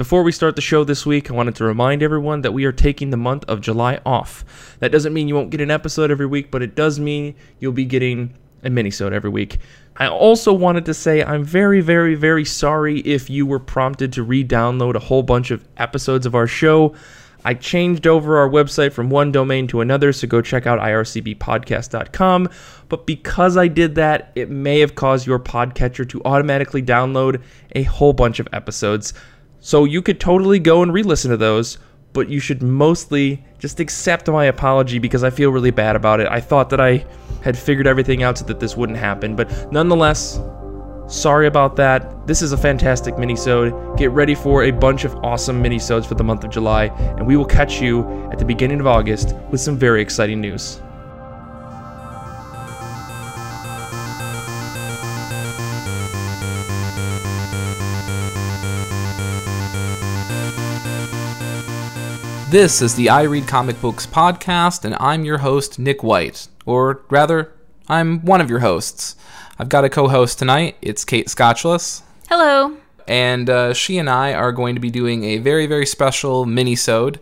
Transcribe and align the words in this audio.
Before 0.00 0.22
we 0.22 0.32
start 0.32 0.56
the 0.56 0.62
show 0.62 0.82
this 0.82 1.04
week, 1.04 1.30
I 1.30 1.34
wanted 1.34 1.56
to 1.56 1.64
remind 1.64 2.02
everyone 2.02 2.40
that 2.40 2.54
we 2.54 2.64
are 2.64 2.72
taking 2.72 3.10
the 3.10 3.18
month 3.18 3.44
of 3.44 3.60
July 3.60 4.00
off. 4.06 4.74
That 4.78 4.92
doesn't 4.92 5.12
mean 5.12 5.28
you 5.28 5.34
won't 5.34 5.50
get 5.50 5.60
an 5.60 5.70
episode 5.70 6.10
every 6.10 6.24
week, 6.24 6.50
but 6.50 6.62
it 6.62 6.74
does 6.74 6.98
mean 6.98 7.34
you'll 7.58 7.72
be 7.72 7.84
getting 7.84 8.32
a 8.64 8.70
minisode 8.70 9.12
every 9.12 9.28
week. 9.28 9.58
I 9.98 10.08
also 10.08 10.54
wanted 10.54 10.86
to 10.86 10.94
say 10.94 11.22
I'm 11.22 11.44
very, 11.44 11.82
very, 11.82 12.14
very 12.14 12.46
sorry 12.46 13.00
if 13.00 13.28
you 13.28 13.44
were 13.44 13.58
prompted 13.58 14.14
to 14.14 14.22
re-download 14.22 14.94
a 14.94 15.00
whole 15.00 15.22
bunch 15.22 15.50
of 15.50 15.68
episodes 15.76 16.24
of 16.24 16.34
our 16.34 16.46
show. 16.46 16.94
I 17.44 17.52
changed 17.52 18.06
over 18.06 18.38
our 18.38 18.48
website 18.48 18.94
from 18.94 19.10
one 19.10 19.32
domain 19.32 19.66
to 19.66 19.82
another, 19.82 20.14
so 20.14 20.26
go 20.26 20.40
check 20.40 20.66
out 20.66 20.78
ircbpodcast.com. 20.78 22.48
But 22.88 23.06
because 23.06 23.58
I 23.58 23.68
did 23.68 23.96
that, 23.96 24.32
it 24.34 24.48
may 24.48 24.80
have 24.80 24.94
caused 24.94 25.26
your 25.26 25.38
podcatcher 25.38 26.08
to 26.08 26.22
automatically 26.24 26.82
download 26.82 27.42
a 27.72 27.82
whole 27.82 28.14
bunch 28.14 28.40
of 28.40 28.48
episodes. 28.54 29.12
So 29.60 29.84
you 29.84 30.00
could 30.00 30.18
totally 30.18 30.58
go 30.58 30.82
and 30.82 30.92
re 30.92 31.02
listen 31.02 31.30
to 31.30 31.36
those, 31.36 31.78
but 32.14 32.28
you 32.28 32.40
should 32.40 32.62
mostly 32.62 33.44
just 33.58 33.78
accept 33.78 34.26
my 34.28 34.46
apology 34.46 34.98
because 34.98 35.22
I 35.22 35.30
feel 35.30 35.50
really 35.50 35.70
bad 35.70 35.96
about 35.96 36.18
it. 36.20 36.28
I 36.28 36.40
thought 36.40 36.70
that 36.70 36.80
I 36.80 37.04
had 37.42 37.58
figured 37.58 37.86
everything 37.86 38.22
out 38.22 38.38
so 38.38 38.44
that 38.46 38.58
this 38.58 38.76
wouldn't 38.76 38.98
happen, 38.98 39.36
but 39.36 39.70
nonetheless, 39.70 40.40
sorry 41.08 41.46
about 41.46 41.76
that. 41.76 42.26
This 42.26 42.40
is 42.40 42.52
a 42.52 42.56
fantastic 42.56 43.16
minisode. 43.16 43.98
Get 43.98 44.10
ready 44.12 44.34
for 44.34 44.64
a 44.64 44.70
bunch 44.70 45.04
of 45.04 45.14
awesome 45.16 45.62
minisodes 45.62 46.06
for 46.06 46.14
the 46.14 46.24
month 46.24 46.42
of 46.42 46.50
July, 46.50 46.86
and 47.18 47.26
we 47.26 47.36
will 47.36 47.44
catch 47.44 47.82
you 47.82 48.04
at 48.32 48.38
the 48.38 48.44
beginning 48.46 48.80
of 48.80 48.86
August 48.86 49.34
with 49.50 49.60
some 49.60 49.76
very 49.76 50.00
exciting 50.00 50.40
news. 50.40 50.80
This 62.50 62.82
is 62.82 62.96
the 62.96 63.10
I 63.10 63.22
Read 63.22 63.46
Comic 63.46 63.80
Books 63.80 64.08
podcast, 64.08 64.84
and 64.84 64.96
I'm 64.98 65.24
your 65.24 65.38
host, 65.38 65.78
Nick 65.78 66.02
White. 66.02 66.48
Or 66.66 67.00
rather, 67.08 67.52
I'm 67.86 68.24
one 68.24 68.40
of 68.40 68.50
your 68.50 68.58
hosts. 68.58 69.14
I've 69.56 69.68
got 69.68 69.84
a 69.84 69.88
co 69.88 70.08
host 70.08 70.40
tonight. 70.40 70.76
It's 70.82 71.04
Kate 71.04 71.28
Scotchless. 71.28 72.02
Hello. 72.28 72.76
And 73.06 73.48
uh, 73.48 73.72
she 73.72 73.98
and 73.98 74.10
I 74.10 74.34
are 74.34 74.50
going 74.50 74.74
to 74.74 74.80
be 74.80 74.90
doing 74.90 75.22
a 75.22 75.38
very, 75.38 75.68
very 75.68 75.86
special 75.86 76.44
mini-sode 76.44 77.20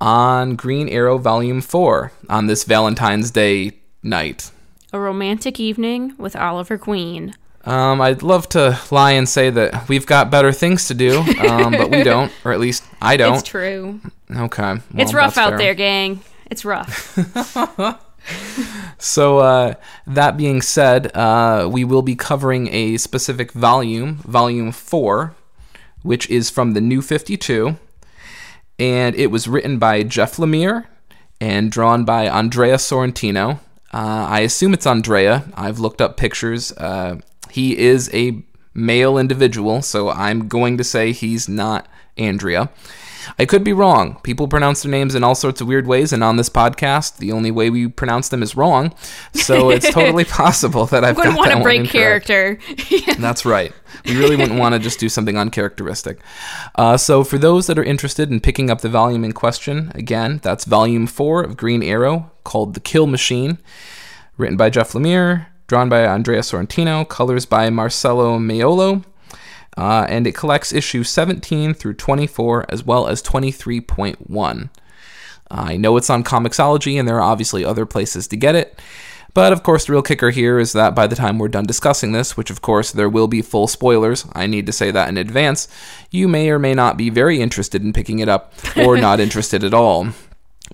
on 0.00 0.56
Green 0.56 0.88
Arrow 0.88 1.18
Volume 1.18 1.60
4 1.60 2.10
on 2.30 2.46
this 2.46 2.64
Valentine's 2.64 3.30
Day 3.30 3.72
night. 4.02 4.52
A 4.90 4.98
romantic 4.98 5.60
evening 5.60 6.14
with 6.16 6.34
Oliver 6.34 6.78
Queen. 6.78 7.34
Um, 7.66 8.00
I'd 8.00 8.22
love 8.22 8.48
to 8.50 8.80
lie 8.90 9.10
and 9.12 9.28
say 9.28 9.50
that 9.50 9.86
we've 9.90 10.06
got 10.06 10.30
better 10.30 10.50
things 10.50 10.88
to 10.88 10.94
do, 10.94 11.18
um, 11.46 11.72
but 11.72 11.90
we 11.90 12.02
don't, 12.04 12.32
or 12.42 12.52
at 12.52 12.58
least 12.58 12.84
I 13.02 13.18
don't. 13.18 13.34
It's 13.34 13.46
true. 13.46 14.00
Okay. 14.34 14.62
well, 14.62 14.82
it's 14.94 15.14
rough 15.14 15.36
out 15.36 15.50
fair. 15.50 15.58
there, 15.58 15.74
gang. 15.74 16.20
It's 16.50 16.64
rough. 16.64 17.16
So, 18.98 19.38
uh, 19.38 19.74
that 20.06 20.36
being 20.36 20.60
said, 20.60 21.10
uh, 21.16 21.68
we 21.72 21.84
will 21.84 22.02
be 22.02 22.14
covering 22.14 22.68
a 22.72 22.98
specific 22.98 23.52
volume, 23.52 24.16
Volume 24.16 24.72
4, 24.72 25.34
which 26.02 26.28
is 26.28 26.50
from 26.50 26.74
the 26.74 26.82
New 26.82 27.00
52. 27.00 27.78
And 28.78 29.14
it 29.14 29.28
was 29.28 29.48
written 29.48 29.78
by 29.78 30.02
Jeff 30.02 30.36
Lemire 30.36 30.86
and 31.40 31.72
drawn 31.72 32.04
by 32.04 32.28
Andrea 32.28 32.76
Sorrentino. 32.76 33.60
Uh, 33.92 34.26
I 34.28 34.40
assume 34.40 34.74
it's 34.74 34.86
Andrea. 34.86 35.44
I've 35.54 35.78
looked 35.78 36.02
up 36.02 36.18
pictures. 36.18 36.72
Uh, 36.72 37.20
he 37.50 37.76
is 37.78 38.12
a 38.12 38.42
male 38.74 39.16
individual, 39.16 39.80
so 39.80 40.10
I'm 40.10 40.46
going 40.46 40.76
to 40.76 40.84
say 40.84 41.12
he's 41.12 41.48
not 41.48 41.88
Andrea. 42.18 42.68
I 43.38 43.44
could 43.44 43.64
be 43.64 43.72
wrong. 43.72 44.18
People 44.22 44.48
pronounce 44.48 44.82
their 44.82 44.90
names 44.90 45.14
in 45.14 45.24
all 45.24 45.34
sorts 45.34 45.60
of 45.60 45.66
weird 45.68 45.86
ways, 45.86 46.12
and 46.12 46.22
on 46.22 46.36
this 46.36 46.48
podcast, 46.48 47.18
the 47.18 47.32
only 47.32 47.50
way 47.50 47.70
we 47.70 47.88
pronounce 47.88 48.28
them 48.28 48.42
is 48.42 48.56
wrong. 48.56 48.94
So 49.32 49.70
it's 49.70 49.90
totally 49.92 50.24
possible 50.24 50.86
that 50.86 51.04
I've 51.04 51.16
done 51.16 51.26
that. 51.26 51.32
We 51.32 51.38
Wouldn't 51.38 51.56
want 51.56 51.60
to 51.60 51.62
break 51.62 51.90
character. 51.90 52.58
That's 53.18 53.44
right. 53.44 53.72
We 54.06 54.16
really 54.16 54.36
wouldn't 54.36 54.58
want 54.58 54.74
to 54.74 54.78
just 54.78 54.98
do 54.98 55.08
something 55.08 55.36
uncharacteristic. 55.36 56.20
Uh, 56.76 56.96
so, 56.96 57.24
for 57.24 57.38
those 57.38 57.66
that 57.66 57.78
are 57.78 57.84
interested 57.84 58.30
in 58.30 58.40
picking 58.40 58.70
up 58.70 58.80
the 58.80 58.88
volume 58.88 59.24
in 59.24 59.32
question, 59.32 59.92
again, 59.94 60.40
that's 60.42 60.64
volume 60.64 61.06
four 61.06 61.42
of 61.42 61.56
Green 61.56 61.82
Arrow 61.82 62.30
called 62.44 62.74
The 62.74 62.80
Kill 62.80 63.06
Machine, 63.06 63.58
written 64.38 64.56
by 64.56 64.70
Jeff 64.70 64.92
Lemire, 64.92 65.46
drawn 65.66 65.88
by 65.88 66.04
Andrea 66.04 66.40
Sorrentino, 66.40 67.06
colors 67.08 67.46
by 67.46 67.68
Marcelo 67.68 68.38
Maiolo, 68.38 69.04
uh, 69.76 70.06
and 70.08 70.26
it 70.26 70.34
collects 70.34 70.72
issues 70.72 71.08
17 71.10 71.74
through 71.74 71.94
24 71.94 72.66
as 72.68 72.84
well 72.84 73.06
as 73.06 73.22
23.1. 73.22 74.70
I 75.50 75.76
know 75.76 75.96
it's 75.96 76.10
on 76.10 76.22
Comixology, 76.22 76.98
and 76.98 77.08
there 77.08 77.16
are 77.16 77.22
obviously 77.22 77.64
other 77.64 77.86
places 77.86 78.28
to 78.28 78.36
get 78.36 78.54
it. 78.54 78.78
But 79.34 79.52
of 79.52 79.62
course, 79.62 79.86
the 79.86 79.92
real 79.92 80.02
kicker 80.02 80.30
here 80.30 80.58
is 80.58 80.72
that 80.72 80.94
by 80.94 81.06
the 81.06 81.16
time 81.16 81.38
we're 81.38 81.48
done 81.48 81.64
discussing 81.64 82.12
this, 82.12 82.36
which 82.36 82.50
of 82.50 82.62
course 82.62 82.90
there 82.90 83.08
will 83.08 83.28
be 83.28 83.42
full 83.42 83.68
spoilers, 83.68 84.26
I 84.32 84.46
need 84.46 84.66
to 84.66 84.72
say 84.72 84.90
that 84.90 85.08
in 85.08 85.16
advance, 85.16 85.68
you 86.10 86.26
may 86.26 86.50
or 86.50 86.58
may 86.58 86.74
not 86.74 86.96
be 86.96 87.10
very 87.10 87.40
interested 87.40 87.82
in 87.82 87.92
picking 87.92 88.18
it 88.18 88.28
up 88.28 88.52
or 88.76 88.96
not 89.00 89.20
interested 89.20 89.62
at 89.62 89.74
all. 89.74 90.08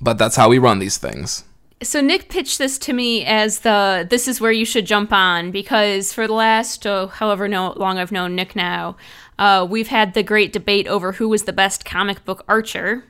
But 0.00 0.18
that's 0.18 0.36
how 0.36 0.48
we 0.48 0.58
run 0.58 0.78
these 0.78 0.98
things. 0.98 1.44
So 1.82 2.00
Nick 2.00 2.28
pitched 2.28 2.58
this 2.58 2.78
to 2.78 2.92
me 2.92 3.24
as 3.24 3.60
the 3.60 4.06
this 4.08 4.26
is 4.26 4.40
where 4.40 4.52
you 4.52 4.64
should 4.64 4.86
jump 4.86 5.12
on 5.12 5.50
because 5.50 6.12
for 6.12 6.26
the 6.26 6.32
last 6.32 6.86
oh, 6.86 7.08
however 7.08 7.48
no, 7.48 7.72
long 7.76 7.98
I've 7.98 8.12
known 8.12 8.34
Nick 8.34 8.56
now, 8.56 8.96
uh, 9.38 9.66
we've 9.68 9.88
had 9.88 10.14
the 10.14 10.22
great 10.22 10.52
debate 10.52 10.86
over 10.86 11.12
who 11.12 11.28
was 11.28 11.42
the 11.42 11.52
best 11.52 11.84
comic 11.84 12.24
book 12.24 12.44
archer. 12.48 13.04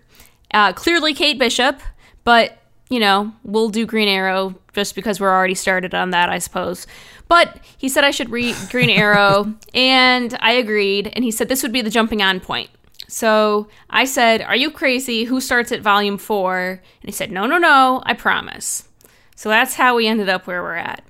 Uh, 0.52 0.72
clearly 0.72 1.14
Kate 1.14 1.38
Bishop, 1.38 1.80
but 2.24 2.58
you 2.90 2.98
know 2.98 3.32
we'll 3.44 3.68
do 3.68 3.86
Green 3.86 4.08
Arrow 4.08 4.54
just 4.72 4.94
because 4.94 5.20
we're 5.20 5.34
already 5.34 5.54
started 5.54 5.94
on 5.94 6.10
that, 6.10 6.28
I 6.28 6.38
suppose. 6.38 6.86
But 7.28 7.58
he 7.76 7.88
said 7.88 8.04
I 8.04 8.10
should 8.10 8.30
read 8.30 8.56
Green 8.70 8.90
Arrow, 8.90 9.54
and 9.74 10.36
I 10.40 10.52
agreed. 10.52 11.12
And 11.14 11.24
he 11.24 11.30
said 11.30 11.48
this 11.48 11.62
would 11.62 11.72
be 11.72 11.82
the 11.82 11.90
jumping 11.90 12.22
on 12.22 12.40
point. 12.40 12.70
So 13.08 13.68
I 13.90 14.04
said, 14.04 14.42
Are 14.42 14.56
you 14.56 14.70
crazy? 14.70 15.24
Who 15.24 15.40
starts 15.40 15.72
at 15.72 15.80
volume 15.80 16.18
four? 16.18 16.58
And 16.68 16.80
he 17.08 17.12
said, 17.12 17.30
No, 17.30 17.46
no, 17.46 17.58
no, 17.58 18.02
I 18.06 18.14
promise. 18.14 18.88
So 19.36 19.48
that's 19.48 19.74
how 19.74 19.96
we 19.96 20.06
ended 20.06 20.28
up 20.28 20.46
where 20.46 20.62
we're 20.62 20.74
at. 20.74 21.04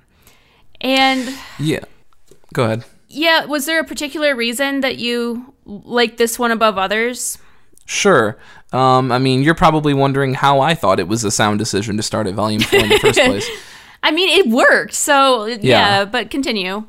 And 0.81 1.33
Yeah. 1.59 1.81
Go 2.53 2.63
ahead. 2.65 2.83
yeah, 3.09 3.45
was 3.45 3.65
there 3.65 3.79
a 3.79 3.83
particular 3.83 4.35
reason 4.35 4.81
that 4.81 4.97
you 4.97 5.53
like 5.65 6.17
this 6.17 6.37
one 6.39 6.51
above 6.51 6.77
others? 6.77 7.37
Sure. 7.85 8.37
Um, 8.73 9.11
I 9.11 9.17
mean, 9.19 9.43
you're 9.43 9.55
probably 9.55 9.93
wondering 9.93 10.33
how 10.33 10.59
I 10.59 10.75
thought 10.75 10.99
it 10.99 11.07
was 11.07 11.23
a 11.23 11.31
sound 11.31 11.57
decision 11.59 11.95
to 11.97 12.03
start 12.03 12.27
at 12.27 12.33
Volume 12.33 12.61
4 12.61 12.79
in 12.79 12.89
the 12.89 12.99
first 12.99 13.19
place. 13.25 13.49
I 14.03 14.11
mean, 14.11 14.29
it 14.39 14.47
worked. 14.51 14.93
So 14.93 15.45
yeah, 15.45 15.57
Yeah. 15.61 16.05
but 16.05 16.29
continue. 16.29 16.85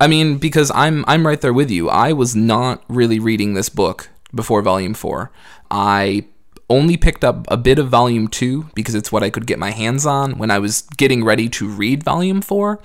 I 0.00 0.06
mean, 0.08 0.36
because 0.38 0.70
I'm 0.74 1.04
I'm 1.08 1.26
right 1.26 1.40
there 1.40 1.52
with 1.52 1.70
you. 1.70 1.88
I 1.88 2.12
was 2.12 2.36
not 2.36 2.82
really 2.88 3.18
reading 3.18 3.54
this 3.54 3.68
book 3.68 4.10
before 4.34 4.62
volume 4.62 4.94
4. 4.94 5.30
I 5.70 6.26
only 6.70 6.96
picked 6.96 7.24
up 7.24 7.46
a 7.48 7.56
bit 7.56 7.78
of 7.78 7.88
volume 7.88 8.28
2 8.28 8.70
because 8.74 8.94
it's 8.94 9.12
what 9.12 9.22
I 9.22 9.30
could 9.30 9.46
get 9.46 9.58
my 9.58 9.70
hands 9.70 10.06
on 10.06 10.38
when 10.38 10.50
I 10.50 10.58
was 10.58 10.82
getting 10.96 11.24
ready 11.24 11.48
to 11.50 11.68
read 11.68 12.02
volume 12.02 12.40
4. 12.40 12.80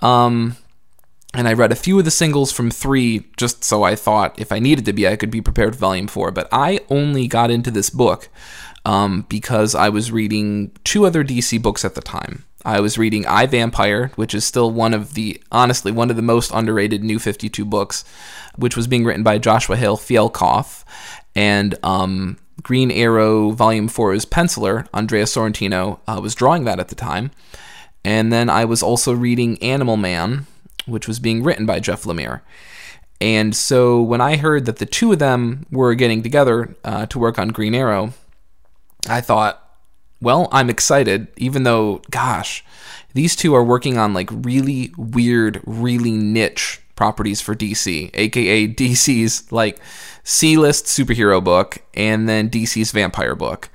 Um 0.00 0.56
and 1.34 1.46
I 1.46 1.52
read 1.52 1.72
a 1.72 1.76
few 1.76 1.98
of 1.98 2.06
the 2.06 2.10
singles 2.10 2.52
from 2.52 2.70
3 2.70 3.26
just 3.36 3.62
so 3.62 3.82
I 3.82 3.94
thought 3.94 4.38
if 4.40 4.50
I 4.50 4.58
needed 4.58 4.86
to 4.86 4.92
be 4.94 5.06
I 5.06 5.16
could 5.16 5.30
be 5.30 5.42
prepared 5.42 5.74
for 5.74 5.80
volume 5.80 6.06
4, 6.06 6.30
but 6.30 6.48
I 6.50 6.80
only 6.88 7.28
got 7.28 7.50
into 7.50 7.70
this 7.70 7.90
book 7.90 8.28
um, 8.84 9.26
because 9.28 9.74
I 9.74 9.90
was 9.90 10.10
reading 10.10 10.72
two 10.84 11.04
other 11.04 11.22
DC 11.22 11.60
books 11.60 11.84
at 11.84 11.94
the 11.94 12.00
time. 12.00 12.44
I 12.64 12.80
was 12.80 12.98
reading 12.98 13.26
I 13.26 13.46
Vampire, 13.46 14.10
which 14.16 14.34
is 14.34 14.44
still 14.44 14.70
one 14.70 14.94
of 14.94 15.14
the 15.14 15.40
honestly 15.52 15.92
one 15.92 16.10
of 16.10 16.16
the 16.16 16.22
most 16.22 16.50
underrated 16.52 17.04
New 17.04 17.18
Fifty 17.18 17.48
Two 17.48 17.64
books, 17.64 18.04
which 18.56 18.76
was 18.76 18.86
being 18.86 19.04
written 19.04 19.22
by 19.22 19.38
Joshua 19.38 19.76
Hale 19.76 19.96
Fialkov, 19.96 20.84
and 21.34 21.76
um, 21.82 22.38
Green 22.62 22.90
Arrow 22.90 23.50
Volume 23.50 23.88
4's 23.88 24.26
penciler 24.26 24.88
Andrea 24.92 25.24
Sorrentino 25.24 26.00
uh, 26.08 26.20
was 26.20 26.34
drawing 26.34 26.64
that 26.64 26.80
at 26.80 26.88
the 26.88 26.94
time, 26.94 27.30
and 28.04 28.32
then 28.32 28.50
I 28.50 28.64
was 28.64 28.82
also 28.82 29.12
reading 29.12 29.62
Animal 29.62 29.96
Man, 29.96 30.46
which 30.86 31.06
was 31.06 31.20
being 31.20 31.44
written 31.44 31.66
by 31.66 31.78
Jeff 31.80 32.02
Lemire. 32.02 32.40
And 33.20 33.54
so 33.54 34.00
when 34.00 34.20
I 34.20 34.36
heard 34.36 34.64
that 34.66 34.78
the 34.78 34.86
two 34.86 35.12
of 35.12 35.18
them 35.18 35.66
were 35.70 35.94
getting 35.94 36.22
together 36.22 36.76
uh, 36.84 37.06
to 37.06 37.18
work 37.18 37.38
on 37.38 37.48
Green 37.48 37.74
Arrow, 37.74 38.12
I 39.08 39.20
thought, 39.20 39.67
well, 40.20 40.48
I'm 40.52 40.70
excited, 40.70 41.28
even 41.36 41.62
though, 41.62 42.02
gosh, 42.10 42.64
these 43.14 43.36
two 43.36 43.54
are 43.54 43.64
working 43.64 43.98
on 43.98 44.14
like 44.14 44.28
really 44.32 44.92
weird, 44.96 45.60
really 45.64 46.12
niche 46.12 46.80
properties 46.96 47.40
for 47.40 47.54
DC, 47.54 48.10
aka 48.14 48.68
DC's 48.68 49.50
like 49.52 49.80
C 50.24 50.56
list 50.56 50.86
superhero 50.86 51.42
book 51.42 51.78
and 51.94 52.28
then 52.28 52.50
DC's 52.50 52.90
vampire 52.90 53.34
book. 53.34 53.70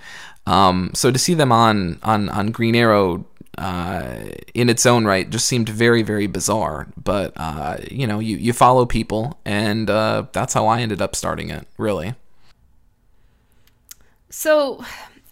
Um, 0.46 0.92
so 0.94 1.10
to 1.10 1.18
see 1.18 1.34
them 1.34 1.52
on 1.52 2.00
on 2.04 2.28
on 2.30 2.52
Green 2.52 2.76
Arrow 2.76 3.26
uh, 3.58 4.16
in 4.54 4.70
its 4.70 4.86
own 4.86 5.06
right 5.06 5.30
just 5.30 5.46
seemed 5.46 5.70
very 5.70 6.04
very 6.04 6.28
bizarre. 6.28 6.88
But 7.02 7.34
uh, 7.38 7.78
you 7.90 8.06
know, 8.06 8.20
you 8.20 8.38
you 8.38 8.52
follow 8.52 8.86
people, 8.86 9.40
and 9.46 9.90
uh, 9.90 10.26
that's 10.34 10.54
how 10.54 10.68
I 10.68 10.82
ended 10.82 11.02
up 11.02 11.16
starting 11.16 11.50
it. 11.50 11.68
Really. 11.78 12.16
So, 14.30 14.84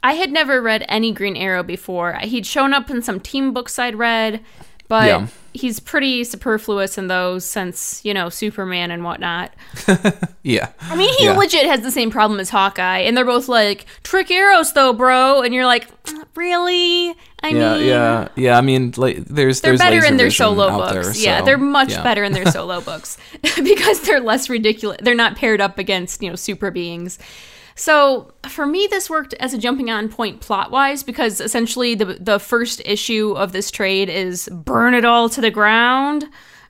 I 0.03 0.13
had 0.13 0.31
never 0.31 0.61
read 0.61 0.85
any 0.89 1.11
Green 1.11 1.35
Arrow 1.37 1.63
before. 1.63 2.13
He'd 2.21 2.45
shown 2.45 2.73
up 2.73 2.89
in 2.89 3.01
some 3.01 3.19
team 3.19 3.53
books 3.53 3.77
I'd 3.77 3.95
read, 3.95 4.41
but 4.87 5.05
Yeah. 5.07 5.27
he's 5.53 5.79
pretty 5.79 6.23
superfluous 6.23 6.97
in 6.97 7.07
those 7.07 7.45
since, 7.45 8.01
you 8.03 8.13
know, 8.13 8.29
Superman 8.29 8.89
and 8.91 9.03
whatnot. 9.03 9.53
Yeah. 10.43 10.69
I 10.81 10.95
mean, 10.95 11.13
he 11.19 11.25
Yeah. 11.25 11.37
legit 11.37 11.67
has 11.67 11.81
the 11.81 11.91
same 11.91 12.09
problem 12.09 12.39
as 12.39 12.49
Hawkeye, 12.49 13.01
and 13.01 13.15
they're 13.15 13.23
both 13.23 13.47
like, 13.47 13.85
trick 14.01 14.31
arrows 14.31 14.73
though, 14.73 14.91
bro. 14.91 15.43
And 15.43 15.53
you're 15.53 15.67
like, 15.67 15.87
mm, 16.05 16.23
really? 16.35 17.15
I 17.43 17.49
Yeah, 17.49 17.77
mean, 17.77 17.85
yeah, 17.87 18.27
yeah. 18.35 18.57
I 18.57 18.61
mean, 18.61 18.91
like, 18.97 19.17
there's 19.25 19.61
they're 19.61 19.73
there's 19.73 19.79
better 19.79 20.03
in 20.03 20.17
their 20.17 20.31
solo 20.31 20.69
books. 20.77 20.93
there, 20.93 21.23
yeah, 21.23 21.41
they're 21.43 21.59
much 21.59 21.91
yeah. 21.91 22.01
better 22.01 22.23
in 22.23 22.31
their 22.33 22.45
solo 22.51 22.81
books 22.81 23.19
because 23.63 24.01
they're 24.01 24.19
less 24.19 24.49
ridiculous. 24.49 24.97
They're 25.03 25.13
not 25.13 25.35
paired 25.35 25.61
up 25.61 25.77
against, 25.77 26.23
you 26.23 26.29
know, 26.31 26.35
super 26.35 26.71
beings. 26.71 27.19
So 27.81 28.31
for 28.47 28.67
me, 28.67 28.87
this 28.91 29.09
worked 29.09 29.33
as 29.39 29.55
a 29.55 29.57
jumping 29.57 29.89
on 29.89 30.07
point 30.07 30.39
plot 30.39 30.69
wise 30.69 31.01
because 31.01 31.41
essentially 31.41 31.95
the 31.95 32.05
the 32.19 32.37
first 32.37 32.79
issue 32.85 33.31
of 33.35 33.53
this 33.53 33.71
trade 33.71 34.07
is 34.07 34.47
burn 34.51 34.93
it 34.93 35.03
all 35.03 35.29
to 35.29 35.41
the 35.41 35.49
ground. 35.49 36.25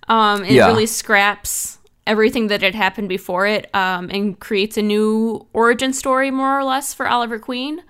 Um, 0.07 0.45
it 0.45 0.53
Yeah. 0.53 0.67
really 0.67 0.85
scraps 0.85 1.79
everything 2.07 2.47
that 2.47 2.61
had 2.61 2.75
happened 2.75 3.09
before 3.09 3.45
it 3.45 3.69
um, 3.75 4.09
and 4.09 4.39
creates 4.39 4.77
a 4.77 4.81
new 4.81 5.45
origin 5.51 5.91
story 5.91 6.31
more 6.31 6.57
or 6.57 6.63
less 6.63 6.93
for 6.93 7.09
Oliver 7.09 7.39
Queen. 7.39 7.83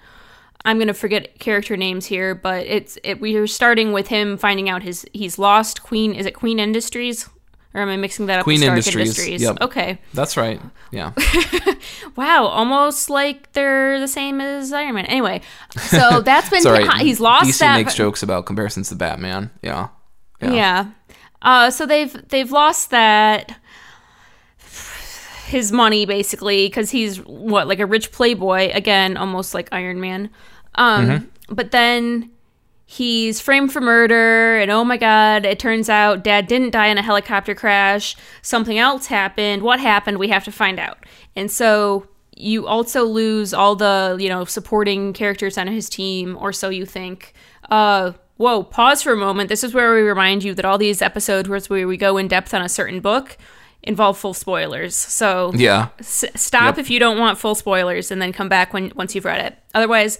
I'm 0.65 0.79
gonna 0.79 0.95
forget 0.95 1.37
character 1.37 1.77
names 1.77 2.07
here, 2.07 2.33
but 2.33 2.65
it's 2.65 2.97
it, 3.03 3.21
we 3.21 3.35
are 3.35 3.45
starting 3.45 3.93
with 3.93 4.07
him 4.07 4.35
finding 4.35 4.67
out 4.67 4.81
his 4.81 5.05
he's 5.13 5.37
lost 5.37 5.83
Queen. 5.83 6.15
Is 6.15 6.25
it 6.25 6.33
Queen 6.33 6.59
Industries? 6.59 7.29
Or 7.73 7.81
am 7.81 7.89
I 7.89 7.95
mixing 7.97 8.25
that 8.25 8.39
up? 8.39 8.43
Queen 8.43 8.59
with 8.59 8.63
Stark 8.63 8.75
Industries, 8.97 9.07
Industries. 9.19 9.41
yep. 9.41 9.57
Okay. 9.61 9.99
That's 10.13 10.35
right. 10.37 10.61
Yeah. 10.91 11.13
Wow, 12.17 12.45
almost 12.47 13.09
like 13.09 13.51
they're 13.53 13.99
the 13.99 14.07
same 14.07 14.41
as 14.41 14.73
Iron 14.73 14.95
Man. 14.95 15.05
Anyway, 15.05 15.41
so 15.77 16.19
that's 16.25 16.49
been 16.49 16.61
right. 16.63 17.01
he's 17.01 17.19
lost 17.21 17.49
DC 17.49 17.59
that. 17.59 17.77
makes 17.77 17.95
jokes 17.95 18.21
about 18.21 18.45
comparisons 18.45 18.89
to 18.89 18.95
Batman. 18.95 19.49
Yeah. 19.61 19.87
Yeah. 20.41 20.91
Uh, 21.41 21.71
so 21.71 21.85
they've 21.85 22.11
they've 22.27 22.51
lost 22.51 22.89
that 22.91 23.57
his 25.47 25.71
money 25.71 26.05
basically 26.05 26.67
because 26.67 26.89
he's 26.91 27.17
what 27.25 27.67
like 27.67 27.79
a 27.79 27.85
rich 27.85 28.11
playboy 28.11 28.69
again, 28.73 29.17
almost 29.17 29.53
like 29.53 29.69
Iron 29.71 29.99
Man. 29.99 30.29
Um, 30.75 31.07
Mm-hmm. 31.07 31.55
but 31.55 31.71
then 31.71 32.29
he's 32.91 33.39
framed 33.39 33.71
for 33.71 33.79
murder, 33.79 34.57
and 34.57 34.69
oh 34.69 34.83
my 34.83 34.97
god, 34.97 35.45
it 35.45 35.59
turns 35.59 35.87
out 35.89 36.23
Dad 36.25 36.47
didn't 36.47 36.71
die 36.71 36.87
in 36.87 36.97
a 36.97 37.01
helicopter 37.01 37.55
crash. 37.55 38.17
Something 38.41 38.77
else 38.77 39.05
happened. 39.07 39.61
What 39.63 39.79
happened? 39.79 40.17
We 40.19 40.27
have 40.27 40.43
to 40.43 40.51
find 40.51 40.77
out. 40.77 40.97
And 41.35 41.49
so 41.49 42.07
you 42.35 42.67
also 42.67 43.03
lose 43.05 43.53
all 43.53 43.75
the 43.75 44.17
you 44.19 44.27
know 44.27 44.43
supporting 44.45 45.13
characters 45.13 45.57
on 45.57 45.67
his 45.67 45.89
team, 45.89 46.37
or 46.39 46.51
so 46.51 46.67
you 46.69 46.85
think. 46.85 47.33
Uh, 47.69 48.11
whoa, 48.35 48.63
pause 48.63 49.01
for 49.01 49.13
a 49.13 49.17
moment. 49.17 49.47
This 49.47 49.63
is 49.63 49.73
where 49.73 49.93
we 49.93 50.01
remind 50.01 50.43
you 50.43 50.53
that 50.55 50.65
all 50.65 50.77
these 50.77 51.01
episodes 51.01 51.47
where 51.69 51.87
we 51.87 51.95
go 51.95 52.17
in 52.17 52.27
depth 52.27 52.53
on 52.53 52.61
a 52.61 52.67
certain 52.69 52.99
book 52.99 53.37
involve 53.83 54.17
full 54.17 54.33
spoilers. 54.33 54.95
So 54.95 55.51
Yeah. 55.55 55.87
S- 55.99 56.25
stop 56.35 56.75
Yep. 56.75 56.79
if 56.79 56.89
you 56.89 56.99
don't 56.99 57.17
want 57.17 57.37
full 57.39 57.55
spoilers 57.55 58.11
and 58.11 58.21
then 58.21 58.31
come 58.33 58.49
back 58.49 58.73
when 58.73 58.91
once 58.95 59.15
you've 59.15 59.25
read 59.25 59.43
it. 59.45 59.57
Otherwise, 59.73 60.19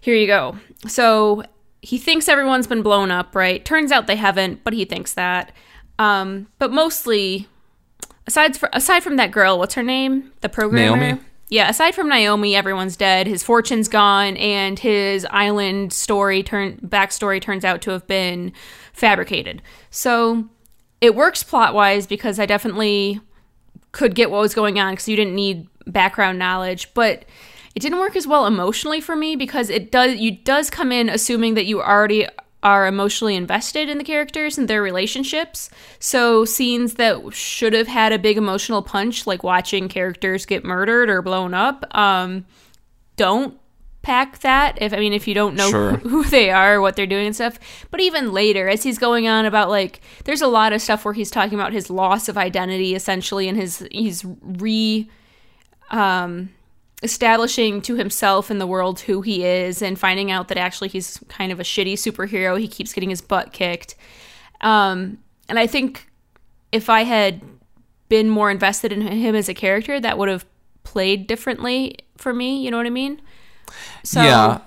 here 0.00 0.14
you 0.14 0.26
go. 0.26 0.56
So 0.86 1.42
he 1.82 1.98
thinks 1.98 2.28
everyone's 2.28 2.68
been 2.68 2.82
blown 2.82 3.10
up, 3.10 3.34
right? 3.34 3.64
Turns 3.64 3.90
out 3.90 4.06
they 4.06 4.16
haven't, 4.16 4.62
but 4.64 4.72
he 4.72 4.84
thinks 4.84 5.14
that. 5.14 5.52
Um, 5.98 6.46
but 6.58 6.72
mostly, 6.72 7.48
aside 8.26 8.56
for, 8.56 8.70
aside 8.72 9.02
from 9.02 9.16
that 9.16 9.32
girl, 9.32 9.58
what's 9.58 9.74
her 9.74 9.82
name? 9.82 10.32
The 10.40 10.48
programmer. 10.48 10.96
Naomi? 10.96 11.20
Yeah, 11.48 11.68
aside 11.68 11.94
from 11.94 12.08
Naomi, 12.08 12.56
everyone's 12.56 12.96
dead. 12.96 13.26
His 13.26 13.42
fortune's 13.42 13.88
gone, 13.88 14.38
and 14.38 14.78
his 14.78 15.26
island 15.30 15.92
story 15.92 16.42
turn 16.42 16.78
backstory 16.78 17.42
turns 17.42 17.64
out 17.64 17.82
to 17.82 17.90
have 17.90 18.06
been 18.06 18.52
fabricated. 18.94 19.60
So 19.90 20.48
it 21.02 21.14
works 21.14 21.42
plot 21.42 21.74
wise 21.74 22.06
because 22.06 22.38
I 22.38 22.46
definitely 22.46 23.20
could 23.90 24.14
get 24.14 24.30
what 24.30 24.40
was 24.40 24.54
going 24.54 24.78
on 24.78 24.92
because 24.92 25.08
you 25.08 25.16
didn't 25.16 25.34
need 25.34 25.66
background 25.86 26.38
knowledge, 26.38 26.94
but 26.94 27.24
it 27.74 27.80
didn't 27.80 27.98
work 27.98 28.16
as 28.16 28.26
well 28.26 28.46
emotionally 28.46 29.00
for 29.00 29.16
me 29.16 29.36
because 29.36 29.70
it 29.70 29.90
does 29.90 30.16
you 30.16 30.30
does 30.30 30.70
come 30.70 30.92
in 30.92 31.08
assuming 31.08 31.54
that 31.54 31.66
you 31.66 31.80
already 31.82 32.26
are 32.62 32.86
emotionally 32.86 33.34
invested 33.34 33.88
in 33.88 33.98
the 33.98 34.04
characters 34.04 34.56
and 34.56 34.68
their 34.68 34.82
relationships. 34.82 35.68
So 35.98 36.44
scenes 36.44 36.94
that 36.94 37.34
should 37.34 37.72
have 37.72 37.88
had 37.88 38.12
a 38.12 38.20
big 38.20 38.36
emotional 38.38 38.82
punch, 38.82 39.26
like 39.26 39.42
watching 39.42 39.88
characters 39.88 40.46
get 40.46 40.64
murdered 40.64 41.10
or 41.10 41.22
blown 41.22 41.54
up, 41.54 41.84
um, 41.96 42.44
don't 43.16 43.58
pack 44.02 44.40
that 44.40 44.76
if 44.82 44.92
i 44.92 44.96
mean 44.96 45.12
if 45.12 45.28
you 45.28 45.34
don't 45.34 45.54
know 45.54 45.70
Sure. 45.70 45.92
who 45.98 46.24
they 46.24 46.50
are 46.50 46.80
what 46.80 46.96
they're 46.96 47.06
doing 47.06 47.26
and 47.26 47.36
stuff 47.36 47.56
but 47.92 48.00
even 48.00 48.32
later 48.32 48.68
as 48.68 48.82
he's 48.82 48.98
going 48.98 49.28
on 49.28 49.44
about 49.46 49.68
like 49.68 50.00
there's 50.24 50.40
a 50.42 50.48
lot 50.48 50.72
of 50.72 50.82
stuff 50.82 51.04
where 51.04 51.14
he's 51.14 51.30
talking 51.30 51.54
about 51.54 51.72
his 51.72 51.88
loss 51.88 52.28
of 52.28 52.36
identity 52.36 52.96
essentially 52.96 53.48
and 53.48 53.56
his 53.56 53.86
he's 53.92 54.24
re 54.42 55.08
um 55.92 56.50
establishing 57.02 57.82
to 57.82 57.96
himself 57.96 58.50
in 58.50 58.58
the 58.58 58.66
world 58.66 59.00
who 59.00 59.22
he 59.22 59.44
is 59.44 59.82
and 59.82 59.98
finding 59.98 60.30
out 60.30 60.48
that 60.48 60.58
actually 60.58 60.88
he's 60.88 61.18
kind 61.28 61.50
of 61.50 61.58
a 61.58 61.64
shitty 61.64 61.94
superhero 61.94 62.58
he 62.58 62.68
keeps 62.68 62.92
getting 62.92 63.10
his 63.10 63.20
butt 63.20 63.52
kicked 63.52 63.94
um 64.60 65.18
and 65.48 65.58
i 65.58 65.66
think 65.66 66.08
if 66.70 66.88
i 66.88 67.02
had 67.02 67.40
been 68.08 68.28
more 68.28 68.50
invested 68.50 68.92
in 68.92 69.00
him 69.00 69.34
as 69.34 69.48
a 69.48 69.54
character 69.54 69.98
that 69.98 70.16
would 70.16 70.28
have 70.28 70.46
played 70.84 71.26
differently 71.26 71.96
for 72.16 72.32
me 72.32 72.62
you 72.62 72.70
know 72.70 72.76
what 72.76 72.86
i 72.86 72.90
mean 72.90 73.20
so 74.02 74.22
yeah. 74.22 74.60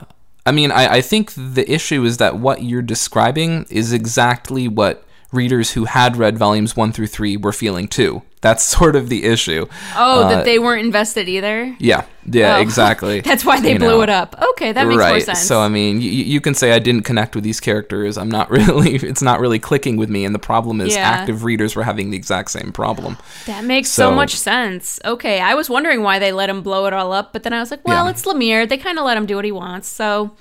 I 0.46 0.52
mean, 0.52 0.72
I, 0.72 0.96
I 0.96 1.02
think 1.02 1.34
the 1.36 1.66
issue 1.68 2.04
is 2.04 2.18
that 2.18 2.38
what 2.38 2.64
you're 2.64 2.84
describing 2.84 3.66
is 3.70 3.92
exactly 3.92 4.68
what 4.68 5.04
readers 5.32 5.72
who 5.72 5.86
had 5.86 6.18
read 6.18 6.38
volumes 6.38 6.76
one 6.76 6.92
through 6.92 7.08
three 7.08 7.36
were 7.36 7.52
feeling 7.52 7.88
too. 7.88 8.22
That's 8.46 8.64
sort 8.78 8.96
of 8.96 9.10
the 9.10 9.22
issue. 9.34 9.66
oh 9.96 10.24
Uh, 10.24 10.30
that 10.30 10.46
they 10.46 10.58
weren't 10.60 10.84
invested 10.86 11.26
either 11.36 11.58
Yeah, 11.80 12.02
yeah, 12.40 12.58
Oh. 12.58 12.62
exactly. 12.68 13.22
that's 13.22 13.44
why 13.48 13.58
they 13.66 13.74
You 13.74 13.80
blew 13.80 13.98
know. 13.98 14.02
it 14.08 14.10
up 14.22 14.30
okay 14.52 14.72
that 14.72 14.86
makes 14.88 15.00
right. 15.00 15.10
more 15.18 15.20
sense 15.30 15.42
So 15.52 15.56
I 15.68 15.70
mean, 15.78 15.94
you, 16.02 16.12
you 16.34 16.40
can 16.46 16.54
say 16.62 16.68
I 16.78 16.80
didn't 16.88 17.04
connect 17.10 17.32
with 17.36 17.44
these 17.44 17.60
characters. 17.60 18.18
I'm 18.22 18.30
not 18.40 18.48
really. 18.60 18.92
It's 19.12 19.22
not 19.30 19.38
really 19.44 19.60
clicking 19.70 19.96
with 20.02 20.10
me. 20.16 20.22
And 20.26 20.34
the 20.40 20.46
problem 20.52 20.76
is, 20.86 20.90
Yeah. 20.96 21.02
active 21.18 21.44
readers 21.50 21.76
were 21.76 21.84
having 21.92 22.08
the 22.12 22.18
exact 22.18 22.50
same 22.52 22.72
problem. 22.72 23.18
That 23.52 23.64
makes 23.66 23.90
so, 23.90 24.10
So- 24.10 24.16
much 24.22 24.34
sense. 24.36 25.00
Okay, 25.14 25.38
I 25.40 25.54
was 25.60 25.68
wondering 25.70 26.02
why 26.08 26.20
they 26.20 26.32
let 26.32 26.50
him 26.50 26.62
blow 26.62 26.86
it 26.88 26.94
all 26.94 27.12
up, 27.20 27.34
but 27.34 27.42
then 27.44 27.54
I 27.54 27.60
was 27.60 27.70
like, 27.72 27.84
well, 27.88 28.06
Yeah. 28.06 28.12
it's 28.12 28.24
Lemire. 28.26 28.68
They 28.70 28.78
kind 28.78 28.98
of 29.00 29.06
let 29.06 29.18
him 29.18 29.26
do 29.26 29.36
what 29.36 29.46
he 29.46 29.52
wants. 29.52 29.88
So, 29.90 30.32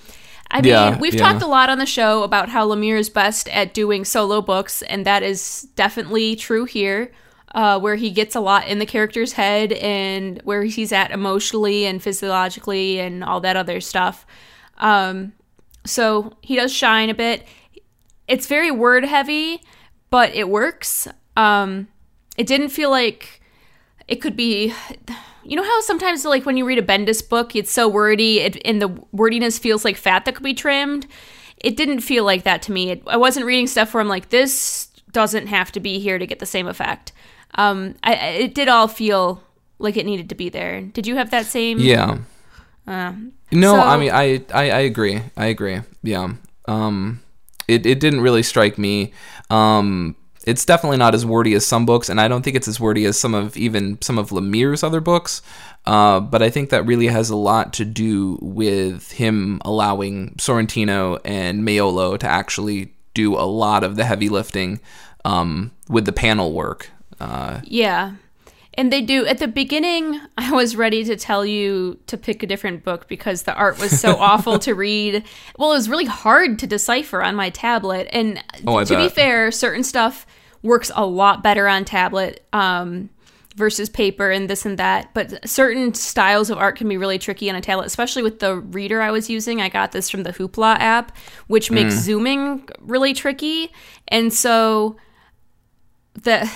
I 0.51 0.61
mean, 0.61 0.71
Yeah, 0.73 0.99
we've 0.99 1.17
talked 1.17 1.43
a 1.43 1.47
lot 1.57 1.69
on 1.71 1.79
the 1.79 1.87
show 1.99 2.23
about 2.23 2.49
how 2.51 2.63
Lemire 2.69 2.99
is 2.99 3.11
best 3.11 3.49
at 3.49 3.75
doing 3.75 4.05
solo 4.05 4.41
books, 4.41 4.83
and 4.83 5.05
that 5.07 5.23
is 5.23 5.67
definitely 5.77 6.37
true 6.37 6.65
here. 6.65 7.11
Uh, 7.55 7.79
where 7.79 7.95
he 7.95 8.11
gets 8.11 8.35
a 8.35 8.41
lot 8.41 8.67
in 8.67 8.81
the 8.81 8.87
character's 8.87 9.35
head 9.35 9.73
and 9.75 10.43
where 10.43 10.65
he's 10.65 10.91
at 10.91 11.13
emotionally 11.13 11.87
and 11.87 12.03
physiologically 12.03 12.99
and 12.99 13.23
all 13.23 13.41
that 13.41 13.57
other 13.57 13.81
stuff. 13.81 14.27
Um, 14.79 15.35
so 15.87 16.37
he 16.41 16.57
does 16.57 16.73
shine 16.73 17.11
a 17.11 17.15
bit. 17.15 17.47
It's 18.27 18.49
very 18.49 18.73
word 18.73 19.05
heavy, 19.05 19.63
but 20.11 20.35
it 20.35 20.49
works. 20.49 21.07
Um, 21.37 21.87
it 22.37 22.49
didn't 22.49 22.71
feel 22.71 22.91
like 22.91 23.41
it 24.09 24.17
could 24.17 24.35
be. 24.37 24.75
You 25.45 25.57
know 25.57 25.63
how 25.63 25.81
sometimes, 25.83 26.25
like 26.25 26.47
when 26.47 26.57
you 26.57 26.67
read 26.67 26.79
a 26.79 26.83
Bendis 26.83 27.29
book, 27.29 27.55
it's 27.55 27.71
so 27.71 27.87
wordy, 27.87 28.41
it, 28.41 28.61
and 28.65 28.83
the 28.83 28.89
wordiness 29.13 29.59
feels 29.59 29.85
like 29.85 29.97
fat 29.97 30.25
that 30.25 30.35
could 30.35 30.43
be 30.43 30.55
trimmed. 30.55 31.07
It 31.59 31.77
didn't 31.77 32.01
feel 32.01 32.25
like 32.25 32.43
that 32.43 32.63
to 32.63 32.73
me. 32.73 32.91
It, 32.91 33.03
I 33.07 33.17
wasn't 33.17 33.47
reading 33.47 33.69
stuff 33.69 33.95
where 33.95 34.01
I'm 34.01 34.09
like, 34.09 34.31
this 34.31 34.89
doesn't 35.13 35.47
have 35.47 35.71
to 35.73 35.81
be 35.81 36.01
here 36.01 36.19
to 36.19 36.27
get 36.27 36.41
the 36.41 36.47
same 36.47 36.67
effect. 36.67 37.13
Um, 37.57 37.95
I, 38.03 38.15
it 38.15 38.55
did 38.55 38.69
all 38.69 38.89
feel 38.89 39.43
like 39.79 39.97
it 39.97 40.07
needed 40.07 40.29
to 40.31 40.35
be 40.35 40.49
there. 40.49 40.81
Did 40.81 41.07
you 41.07 41.17
have 41.17 41.31
that 41.31 41.47
same? 41.47 41.79
Yeah. 41.79 42.19
Uh, 42.87 43.13
No, 43.53 43.73
So- 43.75 43.81
I 43.81 43.97
mean, 43.97 44.11
I, 44.13 44.45
I, 44.53 44.71
I 44.71 44.79
agree. 44.81 45.21
I 45.37 45.47
agree. 45.47 45.81
Yeah. 46.03 46.35
Um, 46.67 47.21
it, 47.69 47.87
it 47.87 48.01
didn't 48.01 48.21
really 48.21 48.43
strike 48.43 48.79
me. 48.79 49.13
Um, 49.51 50.17
it's 50.47 50.65
definitely 50.67 50.99
not 50.99 51.15
as 51.15 51.25
wordy 51.25 51.55
as 51.55 51.65
some 51.67 51.87
books, 51.87 52.09
and 52.11 52.21
I 52.21 52.29
don't 52.29 52.43
think 52.43 52.57
it's 52.57 52.69
as 52.69 52.79
wordy 52.79 53.07
as 53.07 53.19
some 53.19 53.35
of 53.35 53.57
even 53.57 53.99
some 54.03 54.19
of 54.19 54.29
Lemire's 54.31 54.83
other 54.83 55.01
books. 55.01 55.41
Uh, 55.87 56.21
but 56.21 56.43
I 56.43 56.51
think 56.51 56.69
that 56.71 56.85
really 56.85 57.07
has 57.07 57.31
a 57.31 57.37
lot 57.37 57.73
to 57.75 57.85
do 57.87 58.39
with 58.43 59.13
him 59.13 59.61
allowing 59.65 60.31
Sorrentino 60.37 61.19
and 61.25 61.63
Maiolo 61.63 62.19
to 62.19 62.27
actually 62.27 62.93
do 63.15 63.35
a 63.35 63.45
lot 63.49 63.85
of 63.85 63.97
the 63.97 64.05
heavy 64.05 64.29
lifting 64.29 64.81
um, 65.25 65.71
with 65.89 66.05
the 66.05 66.13
panel 66.13 66.53
work. 66.53 66.91
Uh, 67.21 67.61
Yeah. 67.65 68.15
And 68.77 68.93
they 68.93 69.03
do 69.03 69.25
at 69.25 69.39
the 69.39 69.47
beginning 69.47 70.21
I 70.39 70.51
was 70.53 70.75
ready 70.75 71.05
to 71.05 71.17
tell 71.17 71.47
you 71.47 71.99
to 72.09 72.17
pick 72.17 72.43
a 72.43 72.47
different 72.47 72.83
book 72.85 73.07
because 73.07 73.43
the 73.45 73.55
art 73.55 73.79
was 73.79 74.01
so 74.01 74.17
awful 74.19 74.59
to 74.61 74.75
read. 74.75 75.23
Well, 75.59 75.71
it 75.73 75.77
was 75.77 75.89
really 75.89 76.07
hard 76.07 76.59
to 76.59 76.67
decipher 76.67 77.23
on 77.23 77.37
my 77.37 77.51
tablet 77.51 78.09
and 78.13 78.43
Oh, 78.67 78.83
to 78.83 78.97
be 78.97 79.09
fair, 79.09 79.53
certain 79.53 79.85
stuff 79.85 80.27
works 80.63 80.91
a 80.95 81.07
lot 81.07 81.43
better 81.43 81.69
on 81.69 81.85
tablet. 81.85 82.45
Um 82.53 83.11
versus 83.57 83.89
paper 83.89 84.33
and 84.33 84.51
this 84.51 84.67
and 84.67 84.81
that. 84.81 85.15
But 85.15 85.49
certain 85.49 85.95
styles 85.95 86.51
of 86.51 86.59
art 86.59 86.75
can 86.77 86.89
be 86.89 86.97
really 86.97 87.21
tricky 87.21 87.49
on 87.49 87.55
a 87.55 87.61
tablet, 87.61 87.87
especially 87.87 88.25
with 88.25 88.41
the 88.41 88.57
reader 88.57 89.01
I 89.01 89.13
was 89.13 89.31
using. 89.31 89.61
I 89.61 89.69
got 89.69 89.93
this 89.93 90.11
from 90.11 90.25
the 90.25 90.33
Hoopla 90.33 90.77
app, 90.81 91.17
which 91.47 91.71
makes 91.71 91.95
zooming 91.95 92.69
really 92.81 93.15
tricky. 93.15 93.71
And 94.09 94.33
so 94.33 94.97
the 96.15 96.51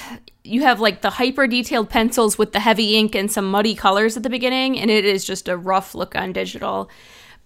you 0.49 0.63
have 0.63 0.81
like 0.81 1.03
the 1.03 1.11
hyper 1.11 1.47
detailed 1.47 1.91
pencils 1.91 2.39
with 2.39 2.53
the 2.53 2.61
heavy 2.61 2.97
ink 2.97 3.15
and 3.15 3.31
some 3.31 3.51
muddy 3.51 3.75
colors 3.75 4.17
at 4.17 4.23
the 4.23 4.31
beginning, 4.31 4.79
and 4.79 4.91
it 4.91 5.05
is 5.05 5.25
just 5.25 5.49
a 5.49 5.57
rough 5.57 5.95
look 5.95 6.17
on 6.17 6.33
digital. 6.33 6.91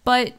But 0.05 0.35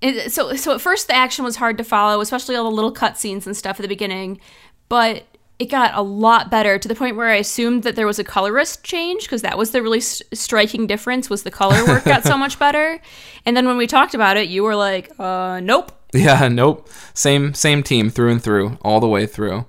it, 0.00 0.30
so 0.32 0.54
so 0.54 0.74
at 0.74 0.80
first 0.80 1.08
the 1.08 1.16
action 1.16 1.44
was 1.44 1.56
hard 1.56 1.78
to 1.78 1.84
follow, 1.84 2.20
especially 2.20 2.56
all 2.56 2.64
the 2.64 2.76
little 2.76 2.92
cutscenes 2.92 3.46
and 3.46 3.56
stuff 3.56 3.78
at 3.78 3.82
the 3.82 3.88
beginning. 3.88 4.40
But 4.88 5.24
it 5.58 5.66
got 5.66 5.94
a 5.94 6.02
lot 6.02 6.50
better 6.50 6.78
to 6.78 6.86
the 6.86 6.94
point 6.94 7.16
where 7.16 7.28
I 7.28 7.36
assumed 7.36 7.82
that 7.82 7.96
there 7.96 8.06
was 8.06 8.18
a 8.18 8.24
colorist 8.24 8.84
change 8.84 9.24
because 9.24 9.42
that 9.42 9.58
was 9.58 9.72
the 9.72 9.82
really 9.82 9.98
s- 9.98 10.22
striking 10.32 10.86
difference 10.86 11.28
was 11.28 11.42
the 11.42 11.50
color 11.50 11.84
work 11.84 12.04
got 12.04 12.22
so 12.22 12.38
much 12.44 12.58
better. 12.60 13.00
And 13.44 13.56
then 13.56 13.66
when 13.66 13.76
we 13.76 13.88
talked 13.88 14.14
about 14.14 14.36
it, 14.36 14.48
you 14.48 14.62
were 14.62 14.76
like, 14.76 15.10
"Uh, 15.18 15.60
nope." 15.60 15.92
Yeah, 16.14 16.48
nope. 16.48 16.88
Same 17.12 17.54
same 17.54 17.82
team 17.82 18.08
through 18.08 18.30
and 18.30 18.42
through, 18.42 18.78
all 18.82 19.00
the 19.00 19.08
way 19.08 19.26
through. 19.26 19.66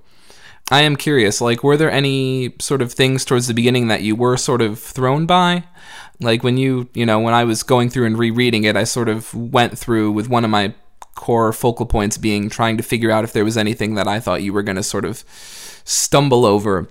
I 0.72 0.82
am 0.82 0.96
curious, 0.96 1.42
like 1.42 1.64
were 1.64 1.78
there 1.78 1.92
any 1.92 2.54
sort 2.60 2.82
of 2.82 2.94
things 2.94 3.26
towards 3.26 3.48
the 3.48 3.54
beginning 3.54 3.88
that 3.88 4.04
you 4.04 4.16
were 4.16 4.38
sort 4.38 4.62
of 4.62 4.80
thrown 4.80 5.26
by? 5.26 5.64
Like 6.20 6.44
when 6.44 6.58
you, 6.58 6.90
you 6.94 7.06
know, 7.06 7.20
when 7.20 7.34
I 7.34 7.44
was 7.44 7.64
going 7.64 7.90
through 7.90 8.06
and 8.06 8.18
rereading 8.18 8.66
it, 8.66 8.76
I 8.76 8.84
sort 8.84 9.10
of 9.10 9.34
went 9.34 9.78
through 9.78 10.12
with 10.12 10.30
one 10.30 10.44
of 10.44 10.52
my 10.52 10.74
core 11.16 11.52
focal 11.52 11.86
points 11.86 12.18
being 12.18 12.50
trying 12.50 12.78
to 12.78 12.84
figure 12.84 13.12
out 13.12 13.24
if 13.24 13.34
there 13.34 13.44
was 13.46 13.58
anything 13.58 13.96
that 13.96 14.08
I 14.08 14.20
thought 14.20 14.44
you 14.44 14.54
were 14.54 14.64
going 14.64 14.76
to 14.76 14.84
sort 14.84 15.06
of 15.06 15.24
stumble 15.84 16.46
over. 16.46 16.88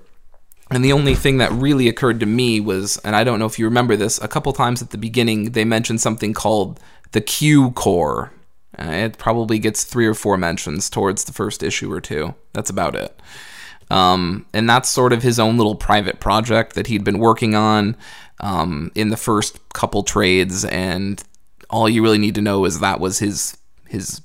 And 0.70 0.84
the 0.84 0.92
only 0.92 1.14
thing 1.14 1.38
that 1.38 1.52
really 1.52 1.88
occurred 1.88 2.20
to 2.20 2.26
me 2.26 2.60
was, 2.60 2.98
and 2.98 3.16
I 3.16 3.24
don't 3.24 3.38
know 3.38 3.46
if 3.46 3.58
you 3.58 3.64
remember 3.64 3.96
this, 3.96 4.20
a 4.20 4.28
couple 4.28 4.52
times 4.52 4.82
at 4.82 4.90
the 4.90 4.98
beginning 4.98 5.52
they 5.52 5.64
mentioned 5.64 6.00
something 6.00 6.34
called 6.34 6.80
the 7.12 7.20
Q 7.20 7.70
core. 7.70 8.32
Uh, 8.78 8.90
it 8.90 9.18
probably 9.18 9.58
gets 9.58 9.84
three 9.84 10.06
or 10.06 10.14
four 10.14 10.36
mentions 10.36 10.90
towards 10.90 11.24
the 11.24 11.32
first 11.32 11.62
issue 11.62 11.90
or 11.92 12.00
two. 12.00 12.34
That's 12.52 12.70
about 12.70 12.94
it. 12.94 13.18
Um, 13.90 14.46
and 14.52 14.68
that's 14.68 14.88
sort 14.88 15.12
of 15.12 15.22
his 15.22 15.38
own 15.38 15.56
little 15.56 15.74
private 15.74 16.20
project 16.20 16.74
that 16.74 16.88
he'd 16.88 17.04
been 17.04 17.18
working 17.18 17.54
on 17.54 17.96
um, 18.40 18.92
in 18.94 19.08
the 19.08 19.16
first 19.16 19.58
couple 19.72 20.02
trades. 20.02 20.64
And 20.64 21.22
all 21.70 21.88
you 21.88 22.02
really 22.02 22.18
need 22.18 22.34
to 22.34 22.42
know 22.42 22.64
is 22.64 22.80
that 22.80 23.00
was 23.00 23.18
his 23.18 23.56
his 23.88 24.20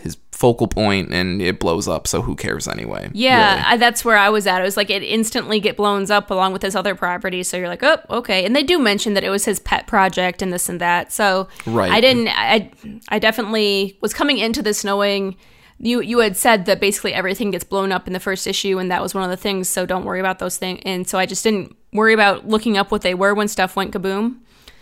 his 0.00 0.16
focal 0.32 0.68
point, 0.68 1.12
and 1.12 1.42
it 1.42 1.58
blows 1.58 1.88
up. 1.88 2.06
So 2.06 2.22
who 2.22 2.36
cares 2.36 2.68
anyway? 2.68 3.10
Yeah, 3.12 3.54
really. 3.54 3.64
I, 3.66 3.76
that's 3.76 4.04
where 4.04 4.16
I 4.16 4.28
was 4.28 4.46
at. 4.46 4.60
It 4.60 4.64
was 4.64 4.76
like 4.76 4.88
it 4.88 5.02
instantly 5.02 5.58
get 5.58 5.76
blown 5.76 6.10
up 6.10 6.30
along 6.30 6.52
with 6.52 6.62
his 6.62 6.76
other 6.76 6.94
properties. 6.94 7.48
So 7.48 7.56
you're 7.56 7.68
like, 7.68 7.82
oh, 7.82 7.98
okay. 8.08 8.44
And 8.44 8.54
they 8.54 8.62
do 8.62 8.78
mention 8.78 9.14
that 9.14 9.24
it 9.24 9.30
was 9.30 9.44
his 9.44 9.58
pet 9.58 9.86
project 9.88 10.40
and 10.40 10.52
this 10.52 10.68
and 10.68 10.80
that. 10.80 11.12
So 11.12 11.48
Right. 11.66 11.90
I 11.90 12.00
didn't. 12.00 12.28
I 12.28 12.70
I 13.08 13.18
definitely 13.18 13.98
was 14.00 14.14
coming 14.14 14.38
into 14.38 14.62
this 14.62 14.84
knowing. 14.84 15.36
You, 15.80 16.00
you 16.00 16.18
had 16.18 16.36
said 16.36 16.66
that 16.66 16.80
basically 16.80 17.14
everything 17.14 17.50
gets 17.52 17.62
blown 17.64 17.92
up 17.92 18.06
in 18.06 18.12
the 18.12 18.20
first 18.20 18.46
issue, 18.46 18.78
and 18.78 18.90
that 18.90 19.00
was 19.00 19.14
one 19.14 19.22
of 19.22 19.30
the 19.30 19.36
things. 19.36 19.68
So 19.68 19.86
don't 19.86 20.04
worry 20.04 20.18
about 20.20 20.40
those 20.40 20.56
things. 20.56 20.80
And 20.84 21.08
so 21.08 21.18
I 21.18 21.26
just 21.26 21.44
didn't 21.44 21.76
worry 21.92 22.12
about 22.14 22.48
looking 22.48 22.76
up 22.76 22.90
what 22.90 23.02
they 23.02 23.14
were 23.14 23.32
when 23.34 23.46
stuff 23.48 23.76
went 23.76 23.92
kaboom. 23.92 24.38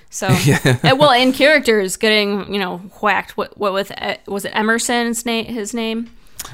So 0.08 0.28
and, 0.82 0.98
well, 0.98 1.10
and 1.10 1.34
characters 1.34 1.96
getting 1.96 2.52
you 2.52 2.58
know 2.60 2.78
whacked. 3.02 3.36
What 3.36 3.58
what 3.58 3.72
with 3.72 3.92
uh, 4.00 4.16
was 4.26 4.44
it 4.44 4.52
Emerson's 4.54 5.26
name? 5.26 5.44
His 5.46 5.74
name. 5.74 6.10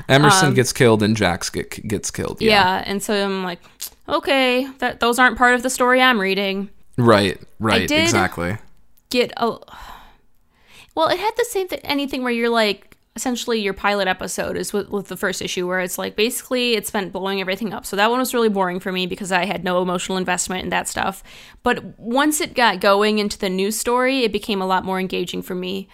Emerson 0.09 0.55
gets 0.55 0.73
killed 0.73 1.03
and 1.03 1.15
Jax 1.17 1.51
get, 1.51 1.87
gets 1.87 2.11
killed. 2.11 2.41
um, 2.41 2.49
Yeah. 2.49 2.83
and 2.87 3.03
so 3.03 3.13
I'm 3.13 3.45
like, 3.45 3.61
okay, 4.09 4.67
that 4.79 5.01
those 5.01 5.19
aren't 5.19 5.37
part 5.37 5.55
of 5.55 5.63
the 5.63 5.69
story 5.69 6.01
I'm 6.01 6.19
reading. 6.19 6.71
Right, 6.97 7.39
right, 7.59 7.91
exactly. 7.91 8.57
Get 9.11 9.33
a 9.37 9.59
well, 10.95 11.09
it 11.09 11.19
had 11.19 11.33
the 11.37 11.45
same 11.45 11.69
thing. 11.69 11.81
Anything 11.85 12.23
where 12.23 12.33
you're 12.33 12.49
like, 12.49 12.92
essentially, 13.15 13.61
your 13.61 13.75
pilot 13.75 14.09
episode 14.09 14.57
is 14.57 14.73
with, 14.73 14.89
with 14.89 15.09
the 15.09 15.17
first 15.17 15.43
issue, 15.43 15.67
where 15.67 15.81
it's 15.81 15.99
like 15.99 16.17
basically 16.17 16.75
it 16.75 16.87
spent 16.87 17.13
blowing 17.13 17.41
everything 17.41 17.73
up. 17.73 17.85
So 17.85 17.97
that 17.97 18.11
one 18.11 18.19
was 18.19 18.33
really 18.33 18.49
boring 18.49 18.81
for 18.81 18.93
me 18.93 19.07
because 19.07 19.31
I 19.31 19.45
had 19.45 19.65
no 19.65 19.83
emotional 19.83 20.19
investment 20.19 20.65
in 20.65 20.71
that 20.71 20.89
stuff. 20.89 21.23
But 21.63 21.99
once 21.99 22.41
it 22.41 22.55
got 22.55 22.81
going 22.81 23.19
into 23.19 23.39
the 23.39 23.51
news 23.51 23.79
story, 23.79 24.25
it 24.25 24.33
became 24.33 24.63
a 24.63 24.67
lot 24.67 24.85
more 24.85 24.99
engaging 24.99 25.43
for 25.43 25.55
me. 25.55 25.89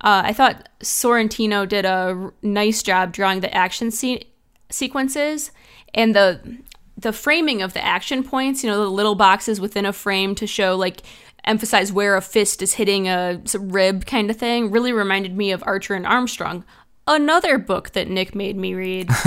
Uh, 0.00 0.22
I 0.24 0.32
thought 0.32 0.68
Sorrentino 0.80 1.68
did 1.68 1.84
a 1.84 2.16
r- 2.18 2.34
nice 2.42 2.82
job 2.82 3.12
drawing 3.12 3.40
the 3.40 3.54
action 3.54 3.90
se- 3.90 4.26
sequences 4.70 5.50
and 5.94 6.14
the 6.14 6.58
the 6.96 7.12
framing 7.12 7.62
of 7.62 7.72
the 7.72 7.84
action 7.84 8.22
points. 8.22 8.64
You 8.64 8.70
know, 8.70 8.82
the 8.82 8.90
little 8.90 9.14
boxes 9.14 9.60
within 9.60 9.86
a 9.86 9.92
frame 9.92 10.34
to 10.36 10.46
show 10.46 10.76
like 10.76 11.02
emphasize 11.44 11.92
where 11.92 12.16
a 12.16 12.20
fist 12.20 12.62
is 12.62 12.74
hitting 12.74 13.08
a 13.08 13.40
rib 13.58 14.06
kind 14.06 14.30
of 14.30 14.36
thing. 14.36 14.70
Really 14.70 14.92
reminded 14.92 15.36
me 15.36 15.52
of 15.52 15.62
Archer 15.66 15.94
and 15.94 16.06
Armstrong. 16.06 16.64
Another 17.06 17.58
book 17.58 17.90
that 17.90 18.08
Nick 18.08 18.34
made 18.34 18.56
me 18.56 18.74
read. 18.74 19.08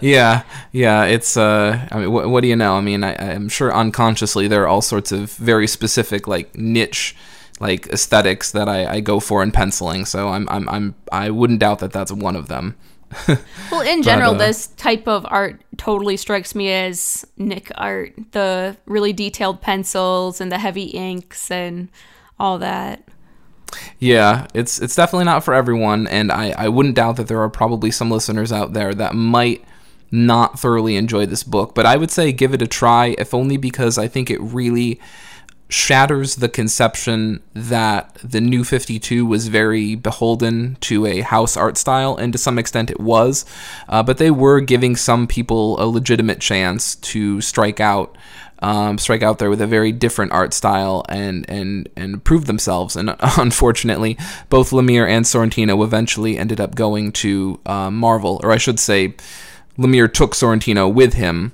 yeah, 0.00 0.42
yeah. 0.72 1.04
It's 1.04 1.36
uh, 1.36 1.86
I 1.92 2.00
mean, 2.00 2.10
what, 2.10 2.28
what 2.28 2.40
do 2.40 2.48
you 2.48 2.56
know? 2.56 2.74
I 2.74 2.80
mean, 2.80 3.04
I, 3.04 3.14
I'm 3.14 3.48
sure 3.48 3.72
unconsciously 3.72 4.48
there 4.48 4.64
are 4.64 4.68
all 4.68 4.82
sorts 4.82 5.12
of 5.12 5.32
very 5.34 5.68
specific 5.68 6.26
like 6.26 6.56
niche 6.56 7.14
like 7.60 7.86
aesthetics 7.88 8.50
that 8.52 8.68
I, 8.68 8.96
I 8.96 9.00
go 9.00 9.20
for 9.20 9.42
in 9.42 9.52
penciling. 9.52 10.04
So 10.04 10.28
I'm 10.28 10.48
I'm 10.48 10.68
I'm 10.68 10.94
I 11.12 11.30
wouldn't 11.30 11.60
doubt 11.60 11.78
that 11.80 11.92
that's 11.92 12.12
one 12.12 12.36
of 12.36 12.48
them. 12.48 12.74
Well, 13.70 13.80
in 13.80 14.02
general, 14.04 14.34
uh, 14.36 14.38
this 14.38 14.68
type 14.68 15.08
of 15.08 15.26
art 15.28 15.60
totally 15.76 16.16
strikes 16.16 16.54
me 16.54 16.70
as 16.70 17.26
Nick 17.36 17.72
art. 17.74 18.14
The 18.30 18.76
really 18.86 19.12
detailed 19.12 19.60
pencils 19.60 20.40
and 20.40 20.52
the 20.52 20.58
heavy 20.58 20.84
inks 20.84 21.50
and 21.50 21.88
all 22.38 22.58
that. 22.58 23.02
Yeah, 23.98 24.46
it's 24.54 24.80
it's 24.80 24.94
definitely 24.94 25.24
not 25.24 25.42
for 25.44 25.52
everyone, 25.52 26.06
and 26.06 26.30
I, 26.30 26.50
I 26.56 26.68
wouldn't 26.68 26.94
doubt 26.94 27.16
that 27.16 27.26
there 27.26 27.40
are 27.42 27.50
probably 27.50 27.90
some 27.90 28.10
listeners 28.10 28.52
out 28.52 28.72
there 28.72 28.94
that 28.94 29.14
might 29.14 29.64
not 30.10 30.58
thoroughly 30.58 30.96
enjoy 30.96 31.26
this 31.26 31.42
book, 31.42 31.74
but 31.74 31.86
I 31.86 31.96
would 31.96 32.10
say 32.10 32.32
give 32.32 32.54
it 32.54 32.62
a 32.62 32.66
try, 32.66 33.16
if 33.18 33.34
only 33.34 33.56
because 33.56 33.98
I 33.98 34.08
think 34.08 34.30
it 34.30 34.40
really 34.40 35.00
shatters 35.68 36.36
the 36.36 36.48
conception 36.48 37.42
that 37.52 38.14
the 38.22 38.40
new 38.40 38.62
52 38.62 39.26
was 39.26 39.48
very 39.48 39.94
beholden 39.94 40.76
to 40.80 41.06
a 41.06 41.20
house 41.22 41.56
art 41.56 41.76
style, 41.76 42.16
and 42.16 42.32
to 42.32 42.38
some 42.38 42.58
extent 42.58 42.90
it 42.90 43.00
was. 43.00 43.44
Uh, 43.88 44.02
but 44.02 44.18
they 44.18 44.30
were 44.30 44.60
giving 44.60 44.94
some 44.94 45.26
people 45.26 45.80
a 45.82 45.86
legitimate 45.86 46.40
chance 46.40 46.94
to 46.96 47.40
strike 47.40 47.80
out. 47.80 48.16
Um, 48.60 48.96
strike 48.96 49.22
out 49.22 49.38
there 49.38 49.50
with 49.50 49.60
a 49.60 49.66
very 49.66 49.92
different 49.92 50.32
art 50.32 50.54
style 50.54 51.04
and 51.10 51.44
and 51.46 51.90
and 51.94 52.24
prove 52.24 52.46
themselves. 52.46 52.96
And 52.96 53.14
unfortunately, 53.20 54.16
both 54.48 54.70
Lemire 54.70 55.06
and 55.06 55.26
Sorrentino 55.26 55.84
eventually 55.84 56.38
ended 56.38 56.58
up 56.58 56.74
going 56.74 57.12
to 57.12 57.60
uh, 57.66 57.90
Marvel, 57.90 58.40
or 58.42 58.52
I 58.52 58.56
should 58.56 58.80
say, 58.80 59.14
Lemire 59.76 60.10
took 60.10 60.34
Sorrentino 60.34 60.90
with 60.92 61.14
him, 61.14 61.52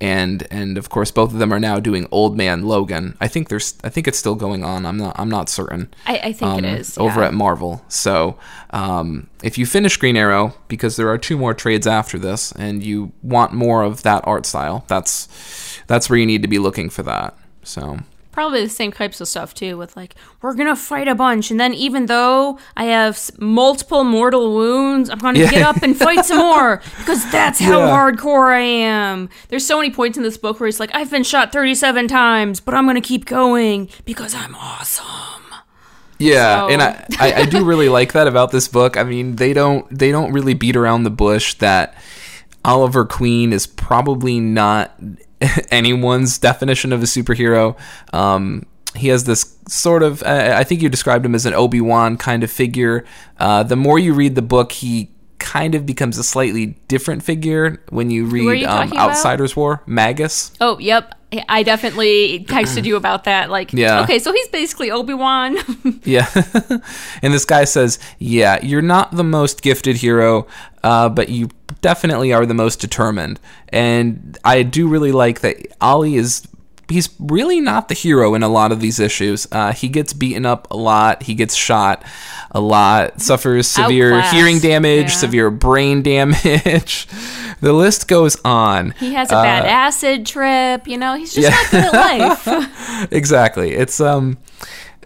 and 0.00 0.46
and 0.50 0.76
of 0.76 0.90
course 0.90 1.10
both 1.10 1.32
of 1.32 1.38
them 1.38 1.52
are 1.52 1.60
now 1.60 1.80
doing 1.80 2.06
Old 2.10 2.36
Man 2.36 2.64
Logan. 2.64 3.16
I 3.20 3.28
think 3.28 3.48
there's 3.48 3.74
I 3.84 3.88
think 3.88 4.08
it's 4.08 4.18
still 4.18 4.34
going 4.34 4.64
on. 4.64 4.86
I'm 4.86 4.96
not 4.96 5.18
I'm 5.18 5.28
not 5.28 5.48
certain. 5.48 5.92
I, 6.06 6.18
I 6.18 6.32
think 6.32 6.58
it 6.58 6.64
um, 6.66 6.76
is 6.76 6.98
over 6.98 7.22
at 7.22 7.34
Marvel. 7.34 7.84
So 7.88 8.38
um, 8.70 9.28
if 9.42 9.58
you 9.58 9.66
finish 9.66 9.96
Green 9.96 10.16
Arrow, 10.16 10.54
because 10.68 10.96
there 10.96 11.08
are 11.08 11.18
two 11.18 11.38
more 11.38 11.54
trades 11.54 11.86
after 11.86 12.18
this, 12.18 12.52
and 12.52 12.82
you 12.82 13.12
want 13.22 13.52
more 13.52 13.82
of 13.82 14.02
that 14.02 14.26
art 14.26 14.46
style, 14.46 14.84
that's 14.88 15.80
that's 15.86 16.10
where 16.10 16.18
you 16.18 16.26
need 16.26 16.42
to 16.42 16.48
be 16.48 16.58
looking 16.58 16.90
for 16.90 17.02
that. 17.04 17.36
So 17.62 18.00
probably 18.34 18.60
the 18.62 18.68
same 18.68 18.92
types 18.92 19.20
of 19.20 19.28
stuff 19.28 19.54
too 19.54 19.76
with 19.78 19.96
like 19.96 20.14
we're 20.42 20.54
gonna 20.54 20.74
fight 20.76 21.08
a 21.08 21.14
bunch 21.14 21.50
and 21.50 21.58
then 21.60 21.72
even 21.72 22.06
though 22.06 22.58
i 22.76 22.84
have 22.84 23.30
multiple 23.38 24.02
mortal 24.04 24.52
wounds 24.54 25.08
i'm 25.08 25.18
gonna 25.18 25.38
Yeah. 25.38 25.50
get 25.50 25.62
up 25.62 25.82
and 25.82 25.96
fight 25.96 26.24
some 26.24 26.38
more 26.38 26.82
because 26.98 27.30
that's 27.30 27.60
how 27.60 27.78
Yeah. 27.78 27.90
hardcore 27.96 28.52
i 28.52 28.60
am 28.60 29.28
there's 29.48 29.64
so 29.64 29.76
many 29.78 29.90
points 29.90 30.18
in 30.18 30.24
this 30.24 30.36
book 30.36 30.58
where 30.60 30.68
it's 30.68 30.80
like 30.80 30.90
i've 30.94 31.10
been 31.10 31.22
shot 31.22 31.52
37 31.52 32.08
times 32.08 32.60
but 32.60 32.74
i'm 32.74 32.86
gonna 32.86 33.00
keep 33.00 33.24
going 33.24 33.88
because 34.04 34.34
i'm 34.34 34.54
awesome 34.56 35.04
Yeah, 36.18 36.60
So- 36.60 36.68
and 36.68 36.82
I, 36.82 37.06
I, 37.18 37.32
I 37.42 37.44
do 37.44 37.64
really 37.64 37.88
like 37.88 38.12
that 38.12 38.26
about 38.28 38.50
this 38.52 38.68
book. 38.68 38.96
I 38.96 39.02
mean, 39.02 39.34
they 39.36 39.52
don't 39.52 39.84
they 39.96 40.12
don't 40.12 40.32
really 40.32 40.54
beat 40.54 40.76
around 40.76 41.02
the 41.02 41.10
bush 41.10 41.54
that 41.54 41.94
Oliver 42.64 43.04
Queen 43.04 43.52
is 43.52 43.66
probably 43.66 44.38
not 44.40 44.94
anyone's 45.70 46.38
definition 46.38 46.92
of 46.92 47.02
a 47.02 47.06
superhero. 47.06 47.76
Um, 48.12 48.66
he 48.96 49.08
has 49.08 49.24
this 49.24 49.56
sort 49.68 50.02
of 50.02 50.22
I 50.24 50.58
I 50.60 50.64
think 50.64 50.82
you 50.82 50.88
described 50.88 51.26
him 51.26 51.34
as 51.34 51.46
an 51.46 51.54
Obi 51.54 51.80
Wan 51.80 52.16
kind 52.16 52.44
of 52.44 52.50
figure. 52.50 53.04
Uh, 53.38 53.62
the 53.62 53.76
more 53.76 53.98
you 53.98 54.14
read 54.14 54.34
the 54.34 54.42
book, 54.42 54.72
he 54.72 55.10
kind 55.38 55.74
of 55.74 55.84
becomes 55.84 56.16
a 56.16 56.24
slightly 56.24 56.66
different 56.88 57.22
figure 57.22 57.82
when 57.90 58.10
you 58.10 58.24
read 58.24 58.60
you 58.60 58.66
um, 58.68 58.92
about? 58.92 59.10
Outsiders 59.10 59.54
War, 59.56 59.82
Magus. 59.86 60.52
oh 60.60 60.78
yep 60.78 61.14
i 61.48 61.64
definitely 61.64 62.44
texted 62.48 62.84
you 62.84 62.94
about 62.96 63.24
that 63.24 63.50
like 63.50 63.72
Yeah. 63.72 64.02
okay 64.04 64.20
so 64.20 64.32
he's 64.32 64.48
basically 64.48 64.90
obi-wan 64.92 65.56
Yeah. 66.04 66.28
and 67.22 67.34
this 67.34 67.44
guy 67.44 67.64
says, 67.64 67.98
Yeah, 68.18 68.58
you're 68.62 68.82
not 68.82 69.10
the 69.16 69.24
most 69.24 69.60
gifted 69.62 69.96
hero, 69.96 70.46
uh, 70.82 71.08
but 71.08 71.28
you 71.28 71.48
definitely 71.84 72.32
are 72.32 72.46
the 72.46 72.54
most 72.54 72.80
determined. 72.80 73.38
And 73.68 74.38
I 74.42 74.62
do 74.62 74.88
really 74.88 75.12
like 75.12 75.40
that 75.42 75.66
Ollie 75.82 76.16
is 76.16 76.48
he's 76.88 77.10
really 77.18 77.60
not 77.60 77.88
the 77.88 77.94
hero 77.94 78.34
in 78.34 78.42
a 78.42 78.48
lot 78.48 78.72
of 78.72 78.80
these 78.80 78.98
issues. 78.98 79.46
Uh, 79.52 79.70
he 79.74 79.88
gets 79.88 80.14
beaten 80.14 80.46
up 80.46 80.66
a 80.70 80.76
lot. 80.78 81.24
He 81.24 81.34
gets 81.34 81.54
shot 81.54 82.02
a 82.52 82.60
lot. 82.60 83.20
Suffers 83.20 83.66
severe 83.66 84.14
Outclassed, 84.14 84.34
hearing 84.34 84.60
damage, 84.60 85.08
yeah. 85.08 85.14
severe 85.14 85.50
brain 85.50 86.00
damage. 86.00 87.06
the 87.60 87.74
list 87.74 88.08
goes 88.08 88.38
on. 88.46 88.92
He 88.92 89.12
has 89.12 89.28
a 89.28 89.34
bad 89.34 89.66
acid 89.66 90.24
trip. 90.24 90.88
You 90.88 90.96
know, 90.96 91.16
he's 91.16 91.34
just 91.34 91.46
Uh, 91.46 91.76
yeah. 91.76 91.82
not 91.82 92.44
good 92.44 92.54
at 92.54 92.56
life. 92.56 93.08
exactly. 93.12 93.72
It's 93.72 94.00
um 94.00 94.38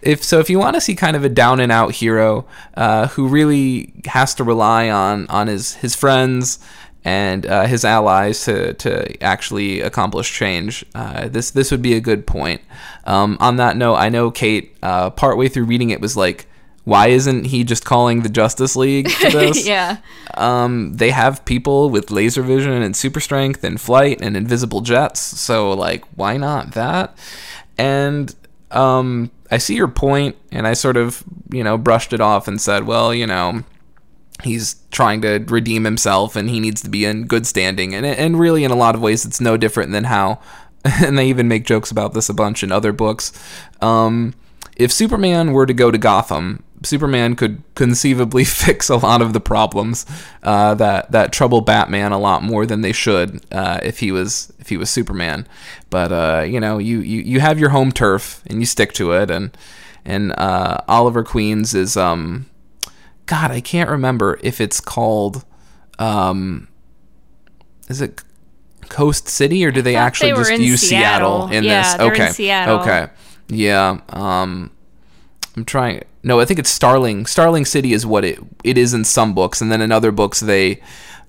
if 0.01 0.23
so 0.23 0.39
if 0.39 0.49
you 0.49 0.59
want 0.59 0.75
to 0.75 0.81
see 0.81 0.95
kind 0.95 1.15
of 1.15 1.23
a 1.23 1.29
down 1.29 1.59
and 1.59 1.71
out 1.71 1.93
hero 1.95 2.45
uh, 2.75 3.07
who 3.09 3.27
really 3.27 3.93
has 4.05 4.33
to 4.35 4.43
rely 4.43 4.89
on 4.89 5.27
on 5.27 5.47
his 5.47 5.75
his 5.75 5.95
friends 5.95 6.59
and 7.05 7.45
uh, 7.45 7.65
his 7.65 7.85
allies 7.85 8.43
to, 8.43 8.73
to 8.73 9.23
actually 9.23 9.81
accomplish 9.81 10.31
change. 10.31 10.85
Uh, 10.93 11.27
this 11.27 11.51
this 11.51 11.71
would 11.71 11.81
be 11.81 11.93
a 11.93 12.01
good 12.01 12.27
point. 12.27 12.61
Um, 13.05 13.37
on 13.39 13.55
that 13.55 13.77
note, 13.77 13.95
I 13.95 14.09
know 14.09 14.31
Kate 14.31 14.75
uh, 14.83 15.09
partway 15.09 15.47
through 15.47 15.65
reading 15.65 15.91
it 15.91 16.01
was 16.01 16.17
like, 16.17 16.45
why 16.83 17.07
isn't 17.07 17.45
he 17.45 17.63
just 17.63 17.85
calling 17.85 18.21
the 18.21 18.29
Justice 18.29 18.75
League 18.75 19.09
to 19.09 19.29
this? 19.31 19.65
yeah. 19.65 19.97
um, 20.35 20.97
they 20.97 21.11
have 21.11 21.45
people 21.45 21.89
with 21.89 22.11
laser 22.11 22.41
vision 22.41 22.81
and 22.81 22.95
super 22.95 23.19
strength 23.19 23.63
and 23.63 23.79
flight 23.79 24.19
and 24.21 24.35
invisible 24.35 24.81
jets. 24.81 25.19
So, 25.19 25.71
like, 25.71 26.03
why 26.15 26.37
not 26.37 26.71
that? 26.73 27.17
And 27.77 28.35
um, 28.71 29.31
I 29.51 29.57
see 29.57 29.75
your 29.75 29.87
point, 29.87 30.35
and 30.51 30.67
I 30.67 30.73
sort 30.73 30.97
of, 30.97 31.23
you 31.51 31.63
know, 31.63 31.77
brushed 31.77 32.13
it 32.13 32.21
off 32.21 32.47
and 32.47 32.61
said, 32.61 32.85
well, 32.85 33.13
you 33.13 33.25
know, 33.25 33.63
he's 34.43 34.75
trying 34.91 35.21
to 35.21 35.39
redeem 35.47 35.83
himself 35.83 36.35
and 36.35 36.49
he 36.49 36.59
needs 36.59 36.81
to 36.81 36.89
be 36.89 37.05
in 37.05 37.25
good 37.25 37.45
standing. 37.45 37.93
And, 37.93 38.05
and 38.05 38.39
really, 38.39 38.63
in 38.63 38.71
a 38.71 38.75
lot 38.75 38.95
of 38.95 39.01
ways, 39.01 39.25
it's 39.25 39.41
no 39.41 39.57
different 39.57 39.91
than 39.91 40.05
how, 40.05 40.39
and 40.85 41.17
they 41.17 41.27
even 41.27 41.47
make 41.47 41.65
jokes 41.65 41.91
about 41.91 42.13
this 42.13 42.29
a 42.29 42.33
bunch 42.33 42.63
in 42.63 42.71
other 42.71 42.91
books. 42.91 43.31
Um, 43.81 44.33
if 44.75 44.91
Superman 44.91 45.51
were 45.51 45.65
to 45.65 45.73
go 45.73 45.91
to 45.91 45.97
Gotham, 45.97 46.63
Superman 46.83 47.35
could 47.35 47.61
conceivably 47.75 48.43
fix 48.45 48.89
a 48.89 48.95
lot 48.95 49.21
of 49.21 49.33
the 49.33 49.39
problems 49.41 50.05
uh, 50.43 50.73
that 50.75 51.11
that 51.11 51.31
trouble 51.33 51.61
Batman 51.61 52.11
a 52.11 52.17
lot 52.19 52.41
more 52.43 52.65
than 52.65 52.81
they 52.81 52.93
should 52.93 53.41
uh, 53.51 53.79
if 53.83 53.99
he 53.99 54.11
was 54.11 54.51
if 54.59 54.69
he 54.69 54.77
was 54.77 54.89
Superman. 54.89 55.47
But 55.89 56.11
uh, 56.11 56.43
you 56.47 56.59
know, 56.59 56.77
you, 56.77 56.99
you 56.99 57.21
you 57.21 57.39
have 57.39 57.59
your 57.59 57.69
home 57.69 57.91
turf 57.91 58.41
and 58.47 58.59
you 58.59 58.65
stick 58.65 58.93
to 58.93 59.11
it. 59.13 59.29
And 59.29 59.55
and 60.05 60.31
uh, 60.37 60.77
Oliver 60.87 61.23
Queens 61.23 61.73
is 61.73 61.97
um, 61.97 62.45
God, 63.25 63.51
I 63.51 63.61
can't 63.61 63.89
remember 63.89 64.39
if 64.41 64.61
it's 64.61 64.79
called 64.79 65.43
um, 65.99 66.67
is 67.89 67.99
it 68.01 68.23
Coast 68.87 69.27
City 69.27 69.65
or 69.65 69.71
do 69.71 69.81
they 69.81 69.95
actually 69.95 70.31
they 70.31 70.37
just 70.37 70.51
use 70.61 70.81
Seattle, 70.81 71.47
Seattle. 71.49 71.57
in 71.57 71.63
Yeah, 71.63 71.81
this? 71.83 71.93
they're 71.95 72.13
in 72.15 72.21
okay, 72.21 72.31
Seattle. 72.31 72.79
okay, 72.79 73.07
yeah. 73.49 73.99
Um, 74.09 74.71
I'm 75.57 75.65
trying. 75.65 76.03
No, 76.23 76.39
I 76.39 76.45
think 76.45 76.59
it's 76.59 76.69
Starling. 76.69 77.25
Starling 77.25 77.65
City 77.65 77.93
is 77.93 78.05
what 78.05 78.25
it 78.25 78.39
it 78.63 78.77
is 78.77 78.93
in 78.93 79.03
some 79.05 79.33
books, 79.33 79.61
and 79.61 79.71
then 79.71 79.81
in 79.81 79.91
other 79.91 80.11
books 80.11 80.39
they 80.41 80.81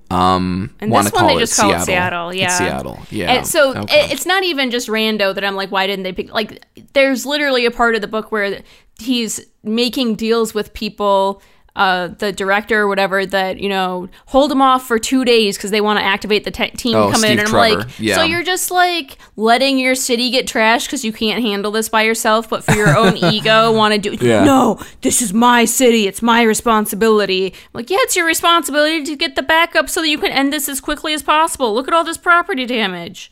um 0.09 0.75
And 0.81 0.91
want 0.91 1.05
this 1.05 1.11
to 1.11 1.15
one 1.15 1.21
call 1.21 1.29
they 1.29 1.41
it 1.41 1.45
just 1.45 1.57
call 1.59 1.69
Seattle. 1.69 1.81
it 1.81 1.85
Seattle. 1.85 2.33
Yeah, 2.35 2.45
It's 2.45 2.57
Seattle. 2.57 2.99
Yeah. 3.09 3.31
And 3.31 3.47
so 3.47 3.69
Okay. 3.77 4.05
it, 4.05 4.11
it's 4.11 4.25
not 4.25 4.43
even 4.43 4.69
just 4.69 4.89
rando 4.89 5.33
that 5.33 5.43
I'm 5.45 5.55
like, 5.55 5.71
why 5.71 5.87
didn't 5.87 6.03
they 6.03 6.11
pick? 6.11 6.33
Like, 6.33 6.65
there's 6.93 7.25
literally 7.25 7.65
a 7.65 7.71
part 7.71 7.95
of 7.95 8.01
the 8.01 8.07
book 8.09 8.29
where 8.31 8.61
he's 8.99 9.39
making 9.63 10.15
deals 10.15 10.53
with 10.53 10.73
people. 10.73 11.41
Uh, 11.73 12.09
the 12.19 12.33
director 12.33 12.81
or 12.81 12.87
whatever 12.89 13.25
that 13.25 13.57
you 13.61 13.69
know 13.69 14.09
hold 14.25 14.51
them 14.51 14.61
off 14.61 14.85
for 14.85 14.99
two 14.99 15.23
days 15.23 15.55
because 15.55 15.71
they 15.71 15.79
want 15.79 15.97
to 15.97 16.03
activate 16.03 16.43
the 16.43 16.51
te- 16.51 16.69
team 16.71 16.97
Oh, 16.97 17.05
come 17.09 17.23
in 17.23 17.37
Steve 17.37 17.39
and 17.39 17.47
I'm 17.47 17.53
like 17.53 17.87
Yeah. 17.97 18.15
so 18.15 18.23
you're 18.23 18.43
just 18.43 18.71
like 18.71 19.17
letting 19.37 19.79
your 19.79 19.95
city 19.95 20.29
get 20.31 20.45
trashed 20.47 20.87
because 20.87 21.05
you 21.05 21.13
can't 21.13 21.41
handle 21.41 21.71
this 21.71 21.87
by 21.87 22.01
yourself 22.01 22.49
but 22.49 22.65
for 22.65 22.73
your 22.73 22.93
own 22.97 23.15
ego 23.33 23.71
want 23.71 23.93
to 23.93 23.99
do 24.01 24.17
Yeah. 24.19 24.43
no 24.43 24.81
this 24.99 25.21
is 25.21 25.31
my 25.33 25.63
city 25.63 26.07
it's 26.07 26.21
my 26.21 26.41
responsibility 26.41 27.53
I'm 27.53 27.69
like 27.71 27.89
yeah 27.89 27.99
it's 28.01 28.17
your 28.17 28.25
responsibility 28.25 29.03
to 29.05 29.15
get 29.15 29.37
the 29.37 29.41
backup 29.43 29.87
so 29.87 30.01
that 30.01 30.09
you 30.09 30.17
can 30.17 30.31
end 30.33 30.51
this 30.51 30.67
as 30.67 30.81
quickly 30.81 31.13
as 31.13 31.23
possible 31.23 31.73
look 31.73 31.87
at 31.87 31.93
all 31.93 32.03
this 32.03 32.17
property 32.17 32.65
damage 32.65 33.31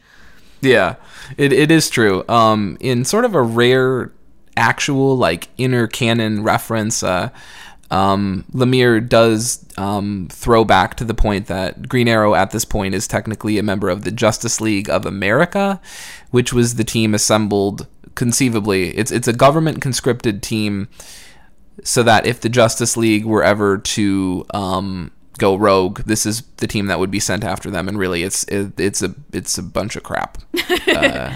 Yeah, 0.62 0.96
it, 1.38 1.52
it 1.52 1.72
is 1.72 1.90
true. 1.90 2.24
Um, 2.30 2.78
in 2.80 3.04
sort 3.04 3.26
of 3.26 3.36
a 3.36 3.42
rare, 3.42 4.12
actual 4.56 5.18
like 5.18 5.48
inner 5.58 5.88
canon 5.88 6.44
reference, 6.44 7.02
uh, 7.04 7.30
um, 7.92 8.46
Lemire 8.52 9.08
does 9.08 9.66
um, 9.78 10.28
throw 10.32 10.64
back 10.64 10.96
to 10.96 11.04
the 11.04 11.14
point 11.14 11.48
that 11.48 11.90
Green 11.90 12.08
Arrow 12.08 12.36
at 12.36 12.52
this 12.52 12.66
point 12.66 12.94
is 12.94 13.08
technically 13.08 13.58
a 13.58 13.64
member 13.64 13.90
of 13.90 14.04
the 14.04 14.12
Justice 14.12 14.62
League 14.62 14.90
of 14.90 15.06
America, 15.06 15.82
which 16.32 16.54
was 16.54 16.76
the 16.76 16.84
team 16.84 17.14
assembled 17.16 17.88
conceivably. 18.16 18.90
It's 18.98 19.12
it's 19.12 19.28
a 19.28 19.34
government 19.34 19.82
conscripted 19.82 20.44
team 20.44 20.88
so 21.84 22.04
that 22.04 22.26
if 22.26 22.42
the 22.42 22.50
Justice 22.50 22.98
League 22.98 23.26
were 23.26 23.44
ever 23.44 23.78
to 23.78 24.46
um, 24.54 25.12
go 25.38 25.56
rogue, 25.56 26.02
this 26.04 26.26
is 26.26 26.44
the 26.58 26.68
team 26.68 26.88
that 26.88 27.00
would 27.00 27.12
be 27.12 27.20
sent 27.20 27.44
after 27.44 27.72
them. 27.72 27.88
And 27.88 27.98
really, 27.98 28.24
it's 28.24 28.44
it, 28.46 28.80
it's 28.80 29.02
a 29.02 29.16
it's 29.34 29.58
a 29.58 29.64
bunch 29.64 29.96
of 29.96 30.04
crap. 30.04 30.38
uh, 30.88 31.36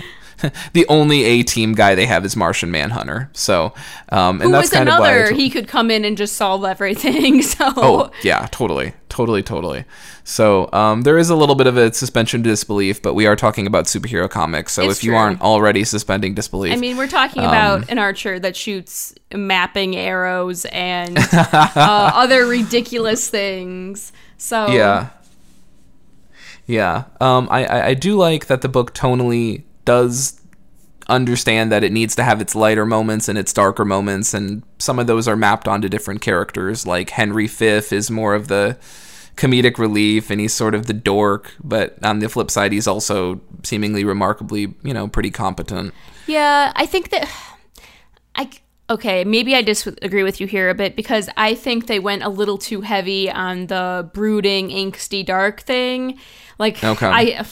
the 0.73 0.85
only 0.89 1.23
A 1.23 1.43
team 1.43 1.73
guy 1.73 1.95
they 1.95 2.05
have 2.05 2.25
is 2.25 2.35
Martian 2.35 2.71
Manhunter. 2.71 3.29
So, 3.33 3.73
um, 4.09 4.41
and 4.41 4.43
Who 4.49 4.51
that's 4.51 4.69
kind 4.69 4.89
of 4.89 4.99
why. 4.99 5.11
Another? 5.11 5.33
he 5.33 5.49
could 5.49 5.67
come 5.67 5.89
in 5.91 6.05
and 6.05 6.17
just 6.17 6.35
solve 6.35 6.63
everything. 6.65 7.41
So 7.53 7.71
Oh 7.75 8.11
yeah, 8.23 8.47
totally, 8.51 8.93
totally, 9.09 9.43
totally. 9.43 9.85
So 10.23 10.69
um, 10.71 11.01
there 11.01 11.17
is 11.17 11.29
a 11.29 11.35
little 11.35 11.55
bit 11.55 11.67
of 11.67 11.75
a 11.77 11.93
suspension 11.93 12.39
of 12.41 12.45
disbelief, 12.45 13.01
but 13.01 13.13
we 13.13 13.25
are 13.27 13.35
talking 13.35 13.67
about 13.67 13.85
superhero 13.85 14.29
comics. 14.29 14.71
So 14.73 14.83
It's 14.89 14.99
if 14.99 15.03
you 15.03 15.15
aren't 15.15 15.41
already 15.41 15.83
suspending 15.83 16.33
disbelief, 16.33 16.73
I 16.73 16.77
mean, 16.77 16.95
we're 16.97 17.07
talking 17.09 17.41
Um, 17.43 17.49
about 17.49 17.89
an 17.91 17.99
archer 17.99 18.39
that 18.39 18.55
shoots 18.55 19.13
mapping 19.33 19.95
arrows 19.97 20.65
and 20.65 21.17
uh, 21.33 21.67
other 21.75 22.45
ridiculous 22.45 23.29
things. 23.29 24.13
So 24.37 24.67
Yeah. 24.67 25.09
Yeah. 26.65 27.03
Um, 27.19 27.47
I, 27.51 27.87
I 27.89 27.93
do 27.93 28.15
like 28.15 28.47
that 28.47 28.61
the 28.61 28.69
book 28.69 28.93
tonally 28.93 29.63
does 29.85 30.39
understand 31.09 31.71
that 31.71 31.83
it 31.83 31.91
needs 31.91 32.15
to 32.15 32.23
have 32.23 32.41
its 32.41 32.55
lighter 32.55 32.85
moments 32.85 33.27
and 33.27 33.37
its 33.37 33.53
darker 33.53 33.85
moments, 33.85 34.33
and 34.33 34.63
some 34.79 34.99
of 34.99 35.07
those 35.07 35.27
are 35.27 35.35
mapped 35.35 35.67
onto 35.67 35.89
different 35.89 36.21
characters. 36.21 36.85
Like 36.87 37.09
Henry 37.11 37.47
V 37.47 37.65
is 37.65 38.09
more 38.09 38.33
of 38.33 38.47
the 38.47 38.77
comedic 39.35 39.77
relief, 39.77 40.29
and 40.29 40.39
he's 40.39 40.53
sort 40.53 40.75
of 40.75 40.85
the 40.85 40.93
dork, 40.93 41.53
but 41.63 41.97
on 42.03 42.19
the 42.19 42.29
flip 42.29 42.51
side, 42.51 42.71
he's 42.71 42.87
also 42.87 43.41
seemingly 43.63 44.03
remarkably, 44.03 44.73
you 44.83 44.93
know, 44.93 45.07
pretty 45.07 45.31
competent. 45.31 45.93
Yeah, 46.27 46.71
I 46.75 46.85
think 46.85 47.09
that 47.09 47.29
I 48.35 48.49
okay, 48.89 49.23
maybe 49.23 49.55
I 49.55 49.61
disagree 49.61 50.23
with 50.23 50.41
you 50.41 50.47
here 50.47 50.69
a 50.69 50.75
bit 50.75 50.95
because 50.95 51.29
I 51.37 51.55
think 51.55 51.87
they 51.87 51.99
went 51.99 52.23
a 52.23 52.29
little 52.29 52.57
too 52.57 52.81
heavy 52.81 53.29
on 53.29 53.67
the 53.67 54.09
brooding, 54.13 54.69
angsty, 54.69 55.25
dark 55.25 55.61
thing. 55.61 56.19
Like 56.59 56.83
Okay. 56.83 57.07
I 57.07 57.45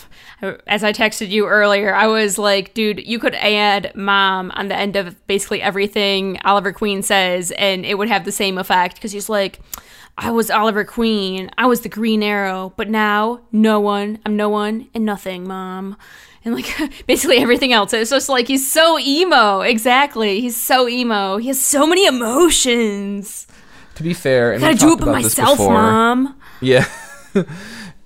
as 0.67 0.83
I 0.83 0.91
texted 0.91 1.29
you 1.29 1.47
earlier, 1.47 1.93
I 1.93 2.07
was 2.07 2.37
like, 2.37 2.73
dude, 2.73 3.05
you 3.05 3.19
could 3.19 3.35
add 3.35 3.91
mom 3.95 4.51
on 4.51 4.67
the 4.67 4.75
end 4.75 4.95
of 4.95 5.25
basically 5.27 5.61
everything 5.61 6.39
Oliver 6.43 6.73
Queen 6.73 7.01
says 7.01 7.51
and 7.51 7.85
it 7.85 7.97
would 7.97 8.09
have 8.09 8.25
the 8.25 8.31
same 8.31 8.57
effect 8.57 8.95
because 8.95 9.11
he's 9.11 9.29
like 9.29 9.59
I 10.17 10.29
was 10.29 10.51
Oliver 10.51 10.83
Queen. 10.83 11.49
I 11.57 11.65
was 11.65 11.81
the 11.81 11.89
Green 11.89 12.21
Arrow, 12.21 12.73
but 12.75 12.89
now 12.89 13.41
no 13.51 13.79
one. 13.79 14.19
I'm 14.25 14.35
no 14.35 14.49
one 14.49 14.89
and 14.93 15.05
nothing, 15.05 15.47
mom. 15.47 15.97
And 16.43 16.55
like 16.55 16.65
basically 17.07 17.37
everything 17.37 17.71
else. 17.73 17.93
It's 17.93 18.09
just 18.09 18.29
like 18.29 18.47
he's 18.47 18.69
so 18.71 18.97
emo. 18.99 19.61
Exactly. 19.61 20.41
He's 20.41 20.57
so 20.57 20.87
emo. 20.87 21.37
He 21.37 21.47
has 21.47 21.61
so 21.63 21.85
many 21.85 22.05
emotions. 22.05 23.47
To 23.95 24.03
be 24.03 24.13
fair, 24.13 24.53
and 24.53 24.61
Gotta 24.61 24.75
do 24.77 24.93
it 24.93 24.99
by 24.99 25.11
myself, 25.11 25.59
mom. 25.59 26.35
Yeah. 26.61 26.85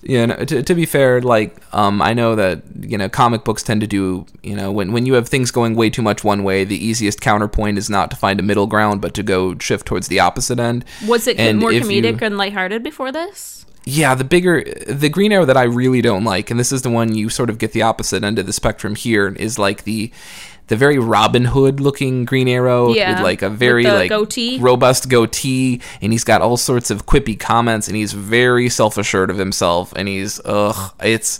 yeah, 0.02 0.26
no, 0.28 0.36
to, 0.36 0.64
to 0.64 0.76
be 0.76 0.86
fair, 0.86 1.22
like 1.22 1.58
um, 1.74 2.02
I 2.02 2.14
know 2.14 2.36
that 2.36 2.62
you 2.82 2.98
know 2.98 3.10
comic 3.10 3.44
books 3.44 3.64
tend 3.64 3.82
to 3.82 3.88
do 3.88 4.26
you 4.44 4.56
know 4.56 4.72
when 4.72 4.92
when 4.94 5.06
you 5.06 5.14
have 5.14 5.28
things 5.28 5.52
going 5.52 5.76
way 5.76 5.90
too 5.90 6.02
much 6.02 6.24
one 6.24 6.44
way, 6.44 6.64
the 6.64 6.78
easiest 6.84 7.22
counterpoint 7.22 7.78
is 7.78 7.90
not 7.90 8.10
to 8.12 8.18
find 8.18 8.40
a 8.40 8.44
middle 8.44 8.68
ground, 8.68 9.02
but 9.02 9.14
to 9.16 9.24
go 9.24 9.58
shift 9.60 9.86
towards 9.86 10.08
the 10.08 10.20
opposite 10.20 10.60
end. 10.60 10.86
Was 11.08 11.28
it 11.28 11.38
And 11.40 11.60
more 11.60 11.72
comedic 11.72 12.22
you- 12.22 12.28
and 12.28 12.38
lighthearted 12.38 12.82
before 12.84 13.12
this? 13.12 13.55
Yeah, 13.86 14.16
the 14.16 14.24
bigger 14.24 14.64
the 14.88 15.10
Green 15.10 15.32
Arrow 15.32 15.46
that 15.46 15.58
I 15.58 15.64
really 15.64 16.02
don't 16.02 16.24
like, 16.24 16.50
and 16.50 16.60
this 16.60 16.72
is 16.72 16.82
the 16.82 16.90
one 16.90 17.14
you 17.14 17.30
sort 17.30 17.50
of 17.52 17.58
get 17.60 17.72
the 17.72 17.84
opposite 17.84 18.24
end 18.24 18.40
of 18.40 18.46
the 18.48 18.54
spectrum 18.54 18.96
here, 18.96 19.28
is 19.38 19.60
like 19.60 19.84
the 19.84 20.12
the 20.68 20.76
very 20.76 20.98
Robin 20.98 21.46
Hood 21.46 21.80
looking 21.80 22.26
Green 22.26 22.48
Arrow 22.48 22.92
Yeah, 22.94 23.14
with 23.14 23.22
like 23.24 23.44
a 23.44 23.50
very 23.50 23.84
like 23.84 24.10
goatee. 24.10 24.58
robust 24.60 25.10
goatee, 25.10 25.82
and 26.02 26.12
he's 26.12 26.24
got 26.24 26.42
all 26.42 26.58
sorts 26.58 26.90
of 26.90 27.06
quippy 27.06 27.40
comments, 27.40 27.88
and 27.88 27.96
he's 27.96 28.14
very 28.14 28.70
self 28.70 28.98
assured 28.98 29.30
of 29.30 29.38
himself, 29.38 29.94
and 29.96 30.08
he's 30.08 30.42
ugh, 30.46 30.92
it's 31.04 31.40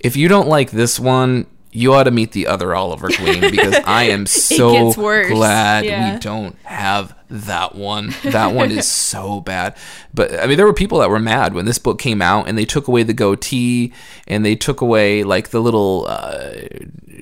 if 0.00 0.16
you 0.16 0.26
don't 0.28 0.48
like 0.48 0.72
this 0.72 0.98
one. 0.98 1.46
You 1.76 1.92
ought 1.92 2.04
to 2.04 2.10
meet 2.12 2.30
the 2.32 2.46
other 2.46 2.74
Oliver 2.74 3.08
Queen 3.08 3.40
because 3.50 3.74
I 3.84 4.04
am 4.04 4.26
so 4.26 4.92
glad 4.92 5.84
yeah. 5.84 6.14
we 6.14 6.20
don't 6.20 6.56
have 6.62 7.14
that 7.28 7.74
one. 7.74 8.14
That 8.22 8.54
one 8.54 8.70
is 8.70 8.86
so 8.90 9.40
bad. 9.40 9.76
But 10.14 10.38
I 10.38 10.46
mean, 10.46 10.56
there 10.56 10.66
were 10.66 10.72
people 10.72 11.00
that 11.00 11.10
were 11.10 11.18
mad 11.18 11.52
when 11.52 11.64
this 11.64 11.78
book 11.78 11.98
came 11.98 12.22
out, 12.22 12.46
and 12.48 12.56
they 12.56 12.64
took 12.64 12.86
away 12.86 13.02
the 13.02 13.12
goatee, 13.12 13.92
and 14.28 14.46
they 14.46 14.54
took 14.54 14.80
away 14.80 15.24
like 15.24 15.48
the 15.50 15.60
little 15.60 16.06
uh, 16.08 16.52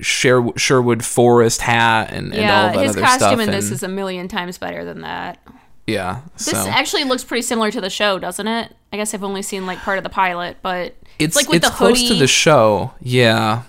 Sher- 0.03 0.57
Sherwood 0.57 1.03
Forest 1.05 1.63
hat, 1.63 2.13
and, 2.13 2.27
and 2.27 2.35
all 2.35 2.41
Yeah, 2.41 2.73
that 2.73 2.87
his 2.87 2.97
costume 2.97 3.19
stuff. 3.19 3.41
in 3.41 3.51
this 3.51 3.71
is 3.71 3.83
a 3.83 3.89
million 3.89 4.29
times 4.29 4.59
better 4.59 4.85
than 4.85 5.01
that. 5.01 5.39
yeah. 5.87 6.21
This 6.37 6.53
actually 6.55 7.05
looks 7.05 7.25
pretty 7.25 7.43
similar 7.43 7.71
to 7.71 7.81
the 7.81 7.91
show, 7.91 8.19
doesn't 8.19 8.47
it? 8.47 8.75
I 8.93 8.97
guess 8.99 9.15
I've 9.15 9.25
only 9.25 9.41
seen 9.43 9.65
like 9.65 9.79
part 9.79 9.97
of 9.97 10.05
the 10.05 10.11
pilot, 10.11 10.59
but 10.61 10.95
it's 11.19 11.37
like 11.37 11.49
with 11.49 11.59
it's 11.59 11.71
the 11.71 11.75
close 11.75 12.07
to 12.09 12.15
the 12.15 12.27
show, 12.27 12.93
yeah. 13.01 13.63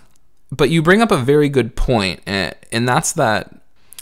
But 0.55 0.69
you 0.69 0.81
bring 0.81 1.01
up 1.01 1.11
a 1.11 1.17
very 1.17 1.49
good 1.49 1.75
point, 1.75 2.21
and, 2.27 2.53
and 2.71 2.87
that's 2.87 3.13
that. 3.13 3.55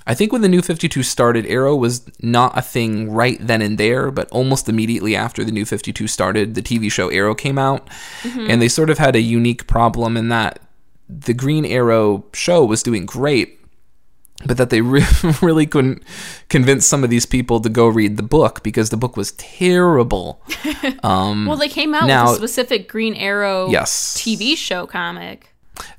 I 0.07 0.15
think 0.15 0.33
when 0.33 0.41
the 0.41 0.49
New 0.49 0.61
Fifty 0.63 0.89
Two 0.89 1.03
started, 1.03 1.45
Arrow 1.45 1.75
was 1.75 2.01
not 2.21 2.57
a 2.57 2.61
thing 2.61 3.11
right 3.11 3.37
then 3.39 3.61
and 3.61 3.77
there, 3.77 4.09
but 4.11 4.27
almost 4.31 4.67
immediately 4.67 5.15
after 5.15 5.43
the 5.43 5.51
New 5.51 5.65
Fifty 5.65 5.93
Two 5.93 6.07
started, 6.07 6.55
the 6.55 6.61
TV 6.61 6.91
show 6.91 7.09
Arrow 7.09 7.35
came 7.35 7.57
out, 7.59 7.87
Mm-hmm. 8.23 8.47
and 8.49 8.61
they 8.61 8.67
sort 8.67 8.89
of 8.89 8.97
had 8.97 9.15
a 9.15 9.21
unique 9.21 9.67
problem 9.67 10.17
in 10.17 10.29
that 10.29 10.59
the 11.07 11.33
Green 11.35 11.65
Arrow 11.65 12.25
show 12.33 12.65
was 12.65 12.81
doing 12.81 13.05
great, 13.05 13.59
but 14.45 14.57
that 14.57 14.71
they 14.71 14.81
re- 14.95 15.05
really 15.41 15.67
couldn't 15.67 16.01
convince 16.49 16.85
some 16.87 17.03
of 17.03 17.09
these 17.11 17.27
people 17.27 17.59
to 17.61 17.69
go 17.69 17.87
read 17.87 18.17
the 18.17 18.23
book 18.23 18.63
because 18.63 18.89
the 18.89 18.97
book 18.97 19.15
was 19.15 19.33
terrible. 19.33 20.41
well, 21.03 21.55
they 21.57 21.69
came 21.69 21.93
out 21.93 22.07
now- 22.07 22.25
with 22.25 22.33
a 22.33 22.37
specific 22.37 22.89
Green 22.89 23.13
Arrow 23.13 23.69
Yes. 23.69 24.17
TV 24.17 24.57
show 24.57 24.87
comic. 24.87 25.50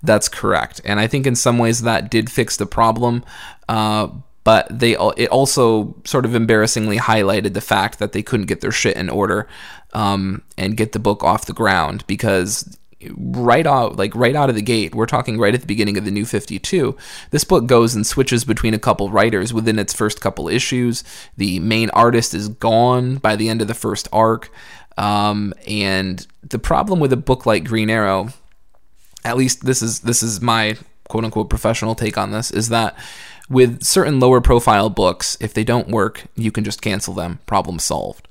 That's 0.02 0.28
correct, 0.28 0.80
and 0.84 1.00
I 1.00 1.06
think 1.06 1.26
in 1.26 1.34
some 1.34 1.58
ways 1.58 1.82
that 1.82 2.10
did 2.10 2.30
fix 2.30 2.56
the 2.56 2.66
problem. 2.66 3.24
Uh, 3.68 4.08
but 4.44 4.66
they 4.76 4.92
it 5.16 5.28
also 5.28 5.94
sort 6.04 6.24
of 6.24 6.34
embarrassingly 6.34 6.98
highlighted 6.98 7.54
the 7.54 7.60
fact 7.60 7.98
that 7.98 8.12
they 8.12 8.22
couldn't 8.22 8.46
get 8.46 8.60
their 8.60 8.72
shit 8.72 8.96
in 8.96 9.08
order 9.08 9.48
um, 9.92 10.42
and 10.58 10.76
get 10.76 10.92
the 10.92 10.98
book 10.98 11.22
off 11.22 11.46
the 11.46 11.52
ground 11.52 12.04
because 12.06 12.76
right 13.16 13.66
out 13.66 13.96
like 13.96 14.14
right 14.14 14.36
out 14.36 14.48
of 14.48 14.54
the 14.54 14.62
gate 14.62 14.94
we're 14.94 15.06
talking 15.06 15.38
right 15.38 15.54
at 15.54 15.60
the 15.60 15.66
beginning 15.66 15.96
of 15.96 16.04
the 16.04 16.10
new 16.10 16.24
52 16.24 16.96
this 17.30 17.42
book 17.42 17.66
goes 17.66 17.96
and 17.96 18.06
switches 18.06 18.44
between 18.44 18.74
a 18.74 18.78
couple 18.78 19.10
writers 19.10 19.52
within 19.52 19.78
its 19.78 19.92
first 19.92 20.20
couple 20.20 20.48
issues 20.48 21.02
the 21.36 21.58
main 21.60 21.90
artist 21.90 22.32
is 22.32 22.48
gone 22.48 23.16
by 23.16 23.34
the 23.34 23.48
end 23.48 23.60
of 23.60 23.66
the 23.68 23.74
first 23.74 24.08
arc 24.12 24.50
um, 24.98 25.52
and 25.66 26.26
the 26.42 26.58
problem 26.58 27.00
with 27.00 27.12
a 27.12 27.16
book 27.16 27.44
like 27.44 27.64
green 27.64 27.90
arrow 27.90 28.28
at 29.24 29.36
least 29.36 29.64
this 29.64 29.82
is 29.82 30.00
this 30.00 30.22
is 30.22 30.40
my 30.40 30.76
quote 31.08 31.24
unquote 31.24 31.50
professional 31.50 31.94
take 31.94 32.16
on 32.16 32.30
this 32.32 32.50
is 32.50 32.68
that 32.70 32.96
with 33.48 33.82
certain 33.82 34.18
lower 34.20 34.40
profile 34.40 34.88
books 34.88 35.36
if 35.40 35.52
they 35.52 35.64
don't 35.64 35.88
work 35.88 36.24
you 36.36 36.50
can 36.50 36.64
just 36.64 36.80
cancel 36.82 37.14
them 37.14 37.38
problem 37.46 37.78
solved 37.78 38.28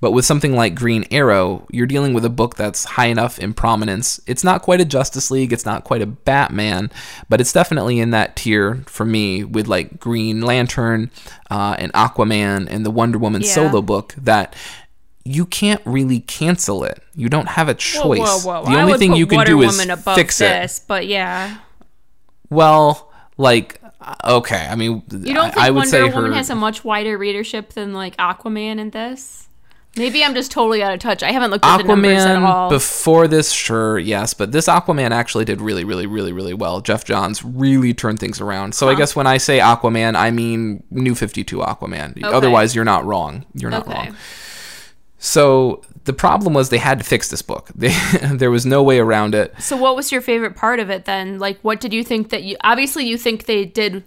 but 0.00 0.10
with 0.10 0.24
something 0.24 0.56
like 0.56 0.74
Green 0.74 1.04
Arrow, 1.12 1.64
you're 1.70 1.86
dealing 1.86 2.12
with 2.12 2.24
a 2.24 2.28
book 2.28 2.56
that's 2.56 2.84
high 2.84 3.06
enough 3.06 3.38
in 3.38 3.54
prominence. 3.54 4.20
It's 4.26 4.42
not 4.42 4.60
quite 4.60 4.80
a 4.80 4.84
Justice 4.84 5.30
League, 5.30 5.52
it's 5.52 5.64
not 5.64 5.84
quite 5.84 6.02
a 6.02 6.06
Batman, 6.06 6.90
but 7.28 7.40
it's 7.40 7.52
definitely 7.52 8.00
in 8.00 8.10
that 8.10 8.34
tier 8.34 8.82
for 8.86 9.04
me 9.04 9.44
with 9.44 9.68
like 9.68 10.00
Green 10.00 10.40
Lantern 10.40 11.12
uh, 11.52 11.76
and 11.78 11.92
Aquaman 11.92 12.66
and 12.68 12.84
the 12.84 12.90
Wonder 12.90 13.16
Woman 13.16 13.42
Yeah. 13.42 13.54
solo 13.54 13.80
book 13.80 14.12
that 14.16 14.56
you 15.24 15.46
can't 15.46 15.80
really 15.84 16.20
cancel 16.20 16.84
it. 16.84 17.02
You 17.14 17.28
don't 17.28 17.48
have 17.48 17.68
a 17.68 17.74
choice. 17.74 18.18
Whoa, 18.18 18.38
whoa, 18.40 18.62
whoa! 18.64 18.70
The 18.72 18.80
only 18.80 18.98
thing 18.98 19.14
you 19.14 19.26
can 19.26 19.46
do 19.46 19.62
is 19.62 19.80
fix 20.14 20.38
this, 20.38 20.78
it. 20.78 20.84
but 20.88 21.06
yeah, 21.06 21.58
Well, 22.50 23.12
like 23.36 23.80
okay, 24.24 24.66
I 24.68 24.74
mean, 24.74 25.02
you 25.10 25.34
don't 25.34 25.38
I, 25.46 25.50
think 25.50 25.58
I 25.58 25.70
would 25.70 25.76
Wonder 25.76 25.90
say 25.90 26.02
Woman 26.10 26.30
her. 26.32 26.36
has 26.36 26.50
a 26.50 26.54
much 26.54 26.84
wider 26.84 27.16
readership 27.16 27.72
than 27.74 27.92
like 27.92 28.16
Aquaman 28.16 28.78
in 28.78 28.90
this? 28.90 29.48
Maybe 29.94 30.24
I'm 30.24 30.32
just 30.34 30.50
totally 30.50 30.82
out 30.82 30.94
of 30.94 31.00
touch. 31.00 31.22
I 31.22 31.32
haven't 31.32 31.50
looked 31.50 31.66
at 31.66 31.76
the 31.76 31.84
numbers 31.84 32.24
at 32.24 32.42
all. 32.42 32.70
before 32.70 33.28
this, 33.28 33.52
sure, 33.52 33.98
yes, 33.98 34.32
but 34.32 34.50
this 34.50 34.66
Aquaman 34.66 35.10
actually 35.10 35.44
did 35.44 35.60
really, 35.60 35.84
really, 35.84 36.06
really, 36.06 36.32
really 36.32 36.54
well. 36.54 36.80
Geoff 36.80 37.04
Johns 37.04 37.44
really 37.44 37.92
turned 37.92 38.18
things 38.18 38.40
around. 38.40 38.74
So 38.74 38.88
I 38.88 38.94
guess 38.94 39.14
when 39.14 39.26
I 39.26 39.36
say 39.36 39.58
Aquaman, 39.58 40.16
I 40.16 40.30
mean 40.30 40.82
New 40.90 41.14
Fifty 41.14 41.44
Two 41.44 41.58
Aquaman. 41.58 42.22
Otherwise, 42.24 42.74
you're 42.74 42.86
not 42.86 43.04
wrong. 43.04 43.44
You're 43.54 43.70
not 43.70 43.86
Okay. 43.86 43.92
wrong. 44.08 44.16
So 45.24 45.82
the 46.04 46.12
problem 46.12 46.52
was 46.52 46.68
they 46.68 46.78
had 46.78 46.98
to 46.98 47.04
fix 47.04 47.28
this 47.28 47.42
book. 47.42 47.70
They, 47.76 47.94
there 48.32 48.50
was 48.50 48.66
no 48.66 48.82
way 48.82 48.98
around 48.98 49.34
it. 49.36 49.54
So 49.60 49.76
what 49.76 49.94
was 49.94 50.10
your 50.10 50.20
favorite 50.20 50.56
part 50.56 50.80
of 50.80 50.90
it 50.90 51.04
then? 51.04 51.38
Like 51.38 51.60
what 51.60 51.80
did 51.80 51.92
you 51.92 52.02
think 52.02 52.30
that 52.30 52.42
you 52.42 52.56
obviously 52.62 53.04
you 53.06 53.16
think 53.16 53.46
they 53.46 53.64
did 53.64 54.04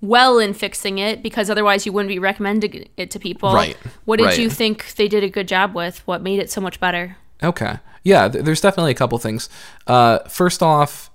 well 0.00 0.38
in 0.38 0.54
fixing 0.54 0.98
it 0.98 1.22
because 1.22 1.50
otherwise 1.50 1.86
you 1.86 1.92
wouldn't 1.92 2.08
be 2.08 2.18
recommending 2.18 2.88
it 2.96 3.10
to 3.10 3.18
people. 3.18 3.52
Right, 3.52 3.76
What 4.04 4.18
did 4.18 4.26
right. 4.26 4.38
you 4.38 4.50
think 4.50 4.94
they 4.96 5.08
did 5.08 5.24
a 5.24 5.28
good 5.28 5.48
job 5.48 5.74
with? 5.74 5.98
What 6.06 6.22
made 6.22 6.40
it 6.40 6.50
so 6.50 6.60
much 6.60 6.78
better? 6.80 7.16
Okay. 7.42 7.78
Yeah, 8.02 8.28
th- 8.28 8.44
there's 8.44 8.60
definitely 8.60 8.92
a 8.92 8.96
couple 8.96 9.18
things. 9.18 9.48
Uh, 9.86 10.18
first 10.28 10.62
off, 10.62 11.10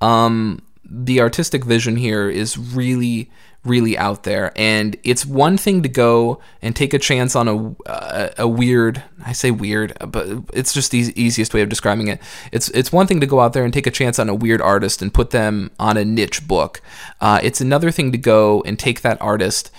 um, 0.00 0.60
the 0.84 1.20
artistic 1.20 1.64
vision 1.64 1.96
here 1.96 2.28
is 2.28 2.58
really, 2.58 3.30
really 3.64 3.96
out 3.96 4.24
there, 4.24 4.52
and 4.56 4.96
it's 5.04 5.24
one 5.24 5.56
thing 5.56 5.82
to 5.82 5.88
go 5.88 6.40
and 6.62 6.74
take 6.76 6.94
a 6.94 6.98
chance 6.98 7.34
on 7.34 7.48
a 7.48 7.90
a, 7.90 8.34
a 8.38 8.48
weird. 8.48 9.02
I 9.24 9.32
say 9.32 9.50
weird, 9.50 9.96
but 10.06 10.26
it's 10.52 10.72
just 10.72 10.90
the 10.90 11.12
easiest 11.16 11.54
way 11.54 11.62
of 11.62 11.68
describing 11.68 12.08
it. 12.08 12.20
It's 12.52 12.68
it's 12.70 12.92
one 12.92 13.06
thing 13.06 13.20
to 13.20 13.26
go 13.26 13.40
out 13.40 13.52
there 13.52 13.64
and 13.64 13.72
take 13.72 13.86
a 13.86 13.90
chance 13.90 14.18
on 14.18 14.28
a 14.28 14.34
weird 14.34 14.60
artist 14.60 15.02
and 15.02 15.12
put 15.12 15.30
them 15.30 15.70
on 15.78 15.96
a 15.96 16.04
niche 16.04 16.46
book. 16.46 16.80
Uh, 17.20 17.40
it's 17.42 17.60
another 17.60 17.90
thing 17.90 18.12
to 18.12 18.18
go 18.18 18.62
and 18.62 18.78
take 18.78 19.00
that 19.02 19.20
artist 19.20 19.70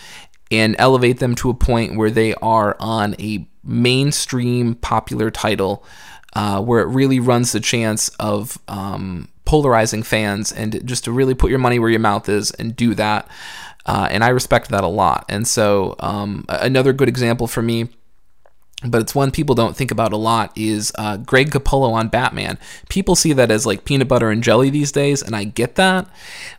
and 0.51 0.75
elevate 0.77 1.19
them 1.19 1.35
to 1.35 1.49
a 1.49 1.53
point 1.53 1.97
where 1.97 2.11
they 2.11 2.33
are 2.35 2.75
on 2.79 3.15
a 3.19 3.47
mainstream 3.63 4.75
popular 4.75 5.31
title 5.31 5.83
uh, 6.33 6.61
where 6.61 6.81
it 6.81 6.87
really 6.87 7.19
runs 7.19 7.51
the 7.51 7.59
chance 7.59 8.09
of 8.19 8.59
um, 8.67 9.27
polarizing 9.45 10.03
fans 10.03 10.51
and 10.51 10.85
just 10.85 11.05
to 11.05 11.11
really 11.11 11.33
put 11.33 11.49
your 11.49 11.59
money 11.59 11.79
where 11.79 11.89
your 11.89 11.99
mouth 11.99 12.27
is 12.27 12.51
and 12.51 12.75
do 12.75 12.93
that. 12.93 13.27
Uh, 13.85 14.07
and 14.09 14.23
I 14.23 14.29
respect 14.29 14.69
that 14.69 14.83
a 14.83 14.87
lot. 14.87 15.25
And 15.29 15.47
so, 15.47 15.95
um, 15.99 16.45
another 16.49 16.91
good 16.91 17.07
example 17.07 17.47
for 17.47 17.61
me 17.61 17.89
but 18.83 19.01
it's 19.01 19.15
one 19.15 19.31
people 19.31 19.55
don't 19.55 19.75
think 19.75 19.91
about 19.91 20.13
a 20.13 20.17
lot 20.17 20.51
is 20.55 20.91
uh, 20.95 21.17
Greg 21.17 21.51
Capullo 21.51 21.93
on 21.93 22.09
Batman. 22.09 22.57
People 22.89 23.15
see 23.15 23.33
that 23.33 23.51
as 23.51 23.65
like 23.65 23.85
peanut 23.85 24.07
butter 24.07 24.29
and 24.29 24.43
jelly 24.43 24.69
these 24.69 24.91
days, 24.91 25.21
and 25.21 25.35
I 25.35 25.43
get 25.43 25.75
that. 25.75 26.07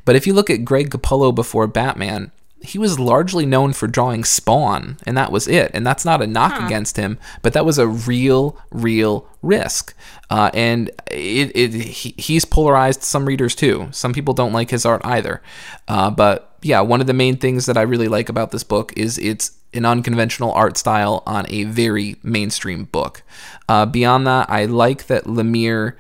But 0.05 0.17
if 0.17 0.27
you 0.27 0.33
look 0.33 0.51
at 0.51 0.65
Greg 0.65 0.91
Capullo 0.91 1.35
before 1.35 1.67
Batman, 1.67 2.33
he 2.66 2.79
was 2.79 2.98
largely 2.98 3.46
known 3.46 3.72
for 3.72 3.87
drawing 3.87 4.24
Spawn, 4.24 4.98
and 5.07 5.16
that 5.16 5.31
was 5.31 5.46
it. 5.46 5.70
And 5.72 5.87
that's 5.87 6.05
not 6.05 6.20
a 6.20 6.26
knock 6.26 6.61
against 6.61 6.96
him, 6.96 7.18
but 7.42 7.52
that 7.52 7.64
was 7.64 7.79
a 7.79 7.87
real, 7.87 8.59
real 8.70 9.26
risk. 9.40 9.94
Uh, 10.29 10.50
and 10.52 10.90
it, 11.11 11.52
it 11.55 11.72
he, 11.72 12.14
he's 12.18 12.44
polarized 12.44 13.02
some 13.02 13.26
readers 13.26 13.55
too. 13.55 13.88
Some 13.92 14.12
people 14.12 14.35
don't 14.35 14.52
like 14.52 14.70
his 14.70 14.85
art 14.85 15.00
either. 15.05 15.40
Uh, 15.87 16.11
but 16.11 16.57
yeah, 16.62 16.81
one 16.81 17.00
of 17.00 17.07
the 17.07 17.12
main 17.12 17.37
things 17.37 17.66
that 17.66 17.79
I 17.79 17.83
really 17.83 18.09
like 18.09 18.29
about 18.29 18.50
this 18.50 18.64
book 18.64 18.92
is 18.96 19.18
it's 19.18 19.52
an 19.72 19.85
unconventional 19.85 20.52
art 20.52 20.76
style 20.76 21.22
on 21.26 21.46
a 21.48 21.64
very 21.64 22.16
mainstream 22.22 22.85
book. 22.85 23.22
Uh, 23.68 23.87
beyond 23.87 24.26
that, 24.26 24.50
I 24.50 24.64
like 24.64 25.07
that 25.07 25.24
Lemire 25.24 25.94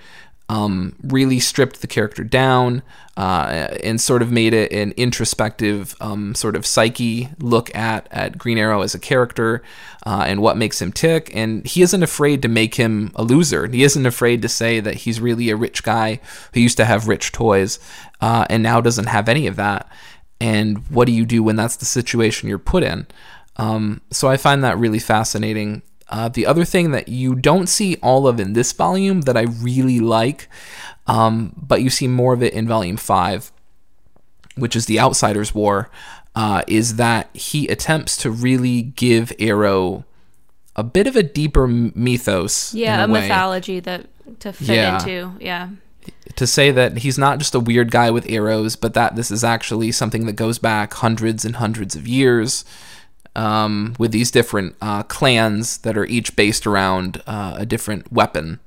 um, 0.48 0.94
really 1.02 1.40
stripped 1.40 1.80
the 1.80 1.86
character 1.86 2.22
down 2.22 2.82
uh, 3.16 3.68
and 3.82 4.00
sort 4.00 4.22
of 4.22 4.30
made 4.30 4.54
it 4.54 4.70
an 4.72 4.92
introspective 4.96 5.96
um, 6.00 6.34
sort 6.34 6.54
of 6.54 6.64
psyche 6.64 7.30
look 7.38 7.74
at 7.74 8.06
at 8.10 8.38
Green 8.38 8.58
Arrow 8.58 8.82
as 8.82 8.94
a 8.94 8.98
character 8.98 9.62
uh, 10.04 10.24
and 10.26 10.40
what 10.40 10.56
makes 10.56 10.80
him 10.80 10.92
tick. 10.92 11.34
And 11.34 11.66
he 11.66 11.82
isn't 11.82 12.02
afraid 12.02 12.42
to 12.42 12.48
make 12.48 12.76
him 12.76 13.10
a 13.16 13.24
loser. 13.24 13.66
He 13.66 13.82
isn't 13.82 14.06
afraid 14.06 14.42
to 14.42 14.48
say 14.48 14.78
that 14.80 14.94
he's 14.94 15.20
really 15.20 15.50
a 15.50 15.56
rich 15.56 15.82
guy 15.82 16.20
who 16.54 16.60
used 16.60 16.76
to 16.76 16.84
have 16.84 17.08
rich 17.08 17.32
toys 17.32 17.80
uh, 18.20 18.46
and 18.48 18.62
now 18.62 18.80
doesn't 18.80 19.06
have 19.06 19.28
any 19.28 19.46
of 19.46 19.56
that. 19.56 19.90
And 20.40 20.86
what 20.88 21.06
do 21.06 21.12
you 21.12 21.24
do 21.26 21.42
when 21.42 21.56
that's 21.56 21.76
the 21.76 21.86
situation 21.86 22.48
you're 22.48 22.58
put 22.58 22.82
in? 22.82 23.06
Um, 23.56 24.02
so 24.10 24.28
I 24.28 24.36
find 24.36 24.62
that 24.62 24.78
really 24.78 24.98
fascinating. 24.98 25.82
Uh, 26.08 26.28
the 26.28 26.46
other 26.46 26.64
thing 26.64 26.92
that 26.92 27.08
you 27.08 27.34
don't 27.34 27.68
see 27.68 27.96
all 28.02 28.28
of 28.28 28.38
in 28.38 28.52
this 28.52 28.72
volume 28.72 29.22
that 29.22 29.36
I 29.36 29.42
really 29.42 29.98
like, 29.98 30.48
um, 31.06 31.52
but 31.56 31.82
you 31.82 31.90
see 31.90 32.06
more 32.06 32.32
of 32.32 32.42
it 32.42 32.52
in 32.52 32.68
volume 32.68 32.96
five, 32.96 33.50
which 34.56 34.76
is 34.76 34.86
the 34.86 35.00
Outsiders 35.00 35.54
War, 35.54 35.90
uh, 36.36 36.62
is 36.68 36.96
that 36.96 37.28
he 37.34 37.66
attempts 37.68 38.16
to 38.18 38.30
really 38.30 38.82
give 38.82 39.32
Arrow 39.38 40.04
a 40.76 40.84
bit 40.84 41.06
of 41.06 41.16
a 41.16 41.22
deeper 41.22 41.64
m- 41.64 41.92
mythos. 41.96 42.72
Yeah, 42.74 43.00
a 43.00 43.04
a 43.04 43.08
mythology 43.08 43.80
that 43.80 44.06
to 44.40 44.52
fit 44.52 44.68
Yeah. 44.76 44.98
into. 44.98 45.32
Yeah. 45.40 45.68
to 46.36 46.46
say 46.46 46.70
that 46.70 46.98
he's 46.98 47.16
not 47.18 47.38
just 47.38 47.54
a 47.54 47.60
weird 47.60 47.90
guy 47.90 48.10
with 48.10 48.28
arrows, 48.30 48.76
but 48.76 48.92
that 48.94 49.16
this 49.16 49.30
is 49.30 49.42
actually 49.42 49.90
something 49.90 50.26
that 50.26 50.34
goes 50.34 50.58
back 50.58 50.92
hundreds 50.94 51.44
and 51.46 51.56
hundreds 51.56 51.96
of 51.96 52.06
years 52.06 52.64
um, 53.36 53.94
with 53.98 54.10
these 54.10 54.30
different 54.30 54.74
uh, 54.80 55.02
clans 55.04 55.78
that 55.78 55.96
are 55.96 56.06
each 56.06 56.34
based 56.34 56.66
around 56.66 57.22
uh, 57.26 57.54
a 57.58 57.66
different 57.66 58.10
weapon. 58.12 58.58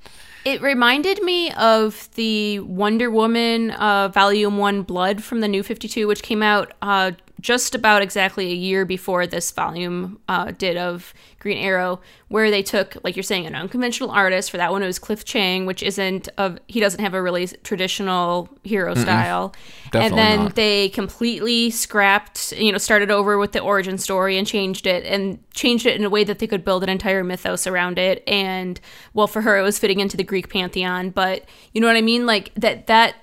It 0.45 0.61
reminded 0.61 1.21
me 1.21 1.51
of 1.51 2.09
the 2.15 2.59
Wonder 2.59 3.11
Woman 3.11 3.71
uh, 3.71 4.07
Volume 4.07 4.57
1 4.57 4.83
Blood 4.83 5.21
from 5.21 5.41
the 5.41 5.47
New 5.47 5.63
52, 5.63 6.07
which 6.07 6.23
came 6.23 6.41
out 6.41 6.71
uh, 6.81 7.11
just 7.39 7.75
about 7.75 8.01
exactly 8.01 8.51
a 8.51 8.55
year 8.55 8.85
before 8.85 9.25
this 9.25 9.51
volume 9.51 10.19
uh, 10.27 10.51
did 10.51 10.77
of 10.77 11.13
Green 11.39 11.57
Arrow, 11.57 12.01
where 12.27 12.51
they 12.51 12.61
took, 12.61 12.97
like 13.03 13.15
you're 13.15 13.23
saying, 13.23 13.45
an 13.45 13.55
unconventional 13.55 14.11
artist. 14.11 14.51
For 14.51 14.57
that 14.57 14.71
one, 14.71 14.83
it 14.83 14.87
was 14.87 14.99
Cliff 14.99 15.23
Chiang, 15.23 15.65
which 15.65 15.81
isn't 15.81 16.27
of 16.37 16.59
he 16.67 16.79
doesn't 16.79 16.99
have 16.99 17.13
a 17.13 17.21
really 17.21 17.47
traditional 17.47 18.49
hero 18.63 18.93
style. 18.93 19.53
Definitely 19.91 20.07
and 20.07 20.17
then 20.17 20.43
not. 20.45 20.55
they 20.55 20.89
completely 20.89 21.69
scrapped, 21.69 22.51
you 22.53 22.71
know, 22.71 22.77
started 22.77 23.09
over 23.09 23.37
with 23.37 23.53
the 23.53 23.59
origin 23.59 23.97
story 23.97 24.37
and 24.37 24.45
changed 24.45 24.85
it 24.85 25.05
and 25.05 25.39
changed 25.53 25.85
it 25.85 25.95
in 25.95 26.03
a 26.03 26.09
way 26.09 26.23
that 26.23 26.39
they 26.39 26.47
could 26.47 26.65
build 26.65 26.83
an 26.83 26.89
entire 26.89 27.23
mythos 27.23 27.67
around 27.67 27.97
it. 27.97 28.23
And 28.27 28.79
well, 29.13 29.27
for 29.27 29.41
her, 29.41 29.57
it 29.57 29.63
was 29.63 29.79
fitting 29.79 29.99
into 29.99 30.17
the 30.17 30.23
Greek 30.23 30.49
pantheon. 30.49 31.11
But 31.11 31.45
you 31.73 31.79
know 31.79 31.87
what 31.87 31.95
I 31.95 32.01
mean? 32.01 32.25
Like 32.25 32.53
that 32.55 32.87
that 32.87 33.15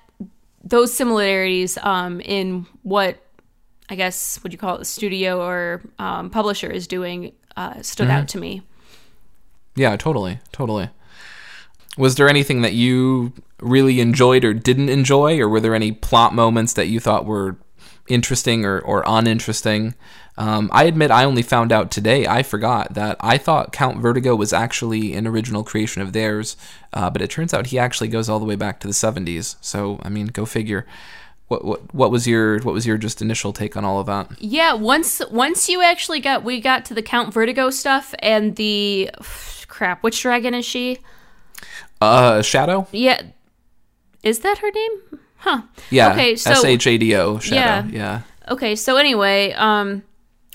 those 0.64 0.92
similarities 0.92 1.78
um, 1.82 2.20
in 2.22 2.66
what 2.82 3.18
I 3.88 3.94
guess 3.94 4.40
would 4.42 4.52
you 4.52 4.58
call 4.58 4.74
it 4.74 4.78
the 4.78 4.84
studio 4.84 5.40
or 5.40 5.82
um, 5.98 6.30
publisher 6.30 6.70
is 6.70 6.86
doing 6.86 7.32
uh, 7.56 7.80
stood 7.82 8.10
out 8.10 8.28
to 8.28 8.38
me. 8.38 8.62
Yeah, 9.74 9.96
totally, 9.96 10.40
totally. 10.52 10.90
Was 11.96 12.16
there 12.16 12.28
anything 12.28 12.62
that 12.62 12.74
you 12.74 13.32
really 13.60 14.00
enjoyed 14.00 14.44
or 14.44 14.52
didn't 14.52 14.88
enjoy, 14.88 15.38
or 15.38 15.48
were 15.48 15.60
there 15.60 15.74
any 15.74 15.92
plot 15.92 16.34
moments 16.34 16.74
that 16.74 16.88
you 16.88 17.00
thought 17.00 17.24
were 17.24 17.56
interesting 18.08 18.64
or, 18.64 18.78
or 18.80 19.02
uninteresting? 19.06 19.94
Um, 20.38 20.68
I 20.72 20.84
admit 20.84 21.10
I 21.10 21.24
only 21.24 21.40
found 21.42 21.72
out 21.72 21.90
today, 21.90 22.26
I 22.26 22.42
forgot, 22.42 22.92
that 22.94 23.16
I 23.20 23.38
thought 23.38 23.72
Count 23.72 23.98
Vertigo 23.98 24.34
was 24.34 24.52
actually 24.52 25.14
an 25.14 25.26
original 25.26 25.64
creation 25.64 26.02
of 26.02 26.12
theirs, 26.12 26.56
uh, 26.92 27.08
but 27.08 27.22
it 27.22 27.30
turns 27.30 27.54
out 27.54 27.68
he 27.68 27.78
actually 27.78 28.08
goes 28.08 28.28
all 28.28 28.38
the 28.38 28.44
way 28.44 28.56
back 28.56 28.78
to 28.80 28.86
the 28.86 28.92
70s. 28.92 29.56
So, 29.62 29.98
I 30.02 30.10
mean, 30.10 30.26
go 30.26 30.44
figure. 30.44 30.86
What, 31.48 31.64
what 31.64 31.94
what 31.94 32.10
was 32.10 32.26
your 32.26 32.58
what 32.62 32.74
was 32.74 32.86
your 32.86 32.98
just 32.98 33.22
initial 33.22 33.52
take 33.52 33.76
on 33.76 33.84
all 33.84 34.00
of 34.00 34.06
that? 34.06 34.30
Yeah, 34.42 34.72
once 34.74 35.22
once 35.30 35.68
you 35.68 35.80
actually 35.82 36.20
got 36.20 36.42
we 36.42 36.60
got 36.60 36.84
to 36.86 36.94
the 36.94 37.02
Count 37.02 37.32
Vertigo 37.32 37.70
stuff 37.70 38.14
and 38.18 38.56
the 38.56 39.10
crap, 39.68 40.02
which 40.02 40.20
dragon 40.20 40.54
is 40.54 40.64
she? 40.64 40.98
Uh, 42.00 42.38
Shado, 42.40 42.88
Yeah, 42.92 43.22
is 44.22 44.40
that 44.40 44.58
her 44.58 44.70
name? 44.70 45.20
Huh. 45.36 45.62
yeah, 45.90 46.12
Okay, 46.12 46.34
so 46.36 46.50
S 46.50 46.64
H 46.64 46.86
A 46.88 46.98
D 46.98 47.14
O, 47.14 47.36
Shado, 47.36 47.52
Yeah. 47.54 47.86
yeah. 47.86 48.20
Okay, 48.48 48.74
so 48.74 48.96
anyway, 48.96 49.52
um 49.52 50.02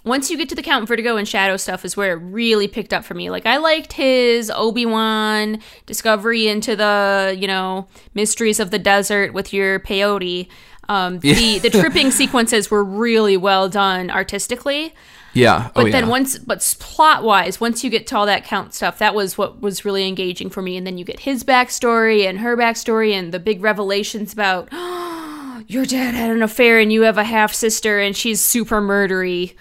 once 0.04 0.32
you 0.32 0.38
get 0.38 0.50
to 0.50 0.56
the 0.56 0.64
Count 0.64 0.88
Vertigo 0.88 1.16
and 1.16 1.28
Shado 1.28 1.60
stuff 1.60 1.86
is 1.86 1.96
where 1.96 2.14
it 2.14 2.16
really 2.16 2.68
picked 2.68 2.92
up 2.92 3.06
for 3.06 3.14
me. 3.14 3.30
Like 3.30 3.46
I 3.46 3.58
liked 3.58 3.94
his 3.94 4.50
Obi-Wan 4.54 5.60
discovery 5.86 6.48
into 6.48 6.76
the, 6.76 7.38
you 7.40 7.46
know, 7.48 7.88
mysteries 8.16 8.60
of 8.60 8.72
the 8.72 8.80
desert 8.80 9.34
with 9.34 9.54
your 9.54 9.80
peyote. 9.80 10.48
Um, 10.92 11.20
the 11.20 11.60
the 11.60 11.70
tripping 11.82 12.12
sequences 12.12 12.70
were 12.70 12.84
really 12.84 13.38
well 13.38 13.70
done 13.70 14.12
artistically. 14.12 14.94
Yeah. 15.34 15.70
But 15.74 15.86
oh, 15.86 15.92
then 15.92 16.04
yeah. 16.04 16.10
once, 16.10 16.38
but 16.38 16.76
plot 16.80 17.24
wise, 17.24 17.62
once 17.62 17.86
you 17.86 17.90
get 17.90 18.06
to 18.08 18.18
all 18.18 18.26
that 18.26 18.44
count 18.44 18.74
stuff, 18.74 19.00
that 19.00 19.16
was 19.16 19.38
what 19.38 19.62
was 19.62 19.86
really 19.86 20.06
engaging 20.06 20.50
for 20.50 20.62
me. 20.62 20.76
And 20.76 20.86
then 20.86 20.98
you 20.98 21.06
get 21.06 21.22
his 21.22 21.46
backstory 21.46 22.28
and 22.28 22.40
her 22.40 22.58
backstory 22.58 23.14
and 23.14 23.34
the 23.34 23.40
big 23.40 23.62
revelations 23.62 24.34
about 24.34 24.68
your 25.70 25.86
dad 25.86 26.14
had 26.14 26.32
an 26.32 26.42
affair 26.42 26.80
and 26.80 26.92
you 26.92 27.04
have 27.04 27.18
a 27.18 27.24
half 27.24 27.54
sister 27.54 28.00
and 28.02 28.16
she's 28.18 28.42
super 28.42 28.82
murdery. 28.82 29.54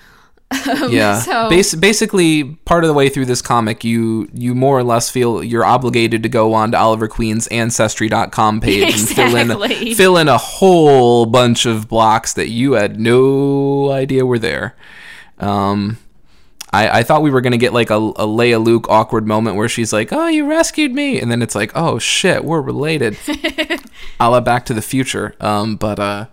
Yeah. 0.89 1.21
so- 1.21 1.49
Bas- 1.49 1.75
basically, 1.75 2.45
part 2.65 2.85
of 2.85 2.89
the 2.89 2.95
way 2.95 3.09
through 3.09 3.27
this 3.27 3.43
comic, 3.43 3.85
you 3.85 4.29
you 4.35 4.55
more 4.55 4.79
or 4.79 4.83
less 4.85 5.09
feel 5.09 5.43
you're 5.45 5.65
obligated 5.65 6.23
to 6.25 6.29
go 6.29 6.55
on 6.55 6.73
to 6.73 6.79
Oliver 6.79 7.09
Queen's 7.09 7.47
Ancestry.com 7.49 8.61
page 8.63 8.95
and 8.95 9.09
fill 9.09 9.37
in 9.37 9.95
fill 9.95 10.17
in 10.17 10.29
a 10.29 10.39
whole 10.39 11.27
bunch 11.27 11.67
of 11.67 11.89
blocks 11.89 12.33
that 12.35 12.49
you 12.49 12.73
had 12.73 12.99
no 12.99 13.91
idea 13.93 14.27
were 14.27 14.39
there. 14.39 14.75
Um, 15.39 15.99
I, 16.73 17.01
I 17.01 17.03
thought 17.03 17.23
we 17.23 17.31
were 17.31 17.41
gonna 17.41 17.57
get 17.57 17.73
like 17.73 17.91
a, 17.91 17.95
a 17.97 18.27
Leia 18.27 18.63
Luke 18.63 18.87
awkward 18.89 19.27
moment 19.27 19.57
where 19.57 19.69
she's 19.69 19.93
like, 19.93 20.13
"Oh, 20.13 20.29
you 20.29 20.47
rescued 20.49 20.93
me," 20.93 21.21
and 21.21 21.31
then 21.31 21.43
it's 21.43 21.55
like, 21.55 21.73
"Oh 21.75 21.99
shit, 21.99 22.45
we're 22.45 22.61
related." 22.61 23.17
a 24.21 24.31
la 24.31 24.41
Back 24.41 24.67
to 24.67 24.75
the 24.75 24.83
Future. 24.83 25.35
Um, 25.41 25.77
but 25.77 25.99
uh, 25.99 26.27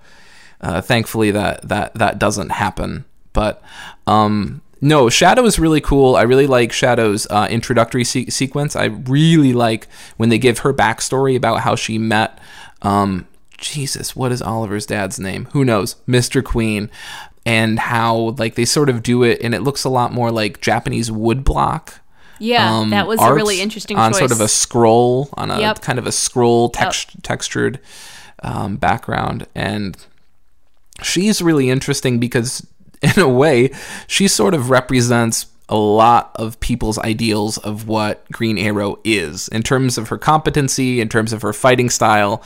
uh, 0.62 0.82
thankfully 0.82 1.32
that 1.32 1.68
that 1.68 1.94
that 1.96 2.20
doesn't 2.20 2.50
happen. 2.50 3.06
But 3.38 3.62
um, 4.08 4.62
no, 4.82 5.06
Shado 5.06 5.46
is 5.46 5.60
really 5.60 5.80
cool. 5.82 6.16
I 6.16 6.24
really 6.24 6.48
like 6.48 6.72
Shado's 6.72 7.28
uh, 7.30 7.48
introductory 7.52 8.04
se- 8.04 8.32
sequence. 8.32 8.76
I 8.76 8.86
really 8.86 9.54
like 9.54 9.88
when 10.18 10.30
they 10.30 10.40
give 10.40 10.60
her 10.60 10.74
backstory 10.74 11.36
about 11.36 11.60
how 11.62 11.76
she 11.76 12.00
met. 12.00 12.40
Um, 12.82 13.28
Jesus, 13.60 14.16
what 14.16 14.32
is 14.32 14.42
Oliver's 14.42 14.88
dad's 14.88 15.20
name? 15.20 15.46
Who 15.54 15.64
knows? 15.64 15.96
Mr. 16.08 16.44
Queen. 16.44 16.90
And 17.46 17.78
how 17.80 18.36
like 18.40 18.56
they 18.56 18.66
sort 18.66 18.90
of 18.90 19.02
do 19.04 19.24
it, 19.24 19.40
and 19.42 19.54
it 19.56 19.62
looks 19.62 19.84
a 19.86 19.90
lot 19.90 20.12
more 20.12 20.32
like 20.32 20.60
Japanese 20.60 21.10
woodblock 21.10 21.94
Yeah, 22.40 22.70
um, 22.80 22.90
that 22.90 23.08
was 23.08 23.22
a 23.22 23.34
really 23.34 23.62
interesting 23.62 23.98
on 23.98 24.12
choice. 24.12 24.20
sort 24.20 24.32
of 24.34 24.42
a 24.42 24.50
scroll 24.50 25.30
on 25.36 25.50
a 25.52 25.60
Yep. 25.60 25.82
kind 25.82 25.98
of 26.00 26.06
a 26.08 26.12
scroll 26.12 26.70
text, 26.70 27.24
textured 27.24 27.80
um, 28.44 28.76
background 28.76 29.48
and 29.56 29.96
she's 31.02 31.42
really 31.42 31.70
interesting 31.70 32.20
because 32.20 32.66
in 33.16 33.20
a 33.22 33.30
way 33.30 33.72
she 34.08 34.28
sort 34.28 34.54
of 34.54 34.70
represents 34.70 35.48
a 35.70 35.76
lot 35.76 36.32
of 36.36 36.60
people's 36.62 36.98
ideals 37.00 37.58
of 37.58 37.88
what 37.88 38.30
green 38.32 38.58
arrow 38.58 38.98
is 39.04 39.50
in 39.50 39.62
terms 39.62 39.98
of 39.98 40.08
her 40.10 40.18
competency 40.18 41.02
in 41.02 41.10
terms 41.10 41.34
of 41.34 41.42
her 41.42 41.52
fighting 41.54 41.90
style 41.90 42.42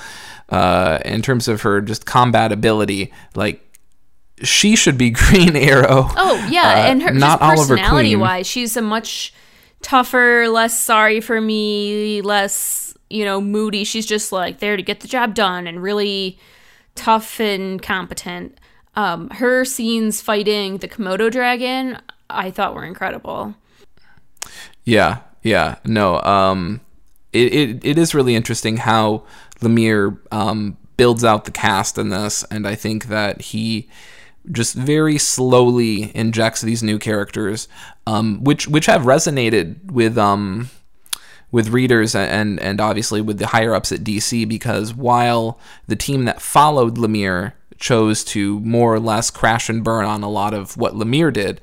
uh, 0.49 0.99
in 1.05 1.21
terms 1.21 1.47
of 1.47 1.61
her 1.61 1.81
just 1.81 2.05
combat 2.05 2.51
ability 2.51 3.13
like 3.35 3.65
she 4.43 4.75
should 4.75 4.97
be 4.97 5.09
green 5.11 5.55
arrow 5.55 6.07
Oh 6.15 6.47
yeah, 6.49 6.61
uh, 6.61 6.89
and 6.89 7.01
her 7.03 7.13
not 7.13 7.39
personality 7.39 8.15
wise, 8.15 8.47
she's 8.47 8.75
a 8.75 8.81
much 8.81 9.33
tougher, 9.81 10.47
less 10.49 10.79
sorry 10.79 11.21
for 11.21 11.39
me, 11.41 12.21
less 12.21 12.93
you 13.09 13.25
know 13.25 13.41
moody. 13.41 13.83
She's 13.83 14.05
just 14.05 14.31
like 14.31 14.59
there 14.59 14.77
to 14.77 14.83
get 14.83 15.01
the 15.01 15.07
job 15.07 15.33
done 15.33 15.67
and 15.67 15.81
really 15.81 16.39
tough 16.95 17.39
and 17.39 17.81
competent. 17.81 18.57
Um, 18.95 19.30
her 19.30 19.63
scenes 19.65 20.21
fighting 20.21 20.77
the 20.77 20.88
Komodo 20.88 21.32
dragon, 21.32 21.97
I 22.30 22.51
thought 22.51 22.75
were 22.75 22.84
incredible. 22.84 23.56
Yeah, 24.84 25.19
yeah, 25.43 25.75
no. 25.86 26.21
Um, 26.21 26.82
it, 27.32 27.54
it, 27.54 27.86
it 27.86 27.97
is 27.97 28.13
really 28.13 28.36
interesting 28.36 28.77
how 28.77 29.23
Lemire 29.62 30.17
um, 30.32 30.77
builds 30.97 31.23
out 31.23 31.45
the 31.45 31.51
cast 31.51 31.97
in 31.97 32.10
this, 32.10 32.43
and 32.51 32.67
I 32.67 32.75
think 32.75 33.06
that 33.06 33.41
he 33.41 33.89
just 34.51 34.73
very 34.73 35.17
slowly 35.17 36.15
injects 36.15 36.62
these 36.62 36.82
new 36.84 36.97
characters, 36.97 37.67
um, 38.08 38.43
which 38.43 38.67
which 38.67 38.88
have 38.88 39.04
resonated 39.04 39.91
with 39.91 40.17
um 40.17 40.69
with 41.51 41.69
readers 41.69 42.15
and 42.15 42.60
and 42.60 42.82
obviously 42.82 43.21
with 43.21 43.38
the 43.38 43.47
higher 43.47 43.75
ups 43.75 43.91
at 43.91 43.99
DC 43.99 44.47
because 44.47 44.93
while 44.93 45.60
the 45.88 45.95
team 45.95 46.25
that 46.25 46.41
followed 46.41 46.97
Lemire 46.97 47.54
chose 47.81 48.23
to 48.23 48.61
more 48.61 48.93
or 48.93 48.99
less 48.99 49.29
crash 49.29 49.67
and 49.67 49.83
burn 49.83 50.05
on 50.05 50.23
a 50.23 50.29
lot 50.29 50.53
of 50.53 50.77
what 50.77 50.93
Lemire 50.93 51.33
did, 51.33 51.59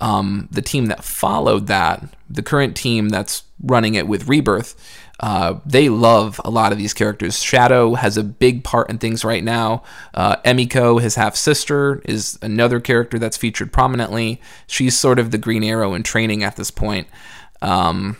um, 0.00 0.48
the 0.50 0.60
team 0.60 0.86
that 0.86 1.04
followed 1.04 1.68
that, 1.68 2.02
the 2.28 2.42
current 2.42 2.76
team 2.76 3.08
that's 3.08 3.44
running 3.62 3.94
it 3.94 4.06
with 4.06 4.28
Rebirth, 4.28 4.74
uh, 5.20 5.60
they 5.64 5.88
love 5.88 6.40
a 6.44 6.50
lot 6.50 6.72
of 6.72 6.78
these 6.78 6.92
characters. 6.92 7.36
Shado 7.36 7.96
has 7.96 8.16
a 8.16 8.24
big 8.24 8.64
part 8.64 8.90
in 8.90 8.98
things 8.98 9.24
right 9.24 9.44
now. 9.44 9.84
Uh, 10.12 10.36
Emiko, 10.38 11.00
his 11.00 11.14
half 11.14 11.36
sister, 11.36 12.02
is 12.04 12.38
another 12.42 12.80
character 12.80 13.20
that's 13.20 13.36
featured 13.36 13.72
prominently. 13.72 14.40
She's 14.66 14.98
sort 14.98 15.20
of 15.20 15.30
the 15.30 15.38
Green 15.38 15.62
Arrow 15.62 15.94
in 15.94 16.02
training 16.02 16.42
at 16.42 16.56
this 16.56 16.72
point. 16.72 17.06
Um, 17.60 18.16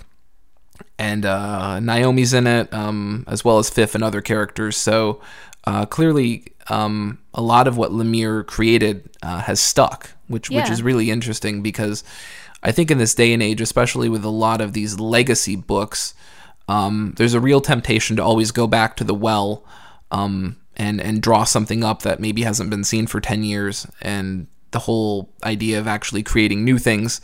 and 0.96 1.26
uh, 1.26 1.80
Naomi's 1.80 2.32
in 2.32 2.46
it, 2.46 2.72
um, 2.72 3.24
as 3.26 3.44
well 3.44 3.58
as 3.58 3.68
Fifth 3.68 3.96
and 3.96 4.04
other 4.04 4.20
characters. 4.20 4.76
So 4.76 5.20
uh, 5.64 5.86
clearly, 5.86 6.51
um, 6.68 7.18
a 7.34 7.42
lot 7.42 7.66
of 7.66 7.76
what 7.76 7.90
Lemire 7.90 8.46
created 8.46 9.08
uh, 9.22 9.40
has 9.40 9.60
stuck, 9.60 10.10
which 10.28 10.50
which 10.50 10.70
is 10.70 10.82
really 10.82 11.10
interesting 11.10 11.62
because 11.62 12.04
I 12.62 12.72
think 12.72 12.90
in 12.90 12.98
this 12.98 13.14
day 13.14 13.32
and 13.32 13.42
age, 13.42 13.60
especially 13.60 14.08
with 14.08 14.24
a 14.24 14.30
lot 14.30 14.60
of 14.60 14.72
these 14.72 15.00
legacy 15.00 15.56
books, 15.56 16.14
um, 16.68 17.14
there's 17.16 17.34
a 17.34 17.40
real 17.40 17.60
temptation 17.60 18.16
to 18.16 18.22
always 18.22 18.50
go 18.50 18.66
back 18.66 18.96
to 18.96 19.04
the 19.04 19.14
well 19.14 19.64
um, 20.10 20.56
and 20.76 21.00
and 21.00 21.22
draw 21.22 21.44
something 21.44 21.82
up 21.82 22.02
that 22.02 22.20
maybe 22.20 22.42
hasn't 22.42 22.70
been 22.70 22.84
seen 22.84 23.06
for 23.06 23.20
ten 23.20 23.42
years, 23.42 23.86
and 24.00 24.46
the 24.70 24.80
whole 24.80 25.30
idea 25.44 25.78
of 25.78 25.86
actually 25.86 26.22
creating 26.22 26.64
new 26.64 26.78
things 26.78 27.20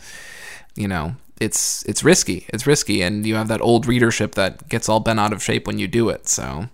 you 0.74 0.87
know 0.87 1.16
it's 1.40 1.85
it's 1.85 2.05
risky. 2.05 2.46
It's 2.48 2.66
risky. 2.66 3.03
And 3.03 3.27
you 3.27 3.37
have 3.37 3.48
that 3.48 3.61
old 3.61 3.87
readership 3.87 4.35
that 4.35 4.68
gets 4.68 4.88
all 4.88 5.01
bent 5.01 5.20
out 5.20 5.33
of 5.33 5.42
shape 5.42 5.66
when 5.66 5.79
you 5.79 5.88
do 5.88 6.09
it. 6.09 6.29
So 6.29 6.68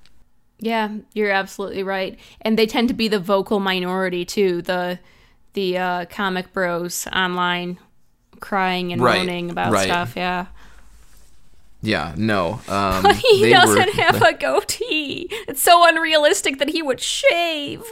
Yeah, 0.59 0.89
you're 1.15 1.31
absolutely 1.31 1.83
right. 1.83 2.19
And 2.41 2.59
they 2.59 2.67
tend 2.67 2.89
to 2.89 2.95
be 2.95 3.09
the 3.09 3.19
vocal 3.19 3.61
minority 3.61 4.25
too. 4.25 4.63
The 4.63 4.99
the 5.55 5.79
uh, 5.79 6.05
comic 6.07 6.53
bros 6.53 7.07
online 7.15 7.79
crying 8.41 8.93
and 8.93 9.01
Right, 9.03 9.19
moaning 9.19 9.51
about 9.51 9.73
right. 9.73 9.85
stuff. 9.85 10.15
Yeah. 10.17 10.47
Yeah, 11.83 12.15
no. 12.17 12.61
Um, 12.69 13.05
He 13.15 13.43
they 13.43 13.51
doesn't 13.51 13.97
were- 13.97 14.03
have 14.03 14.23
a 14.23 14.33
goatee. 14.33 15.29
It's 15.49 15.61
so 15.63 15.87
unrealistic 15.87 16.59
that 16.59 16.71
he 16.71 16.83
would 16.83 17.01
shave. 17.01 17.83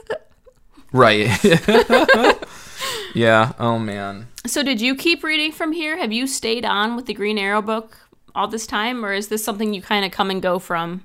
Right. 0.93 1.29
yeah. 3.15 3.53
Oh 3.59 3.79
man. 3.79 4.29
So, 4.47 4.63
did 4.63 4.81
you 4.81 4.95
keep 4.97 5.23
reading 5.23 5.53
from 5.53 5.73
here? 5.73 5.97
Have 5.99 6.13
you 6.13 6.27
stayed 6.27 6.65
on 6.65 6.97
with 6.97 7.07
the 7.07 7.15
Green 7.15 7.39
Arrow 7.39 7.63
book 7.63 7.97
all 8.35 8.49
this 8.49 8.67
time, 8.67 9.05
or 9.05 9.13
is 9.13 9.29
this 9.29 9.45
something 9.45 9.73
you 9.75 9.81
kind 9.83 10.05
of 10.05 10.11
come 10.11 10.31
and 10.31 10.43
go 10.43 10.59
from? 10.59 11.05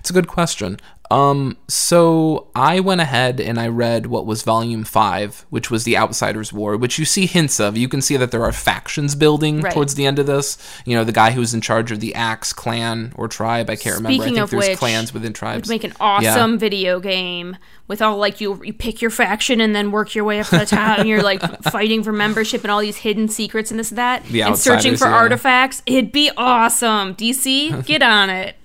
It's 0.00 0.10
a 0.10 0.12
good 0.12 0.28
question. 0.28 0.78
Um, 1.10 1.58
so 1.68 2.48
I 2.56 2.80
went 2.80 3.02
ahead 3.02 3.38
and 3.38 3.60
I 3.60 3.68
read 3.68 4.06
what 4.06 4.24
was 4.24 4.42
volume 4.42 4.84
five, 4.84 5.44
which 5.50 5.70
was 5.70 5.84
the 5.84 5.98
Outsiders 5.98 6.50
War, 6.52 6.76
which 6.78 6.98
you 6.98 7.04
see 7.04 7.26
hints 7.26 7.60
of. 7.60 7.76
You 7.76 7.88
can 7.88 8.00
see 8.00 8.16
that 8.16 8.30
there 8.30 8.42
are 8.42 8.52
factions 8.52 9.14
building 9.14 9.60
Right. 9.60 9.72
towards 9.72 9.96
the 9.96 10.06
end 10.06 10.18
of 10.18 10.26
this. 10.26 10.56
You 10.86 10.96
know, 10.96 11.04
the 11.04 11.12
guy 11.12 11.32
who's 11.32 11.52
in 11.52 11.60
charge 11.60 11.92
of 11.92 12.00
the 12.00 12.14
Axe 12.14 12.52
clan 12.54 13.12
or 13.16 13.28
tribe, 13.28 13.68
I 13.68 13.76
can't 13.76 13.96
remember. 13.96 14.08
I 14.08 14.12
Speaking 14.16 14.34
think 14.34 14.44
of 14.44 14.50
there's 14.50 14.68
which, 14.70 14.78
clans 14.78 15.12
within 15.12 15.34
tribes. 15.34 15.68
Would 15.68 15.74
make 15.74 15.84
an 15.84 15.92
awesome 16.00 16.58
video 16.58 16.98
game 17.00 17.58
with 17.86 18.00
all 18.00 18.16
like 18.16 18.40
you, 18.40 18.60
you 18.64 18.72
pick 18.72 19.02
your 19.02 19.10
faction 19.10 19.60
and 19.60 19.76
then 19.76 19.92
work 19.92 20.14
your 20.14 20.24
way 20.24 20.40
up 20.40 20.46
to 20.48 20.58
the 20.58 20.66
top, 20.66 21.00
and 21.00 21.08
you're 21.08 21.22
like 21.22 21.42
fighting 21.64 22.02
for 22.02 22.12
membership 22.12 22.62
and 22.62 22.70
all 22.70 22.80
these 22.80 22.96
hidden 22.96 23.28
secrets 23.28 23.70
and 23.70 23.78
this 23.78 23.90
and 23.90 23.98
that, 23.98 24.24
The 24.24 24.40
and 24.42 24.58
searching 24.58 24.96
for 24.96 25.06
yeah. 25.06 25.14
artifacts. 25.14 25.82
It'd 25.84 26.12
be 26.12 26.30
awesome. 26.36 27.14
DC, 27.14 27.84
get 27.86 28.02
on 28.02 28.30
it. 28.30 28.56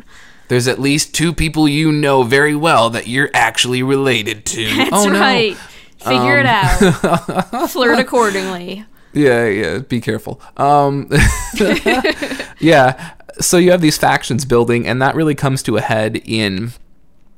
There's 0.50 0.68
at 0.68 0.80
least 0.80 1.14
two 1.14 1.34
people 1.34 1.68
you 1.70 1.92
know 1.92 2.24
very 2.24 2.56
well 2.56 2.90
that 2.90 3.08
you're 3.08 3.30
actually 3.34 3.82
related 3.84 4.46
to. 4.48 4.66
That's 4.76 4.90
oh, 4.92 5.06
no. 5.06 5.16
Um, 5.16 5.22
right. 5.22 5.58
Figure 6.00 6.40
it 6.40 6.46
out. 6.46 7.70
Flirt 7.70 8.00
accordingly. 8.00 8.86
Yeah, 9.14 9.46
yeah. 9.46 9.78
Be 9.80 10.02
careful. 10.02 10.42
Um, 10.58 11.10
yeah. 12.60 13.14
So 13.40 13.58
you 13.58 13.72
have 13.72 13.82
these 13.82 13.98
factions 13.98 14.46
building, 14.46 14.88
and 14.88 15.02
that 15.02 15.16
really 15.16 15.36
comes 15.36 15.62
to 15.64 15.78
a 15.78 15.82
head 15.82 16.22
in 16.26 16.72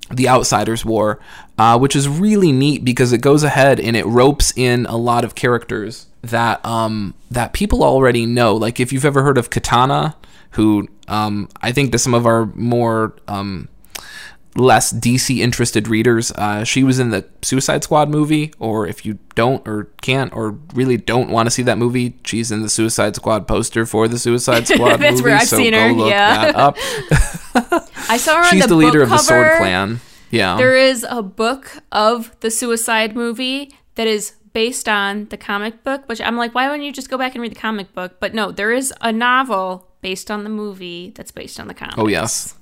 the 0.09 0.29
Outsiders 0.29 0.85
War, 0.85 1.19
uh, 1.57 1.77
which 1.79 1.95
is 1.95 2.07
really 2.07 2.51
neat 2.51 2.83
because 2.83 3.13
it 3.13 3.19
goes 3.19 3.43
ahead 3.43 3.79
and 3.79 3.95
it 3.95 4.05
ropes 4.05 4.53
in 4.55 4.85
a 4.85 4.95
lot 4.95 5.23
of 5.23 5.35
characters 5.35 6.07
that 6.21 6.63
um, 6.65 7.13
that 7.29 7.53
people 7.53 7.83
already 7.83 8.25
know. 8.25 8.55
Like 8.55 8.79
if 8.79 8.93
you've 8.93 9.05
ever 9.05 9.23
heard 9.23 9.37
of 9.37 9.49
Katana, 9.49 10.15
who 10.51 10.87
um, 11.11 11.49
I 11.61 11.73
think 11.73 11.91
to 11.91 11.99
some 11.99 12.13
of 12.13 12.25
our 12.25 12.45
more 12.55 13.15
um, 13.27 13.67
less 14.55 14.93
DC 14.93 15.39
interested 15.39 15.87
readers. 15.89 16.31
Uh, 16.31 16.63
she 16.63 16.83
was 16.83 16.99
in 16.99 17.09
the 17.09 17.25
Suicide 17.41 17.83
Squad 17.83 18.09
movie, 18.09 18.53
or 18.59 18.87
if 18.87 19.05
you 19.05 19.19
don't 19.35 19.65
or 19.67 19.89
can't 20.01 20.33
or 20.33 20.51
really 20.73 20.95
don't 20.95 21.29
want 21.29 21.47
to 21.47 21.51
see 21.51 21.63
that 21.63 21.77
movie, 21.77 22.17
she's 22.25 22.49
in 22.49 22.61
the 22.61 22.69
Suicide 22.69 23.15
Squad 23.17 23.45
poster 23.45 23.85
for 23.85 24.07
the 24.07 24.17
Suicide 24.17 24.67
Squad 24.67 24.97
That's 24.97 25.19
movie. 25.19 25.23
where 25.23 25.35
I've 25.35 25.47
so 25.47 25.57
seen 25.57 25.73
go 25.73 25.87
her, 25.87 25.93
look 25.93 26.09
yeah. 26.09 26.51
that 26.51 26.55
up. 26.55 26.77
I 28.09 28.17
saw 28.17 28.37
her 28.37 28.43
on 28.43 28.51
She's 28.51 28.61
the, 28.63 28.69
the, 28.69 28.75
leader 28.75 29.01
book 29.01 29.03
of 29.03 29.09
the 29.09 29.17
Sword. 29.17 29.57
Clan. 29.57 29.99
Yeah. 30.31 30.55
There 30.55 30.77
is 30.77 31.05
a 31.09 31.21
book 31.21 31.83
of 31.91 32.37
the 32.39 32.49
Suicide 32.49 33.15
movie 33.15 33.75
that 33.95 34.07
is 34.07 34.35
based 34.53 34.87
on 34.87 35.25
the 35.25 35.37
comic 35.37 35.83
book, 35.83 36.07
which 36.07 36.21
I'm 36.21 36.37
like, 36.37 36.55
why 36.55 36.67
wouldn't 36.67 36.85
you 36.85 36.93
just 36.93 37.09
go 37.09 37.17
back 37.17 37.35
and 37.35 37.41
read 37.41 37.51
the 37.51 37.59
comic 37.59 37.93
book? 37.93 38.17
But 38.19 38.33
no, 38.33 38.51
there 38.51 38.71
is 38.71 38.93
a 39.01 39.11
novel 39.11 39.90
based 40.01 40.29
on 40.31 40.43
the 40.43 40.49
movie 40.49 41.11
that's 41.15 41.31
based 41.31 41.59
on 41.59 41.67
the 41.67 41.73
comic. 41.73 41.97
oh 41.97 42.07
yes. 42.07 42.55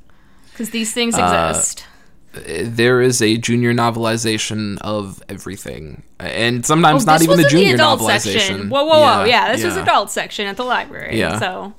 because 0.52 0.70
these 0.72 0.94
things 0.94 1.16
Uh, 1.16 1.48
exist. 1.52 1.86
There 2.32 3.02
is 3.02 3.24
a 3.24 3.38
junior 3.38 3.74
novelization 3.74 4.78
of 4.82 5.22
everything, 5.30 6.04
and 6.20 6.64
sometimes 6.64 7.04
Oh, 7.04 7.12
not 7.12 7.24
even 7.24 7.38
the 7.38 7.48
junior 7.50 7.74
adult 7.74 8.02
novelization. 8.02 8.20
section. 8.34 8.70
Whoa, 8.70 8.86
whoa, 8.86 9.00
whoa! 9.00 9.24
Yeah, 9.24 9.52
this 9.52 9.64
was 9.66 9.76
adult 9.76 10.12
section 10.12 10.46
at 10.46 10.56
the 10.56 10.64
library. 10.64 11.18
Yeah. 11.18 11.40
So 11.40 11.74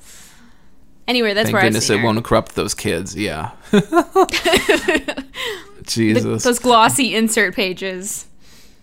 anyway, 1.07 1.35
that's 1.35 1.47
Thank 1.47 1.55
where 1.55 1.63
goodness 1.63 1.87
seen 1.87 2.01
it 2.01 2.03
won't 2.03 2.25
corrupt 2.25 2.57
those 2.57 2.75
kids. 2.75 3.15
Yeah. 3.15 3.53
The- 3.71 5.25
Jesus. 5.87 6.43
those 6.43 6.59
glossy 6.59 7.15
insert 7.15 7.55
pages. 7.55 8.27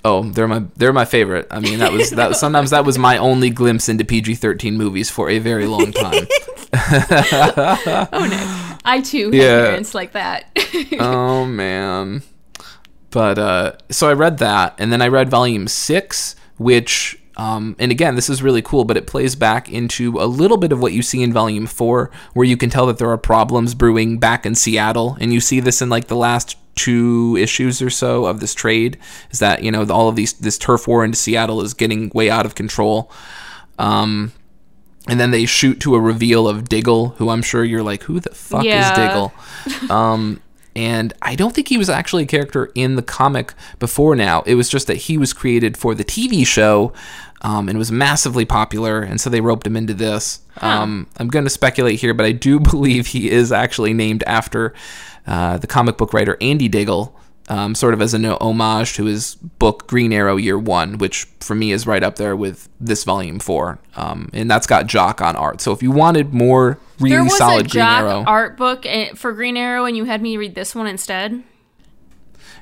Oh, 0.09 0.23
they're 0.23 0.47
my 0.47 0.63
they're 0.77 0.93
my 0.93 1.05
favorite. 1.05 1.47
I 1.51 1.59
mean, 1.59 1.79
that 1.79 1.91
was 1.91 2.11
that. 2.11 2.35
Sometimes 2.37 2.69
that 2.69 2.85
was 2.85 2.97
my 2.97 3.17
only 3.17 3.49
glimpse 3.49 3.89
into 3.89 4.05
PG 4.05 4.35
thirteen 4.35 4.77
movies 4.77 5.09
for 5.09 5.29
a 5.29 5.39
very 5.39 5.65
long 5.67 5.91
time. 5.91 6.27
Oh 6.73 8.27
no. 8.29 8.77
I 8.85 9.01
too 9.03 9.25
have 9.25 9.33
Yeah. 9.33 9.65
parents 9.67 9.93
like 9.95 10.11
that. 10.13 10.45
oh 10.99 11.45
man. 11.45 12.23
But 13.09 13.39
uh, 13.39 13.73
so 13.89 14.09
I 14.09 14.13
read 14.13 14.37
that, 14.39 14.75
and 14.79 14.91
then 14.91 15.01
I 15.01 15.07
read 15.07 15.29
volume 15.29 15.67
six, 15.67 16.35
which, 16.57 17.17
um, 17.37 17.75
and 17.79 17.89
again, 17.91 18.15
this 18.15 18.29
is 18.29 18.43
really 18.43 18.61
cool, 18.61 18.83
but 18.83 18.97
it 18.97 19.07
plays 19.07 19.35
back 19.35 19.69
into 19.71 20.19
a 20.19 20.27
little 20.27 20.57
bit 20.57 20.71
of 20.73 20.81
what 20.81 20.91
you 20.93 21.01
see 21.01 21.23
in 21.23 21.31
volume 21.33 21.67
four, 21.67 22.11
where 22.33 22.45
you 22.45 22.57
can 22.57 22.69
tell 22.69 22.85
that 22.87 22.97
there 22.97 23.09
are 23.09 23.17
problems 23.17 23.73
brewing 23.75 24.19
back 24.19 24.45
in 24.45 24.55
Seattle, 24.55 25.17
and 25.21 25.33
you 25.33 25.39
see 25.39 25.59
this 25.61 25.81
in 25.81 25.89
like 25.89 26.07
the 26.07 26.17
last 26.17 26.57
two 26.77 27.35
issues 27.37 27.81
or 27.81 27.89
so 27.89 28.25
of 28.25 28.39
this 28.39 28.53
trade. 28.55 28.97
Is 29.31 29.39
that 29.39 29.63
you 29.63 29.71
know 29.71 29.85
all 29.89 30.07
of 30.07 30.15
these 30.15 30.33
this 30.33 30.57
turf 30.57 30.87
war 30.87 31.03
into 31.03 31.17
Seattle 31.17 31.61
is 31.61 31.73
getting 31.73 32.09
way 32.13 32.29
out 32.29 32.45
of 32.45 32.55
control. 32.55 33.11
Um, 33.79 34.31
and 35.09 35.19
then 35.19 35.31
they 35.31 35.45
shoot 35.45 35.79
to 35.81 35.95
a 35.95 35.99
reveal 36.01 36.47
of 36.47 36.67
Diggle, 36.67 37.09
who 37.17 37.29
I'm 37.29 37.41
sure 37.41 37.63
you're 37.63 37.83
like, 37.83 38.03
who 38.03 38.19
the 38.19 38.31
fuck 38.35 38.63
Yeah. 38.65 38.91
is 38.91 38.97
Diggle? 38.97 39.33
Um, 39.89 40.41
and 40.75 41.13
I 41.23 41.35
don't 41.35 41.55
think 41.55 41.69
he 41.69 41.77
was 41.77 41.89
actually 41.89 42.23
a 42.23 42.27
character 42.27 42.71
in 42.75 42.95
the 42.97 43.01
comic 43.01 43.53
before 43.79 44.15
now. 44.15 44.43
It 44.45 44.53
was 44.55 44.69
just 44.69 44.85
that 44.87 44.97
he 44.97 45.17
was 45.17 45.33
created 45.33 45.75
for 45.75 45.95
the 45.95 46.03
TV 46.03 46.45
show 46.45 46.93
um, 47.41 47.67
and 47.67 47.77
was 47.79 47.91
massively 47.91 48.45
popular, 48.45 49.01
and 49.01 49.19
so 49.19 49.29
they 49.29 49.41
roped 49.41 49.65
him 49.65 49.75
into 49.75 49.93
this. 49.95 50.41
Um, 50.61 51.07
I'm 51.17 51.29
going 51.29 51.45
to 51.45 51.49
speculate 51.49 51.99
here, 51.99 52.13
but 52.13 52.25
I 52.27 52.31
do 52.31 52.59
believe 52.71 53.07
he 53.07 53.29
is 53.31 53.51
actually 53.51 53.93
named 53.93 54.23
after 54.27 54.73
uh, 55.27 55.57
the 55.57 55.67
comic 55.67 55.97
book 55.97 56.13
writer 56.13 56.37
Andy 56.41 56.67
Diggle. 56.67 57.15
Um, 57.49 57.75
sort 57.75 57.93
of 57.93 58.01
as 58.01 58.13
an 58.13 58.25
homage 58.25 58.95
to 58.95 59.05
his 59.05 59.35
book 59.35 59.87
Green 59.87 60.11
Arrow 60.11 60.35
Year 60.35 60.59
One, 60.59 60.97
which 60.97 61.29
for 61.39 61.55
me 61.55 61.71
is 61.71 61.87
right 61.87 62.03
up 62.03 62.17
there 62.17 62.35
with 62.35 62.67
this 62.77 63.05
volume 63.05 63.39
four, 63.39 63.79
um, 63.95 64.29
and 64.33 64.51
that's 64.51 64.67
got 64.67 64.85
Jock 64.87 65.21
on 65.21 65.37
art. 65.37 65.61
So 65.61 65.71
if 65.71 65.81
you 65.81 65.89
wanted 65.89 66.33
more 66.33 66.77
really 66.99 67.11
there 67.11 67.23
was 67.23 67.37
solid 67.37 67.67
a 67.67 67.69
Green 67.69 67.83
Jock 67.85 68.01
Arrow, 68.01 68.23
art 68.27 68.57
book 68.57 68.85
eh, 68.85 69.13
for 69.15 69.31
Green 69.31 69.55
Arrow, 69.55 69.85
and 69.85 69.95
you 69.95 70.03
had 70.03 70.21
me 70.21 70.35
read 70.35 70.55
this 70.55 70.75
one 70.75 70.87
instead. 70.87 71.41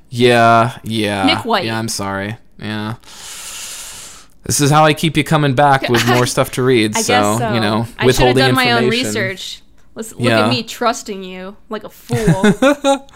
Yeah, 0.10 0.78
yeah. 0.84 1.26
Nick 1.26 1.46
White. 1.46 1.66
Yeah, 1.66 1.80
I'm 1.80 1.90
sorry. 1.90 2.38
Yeah. 2.60 2.96
This 4.44 4.62
is 4.62 4.70
how 4.70 4.86
I 4.86 4.94
keep 4.94 5.18
you 5.18 5.24
coming 5.24 5.56
back 5.56 5.90
with 5.90 6.06
more 6.08 6.26
stuff 6.26 6.52
to 6.52 6.64
read. 6.64 6.96
I 6.96 7.02
so, 7.02 7.14
guess 7.14 7.38
so. 7.40 7.54
you 7.54 7.60
know, 7.60 7.80
I 7.82 7.84
should 7.84 7.98
have 7.98 8.06
withholding 8.06 8.46
done 8.46 8.56
my 8.56 8.72
own 8.72 8.90
research. 8.90 9.62
Let's 9.96 10.12
look 10.12 10.22
Yeah. 10.22 10.46
at 10.46 10.50
me 10.50 10.62
trusting 10.64 11.24
you 11.24 11.56
like 11.70 11.84
a 11.84 11.90
fool. 11.90 13.08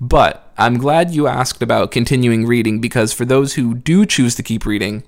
But 0.00 0.52
I'm 0.58 0.76
glad 0.78 1.12
you 1.12 1.26
asked 1.26 1.62
about 1.62 1.90
continuing 1.90 2.46
reading 2.46 2.80
because 2.80 3.12
for 3.12 3.24
those 3.24 3.54
who 3.54 3.74
do 3.74 4.04
choose 4.04 4.34
to 4.34 4.42
keep 4.42 4.66
reading, 4.66 5.04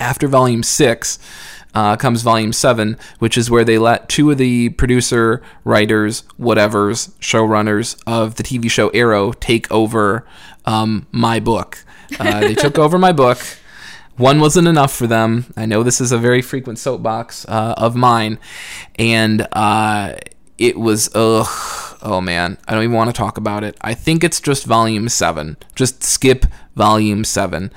after 0.00 0.26
volume 0.26 0.62
six 0.64 1.18
uh, 1.74 1.96
comes 1.96 2.22
volume 2.22 2.52
seven, 2.52 2.96
which 3.20 3.38
is 3.38 3.50
where 3.50 3.64
they 3.64 3.78
let 3.78 4.08
two 4.08 4.30
of 4.30 4.38
the 4.38 4.70
producer, 4.70 5.40
writers, 5.64 6.22
whatevers, 6.38 7.10
showrunners 7.20 8.00
of 8.06 8.34
the 8.36 8.42
TV 8.42 8.70
show 8.70 8.88
Arrow 8.90 9.32
take 9.32 9.70
over 9.70 10.26
um, 10.64 11.06
my 11.12 11.38
book. 11.40 11.84
Uh, 12.18 12.40
they 12.40 12.54
took 12.54 12.78
over 12.84 12.98
my 12.98 13.12
book. 13.12 13.38
One 14.16 14.38
wasn't 14.38 14.68
enough 14.68 14.94
for 14.94 15.06
them. 15.06 15.46
I 15.56 15.66
know 15.66 15.82
this 15.82 16.00
is 16.00 16.12
a 16.12 16.18
very 16.18 16.40
frequent 16.40 16.78
soapbox 16.78 17.46
uh, 17.48 17.74
of 17.76 17.96
mine, 17.96 18.38
and 18.96 19.46
uh, 19.52 20.14
it 20.56 20.78
was 20.78 21.10
ugh. 21.14 21.48
Oh 22.02 22.20
man, 22.20 22.58
I 22.68 22.74
don't 22.74 22.84
even 22.84 22.94
want 22.94 23.10
to 23.10 23.16
talk 23.16 23.38
about 23.38 23.64
it. 23.64 23.76
I 23.80 23.94
think 23.94 24.22
it's 24.22 24.40
just 24.40 24.66
volume 24.66 25.08
seven. 25.08 25.56
Just 25.74 26.04
skip 26.04 26.46
volume 26.76 27.24
seven. 27.24 27.72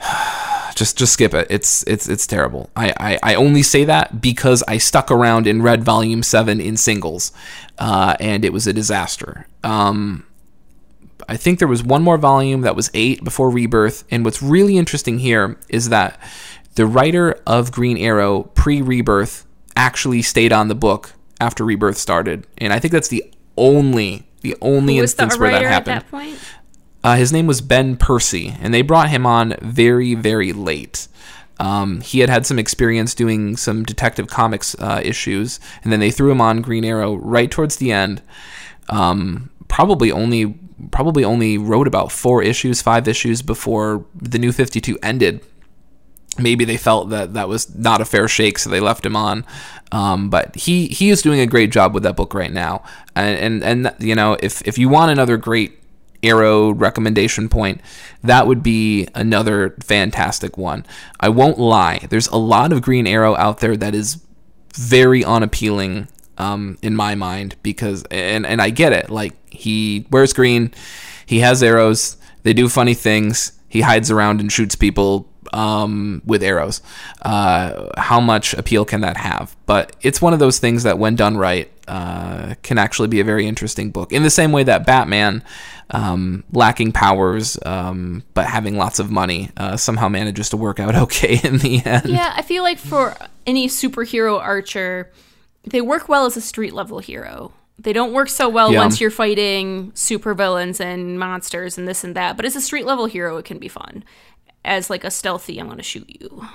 just 0.74 0.98
just 0.98 1.12
skip 1.12 1.32
it. 1.32 1.46
It's 1.48 1.84
it's 1.84 2.08
it's 2.08 2.26
terrible. 2.26 2.70
I, 2.74 2.92
I, 2.98 3.18
I 3.22 3.34
only 3.34 3.62
say 3.62 3.84
that 3.84 4.20
because 4.20 4.62
I 4.66 4.78
stuck 4.78 5.10
around 5.10 5.46
and 5.46 5.62
read 5.62 5.84
volume 5.84 6.22
seven 6.22 6.60
in 6.60 6.76
singles, 6.76 7.30
uh, 7.78 8.16
and 8.18 8.44
it 8.44 8.52
was 8.52 8.66
a 8.66 8.72
disaster. 8.72 9.46
Um, 9.62 10.26
I 11.28 11.36
think 11.36 11.58
there 11.58 11.68
was 11.68 11.82
one 11.82 12.02
more 12.02 12.18
volume 12.18 12.62
that 12.62 12.76
was 12.76 12.90
eight 12.94 13.24
before 13.24 13.50
Rebirth. 13.50 14.04
And 14.10 14.24
what's 14.24 14.42
really 14.42 14.76
interesting 14.76 15.18
here 15.18 15.58
is 15.68 15.88
that 15.88 16.18
the 16.74 16.86
writer 16.86 17.40
of 17.46 17.72
Green 17.72 17.96
Arrow 17.98 18.44
pre 18.54 18.82
Rebirth 18.82 19.46
actually 19.76 20.22
stayed 20.22 20.52
on 20.52 20.68
the 20.68 20.74
book 20.74 21.12
after 21.40 21.64
Rebirth 21.64 21.96
started. 21.96 22.46
And 22.58 22.72
I 22.72 22.78
think 22.78 22.92
that's 22.92 23.08
the 23.08 23.24
only 23.56 24.26
the 24.40 24.56
only 24.60 25.00
was 25.00 25.14
the 25.14 25.22
instance 25.22 25.40
where 25.40 25.50
that 25.50 25.56
writer 25.56 25.66
at 25.68 25.72
happened. 25.72 26.00
that 26.02 26.10
point? 26.10 26.38
Uh, 27.02 27.16
his 27.16 27.32
name 27.32 27.46
was 27.46 27.60
Ben 27.60 27.96
Percy, 27.96 28.56
and 28.60 28.72
they 28.72 28.82
brought 28.82 29.10
him 29.10 29.26
on 29.26 29.54
very, 29.60 30.14
very 30.14 30.52
late. 30.52 31.06
Um, 31.60 32.00
he 32.00 32.20
had 32.20 32.28
had 32.28 32.46
some 32.46 32.58
experience 32.58 33.14
doing 33.14 33.56
some 33.56 33.84
Detective 33.84 34.26
Comics 34.26 34.74
uh, 34.78 35.00
issues, 35.04 35.60
and 35.82 35.92
then 35.92 36.00
they 36.00 36.10
threw 36.10 36.30
him 36.30 36.40
on 36.40 36.62
Green 36.62 36.84
Arrow 36.84 37.14
right 37.14 37.50
towards 37.50 37.76
the 37.76 37.92
end. 37.92 38.22
Um, 38.88 39.50
probably 39.68 40.10
only, 40.10 40.58
probably 40.90 41.24
only 41.24 41.58
wrote 41.58 41.86
about 41.86 42.12
four 42.12 42.42
issues, 42.42 42.82
five 42.82 43.06
issues 43.08 43.42
before 43.42 44.04
the 44.14 44.38
New 44.38 44.52
Fifty 44.52 44.80
Two 44.80 44.98
ended. 45.02 45.40
maybe 46.38 46.64
they 46.64 46.76
felt 46.76 47.10
that 47.10 47.34
that 47.34 47.48
was 47.48 47.74
not 47.74 48.00
a 48.00 48.04
fair 48.04 48.28
shake, 48.28 48.58
so 48.58 48.70
they 48.70 48.80
left 48.80 49.06
him 49.06 49.16
on. 49.16 49.44
Um, 49.92 50.30
but 50.30 50.54
he 50.56 50.88
he 50.88 51.10
is 51.10 51.22
doing 51.22 51.40
a 51.40 51.46
great 51.46 51.70
job 51.70 51.94
with 51.94 52.02
that 52.02 52.16
book 52.16 52.34
right 52.34 52.52
now, 52.52 52.82
and 53.14 53.62
and, 53.62 53.86
and 53.86 53.94
you 54.00 54.14
know 54.14 54.36
if 54.40 54.62
if 54.66 54.78
you 54.78 54.88
want 54.88 55.10
another 55.12 55.36
great 55.36 55.78
arrow 56.22 56.70
recommendation 56.72 57.48
point, 57.48 57.80
that 58.22 58.46
would 58.46 58.62
be 58.62 59.06
another 59.14 59.76
fantastic 59.82 60.56
one. 60.56 60.84
I 61.20 61.28
won't 61.28 61.58
lie, 61.58 62.06
there's 62.08 62.28
a 62.28 62.36
lot 62.36 62.72
of 62.72 62.80
Green 62.80 63.06
Arrow 63.06 63.36
out 63.36 63.60
there 63.60 63.76
that 63.76 63.94
is 63.94 64.24
very 64.72 65.22
unappealing 65.22 66.08
um, 66.38 66.78
in 66.82 66.96
my 66.96 67.14
mind 67.14 67.56
because 67.62 68.04
and 68.10 68.46
and 68.46 68.60
I 68.60 68.70
get 68.70 68.92
it. 68.92 69.10
Like 69.10 69.34
he 69.52 70.06
wears 70.10 70.32
green, 70.32 70.72
he 71.26 71.40
has 71.40 71.62
arrows, 71.62 72.16
they 72.42 72.52
do 72.52 72.68
funny 72.68 72.94
things, 72.94 73.52
he 73.68 73.80
hides 73.80 74.10
around 74.10 74.40
and 74.40 74.52
shoots 74.52 74.74
people 74.74 75.28
um, 75.52 76.20
with 76.24 76.42
arrows. 76.42 76.82
Uh, 77.22 77.88
how 77.96 78.20
much 78.20 78.54
appeal 78.54 78.84
can 78.84 79.00
that 79.02 79.16
have? 79.16 79.56
But 79.66 79.96
it's 80.02 80.20
one 80.20 80.32
of 80.32 80.38
those 80.38 80.58
things 80.58 80.82
that, 80.82 80.98
when 80.98 81.16
done 81.16 81.36
right, 81.36 81.70
uh, 81.88 82.54
can 82.62 82.78
actually 82.78 83.08
be 83.08 83.20
a 83.20 83.24
very 83.24 83.46
interesting 83.46 83.90
book. 83.90 84.12
In 84.12 84.22
the 84.22 84.30
same 84.30 84.52
way 84.52 84.64
that 84.64 84.86
Batman, 84.86 85.42
um, 85.90 86.44
lacking 86.52 86.92
powers 86.92 87.58
um, 87.64 88.24
but 88.32 88.46
having 88.46 88.76
lots 88.76 88.98
of 88.98 89.10
money, 89.10 89.50
uh, 89.56 89.76
somehow 89.76 90.08
manages 90.08 90.50
to 90.50 90.56
work 90.56 90.80
out 90.80 90.94
okay 91.04 91.40
in 91.42 91.58
the 91.58 91.84
end. 91.84 92.06
Yeah, 92.06 92.32
I 92.36 92.42
feel 92.42 92.62
like 92.62 92.78
for 92.78 93.16
any 93.46 93.68
superhero 93.68 94.40
archer, 94.40 95.10
they 95.66 95.80
work 95.80 96.08
well 96.08 96.26
as 96.26 96.36
a 96.36 96.40
street 96.40 96.72
level 96.74 96.98
hero. 96.98 97.52
They 97.78 97.92
don't 97.92 98.12
work 98.12 98.28
so 98.28 98.48
well 98.48 98.72
Yeah. 98.72 98.78
once 98.80 99.00
you're 99.00 99.10
fighting 99.10 99.90
supervillains 99.92 100.78
and 100.80 101.18
monsters 101.18 101.76
and 101.76 101.88
this 101.88 102.04
and 102.04 102.14
that. 102.14 102.36
But 102.36 102.44
as 102.46 102.54
a 102.54 102.60
street 102.60 102.86
level 102.86 103.06
hero, 103.06 103.36
it 103.36 103.44
can 103.44 103.58
be 103.58 103.68
fun. 103.68 104.04
As 104.64 104.88
like 104.88 105.04
a 105.04 105.10
stealthy, 105.10 105.58
I'm 105.58 105.68
gonna 105.68 105.82
shoot 105.82 106.08
you. 106.08 106.46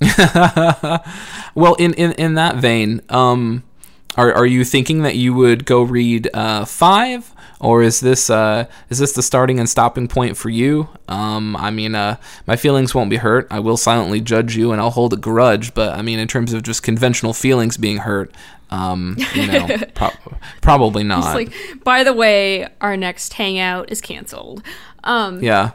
Well, 1.54 1.74
in, 1.74 1.92
in, 1.94 2.12
in 2.12 2.34
that 2.34 2.56
vein, 2.56 3.02
um, 3.10 3.62
are, 4.16 4.32
are 4.32 4.46
you 4.46 4.64
thinking 4.64 5.02
that 5.02 5.16
you 5.16 5.34
would 5.34 5.64
go 5.66 5.82
read 5.82 6.30
uh, 6.34 6.64
five, 6.64 7.32
or 7.62 7.82
is 7.82 8.00
this 8.00 8.28
uh, 8.28 8.66
is 8.90 8.98
this 8.98 9.12
the 9.12 9.22
starting 9.22 9.58
and 9.58 9.68
stopping 9.68 10.08
point 10.08 10.36
for 10.36 10.50
you? 10.50 10.88
Um, 11.08 11.56
I 11.56 11.70
mean, 11.70 11.94
uh, 11.94 12.16
my 12.46 12.56
feelings 12.56 12.94
won't 12.94 13.08
be 13.08 13.16
hurt. 13.16 13.46
I 13.50 13.60
will 13.60 13.76
silently 13.76 14.20
judge 14.20 14.56
you, 14.56 14.72
and 14.72 14.80
I'll 14.80 14.90
hold 14.90 15.12
a 15.12 15.16
grudge. 15.16 15.72
But 15.72 15.96
I 15.96 16.02
mean, 16.02 16.18
in 16.18 16.26
terms 16.26 16.52
of 16.52 16.64
just 16.64 16.82
conventional 16.82 17.32
feelings 17.32 17.76
being 17.76 17.98
hurt, 17.98 18.34
um, 18.70 19.16
you 19.34 19.46
know, 19.46 19.68
pro- 19.94 20.10
probably 20.60 21.04
not. 21.04 21.36
It's 21.36 21.52
like, 21.52 21.84
by 21.84 22.02
the 22.02 22.12
way, 22.12 22.66
our 22.80 22.96
next 22.96 23.32
hangout 23.34 23.92
is 23.92 24.00
canceled. 24.00 24.64
Um, 25.04 25.40
yeah, 25.40 25.70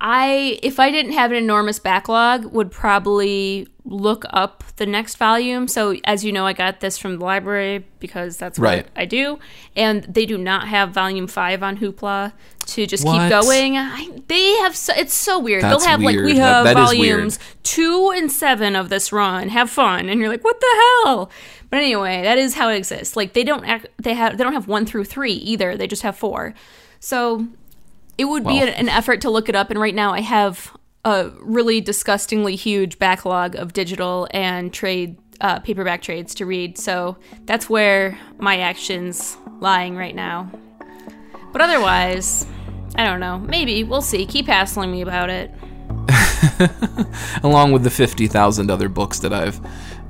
I, 0.00 0.60
if 0.62 0.78
I 0.78 0.90
didn't 0.90 1.12
have 1.12 1.30
an 1.30 1.38
enormous 1.38 1.78
backlog, 1.78 2.44
would 2.52 2.70
probably 2.70 3.66
look 3.90 4.24
up 4.30 4.62
the 4.76 4.84
next 4.86 5.16
volume. 5.16 5.66
So, 5.66 5.96
as 6.04 6.22
you 6.24 6.30
know, 6.30 6.44
I 6.46 6.52
got 6.52 6.80
this 6.80 6.98
from 6.98 7.18
the 7.18 7.24
library 7.24 7.86
because 8.00 8.36
that's 8.36 8.58
what 8.58 8.64
Right. 8.66 8.86
I 8.94 9.04
do, 9.06 9.38
and 9.74 10.04
they 10.04 10.26
do 10.26 10.36
not 10.36 10.68
have 10.68 10.90
volume 10.90 11.26
five 11.26 11.62
on 11.62 11.78
Hoopla 11.78 12.32
to 12.66 12.86
just 12.86 13.04
What? 13.04 13.18
keep 13.18 13.30
going. 13.30 13.76
I, 13.78 14.10
they 14.28 14.52
have, 14.58 14.76
so, 14.76 14.92
it's 14.94 15.14
so 15.14 15.38
weird. 15.38 15.62
That's 15.62 15.82
They'll 15.82 15.88
have 15.90 16.00
like 16.02 16.16
we 16.16 16.22
weird. 16.22 16.36
That- 16.36 16.66
have 16.66 16.76
that 16.76 16.76
is 16.92 16.98
weird. 16.98 17.16
volumes 17.16 17.38
two 17.62 18.12
and 18.14 18.30
seven 18.30 18.76
of 18.76 18.88
this 18.90 19.10
run. 19.10 19.48
Have 19.48 19.70
fun, 19.70 20.08
and 20.08 20.20
you're 20.20 20.28
like, 20.28 20.44
what 20.44 20.60
the 20.60 20.66
hell? 21.04 21.30
But 21.70 21.78
anyway, 21.78 22.22
that 22.22 22.38
is 22.38 22.54
how 22.54 22.68
it 22.68 22.76
exists. 22.76 23.16
Like 23.16 23.32
they 23.32 23.44
don't 23.44 23.64
act, 23.64 23.88
they 23.98 24.14
have 24.14 24.36
they 24.38 24.44
don't 24.44 24.52
have 24.52 24.68
one 24.68 24.84
through 24.86 25.04
three 25.04 25.32
either. 25.32 25.76
They 25.76 25.86
just 25.86 26.02
have 26.02 26.16
four. 26.16 26.54
So 27.00 27.46
it 28.18 28.24
would 28.26 28.42
be 28.44 28.54
Well. 28.54 28.62
an, 28.64 28.74
an 28.74 28.88
effort 28.88 29.20
to 29.22 29.30
look 29.30 29.48
it 29.48 29.54
up 29.54 29.70
and 29.70 29.78
right 29.78 29.94
now 29.94 30.12
i 30.12 30.20
have 30.20 30.76
a 31.08 31.32
really 31.40 31.80
disgustingly 31.80 32.54
huge 32.56 32.98
backlog 32.98 33.54
of 33.56 33.72
digital 33.72 34.28
and 34.32 34.72
trade 34.72 35.16
uh, 35.40 35.58
paperback 35.60 36.02
trades 36.02 36.34
to 36.34 36.46
read. 36.46 36.76
So 36.76 37.16
that's 37.44 37.70
where 37.70 38.18
my 38.38 38.58
actions 38.58 39.36
lying 39.60 39.96
right 39.96 40.14
now. 40.14 40.50
But 41.52 41.62
otherwise 41.62 42.46
i 42.98 43.04
don't 43.04 43.20
know. 43.20 43.38
Maybe. 43.38 43.84
We'll 43.84 44.02
see. 44.02 44.26
Keep 44.26 44.48
hassling 44.48 44.90
me 44.90 45.02
about 45.02 45.30
it. 45.30 45.54
Along 47.44 47.70
with 47.70 47.84
the 47.84 47.90
fifty 47.90 48.26
thousand 48.26 48.70
other 48.70 48.88
books 48.88 49.20
that 49.20 49.32
I've, 49.32 49.60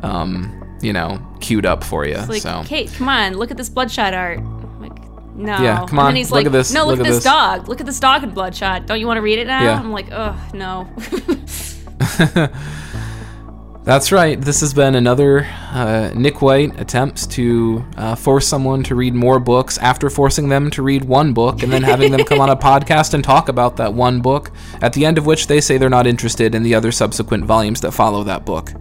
um, 0.02 0.78
you 0.80 0.94
know, 0.94 1.20
queued 1.40 1.66
up 1.66 1.84
for 1.84 2.06
you. 2.06 2.16
Like 2.16 2.40
so. 2.40 2.62
Kate 2.64 2.90
come 2.94 3.08
on. 3.08 3.34
Look 3.34 3.50
at 3.50 3.58
this 3.58 3.68
bloodshot 3.68 4.14
art 4.14 4.40
no 5.38 5.52
Yeah, 5.62 5.78
come 5.86 5.90
and 5.90 5.98
on, 6.00 6.04
then 6.06 6.16
he's 6.16 6.30
look 6.30 6.38
like 6.38 6.46
at 6.46 6.52
this, 6.52 6.72
no 6.72 6.84
look, 6.86 6.98
look 6.98 7.00
at 7.00 7.06
at 7.06 7.08
this 7.10 7.16
this." 7.18 7.24
dog 7.24 7.68
look 7.68 7.80
at 7.80 7.86
this 7.86 8.00
dog 8.00 8.22
in 8.24 8.30
bloodshot 8.30 8.86
don't 8.86 9.00
you 9.00 9.06
want 9.06 9.16
to 9.18 9.22
read 9.22 9.38
it 9.38 9.46
now 9.46 9.62
Yeah. 9.62 9.78
i'm 9.78 9.92
like 9.92 10.08
ugh 10.12 10.36
no 10.54 10.88
That's 13.84 14.12
right. 14.12 14.38
This 14.38 14.60
has 14.60 14.74
been 14.74 14.94
another 14.94 15.46
uh, 15.72 16.10
Nick 16.14 16.42
White 16.42 16.78
attempts 16.78 17.26
to 17.28 17.82
uh, 17.96 18.14
force 18.16 18.46
someone 18.46 18.82
to 18.82 18.94
read 18.94 19.14
more 19.14 19.38
books 19.40 19.78
after 19.78 20.10
forcing 20.10 20.50
them 20.50 20.70
to 20.72 20.82
read 20.82 21.04
one 21.06 21.32
book 21.32 21.62
and 21.62 21.72
then 21.72 21.82
having 21.84 22.12
them 22.12 22.22
come 22.24 22.38
on 22.38 22.50
a 22.50 22.56
podcast 22.68 23.14
and 23.14 23.24
talk 23.24 23.48
about 23.48 23.78
that 23.78 23.94
one 23.94 24.20
book, 24.20 24.50
at 24.82 24.92
the 24.92 25.06
end 25.06 25.16
of 25.16 25.24
which 25.24 25.46
they 25.46 25.58
say 25.62 25.78
they're 25.78 25.88
not 25.88 26.06
interested 26.06 26.54
in 26.54 26.64
the 26.64 26.74
other 26.74 26.92
subsequent 26.92 27.46
volumes 27.46 27.80
that 27.80 27.92
follow 27.92 28.22
that 28.24 28.44
book. 28.44 28.72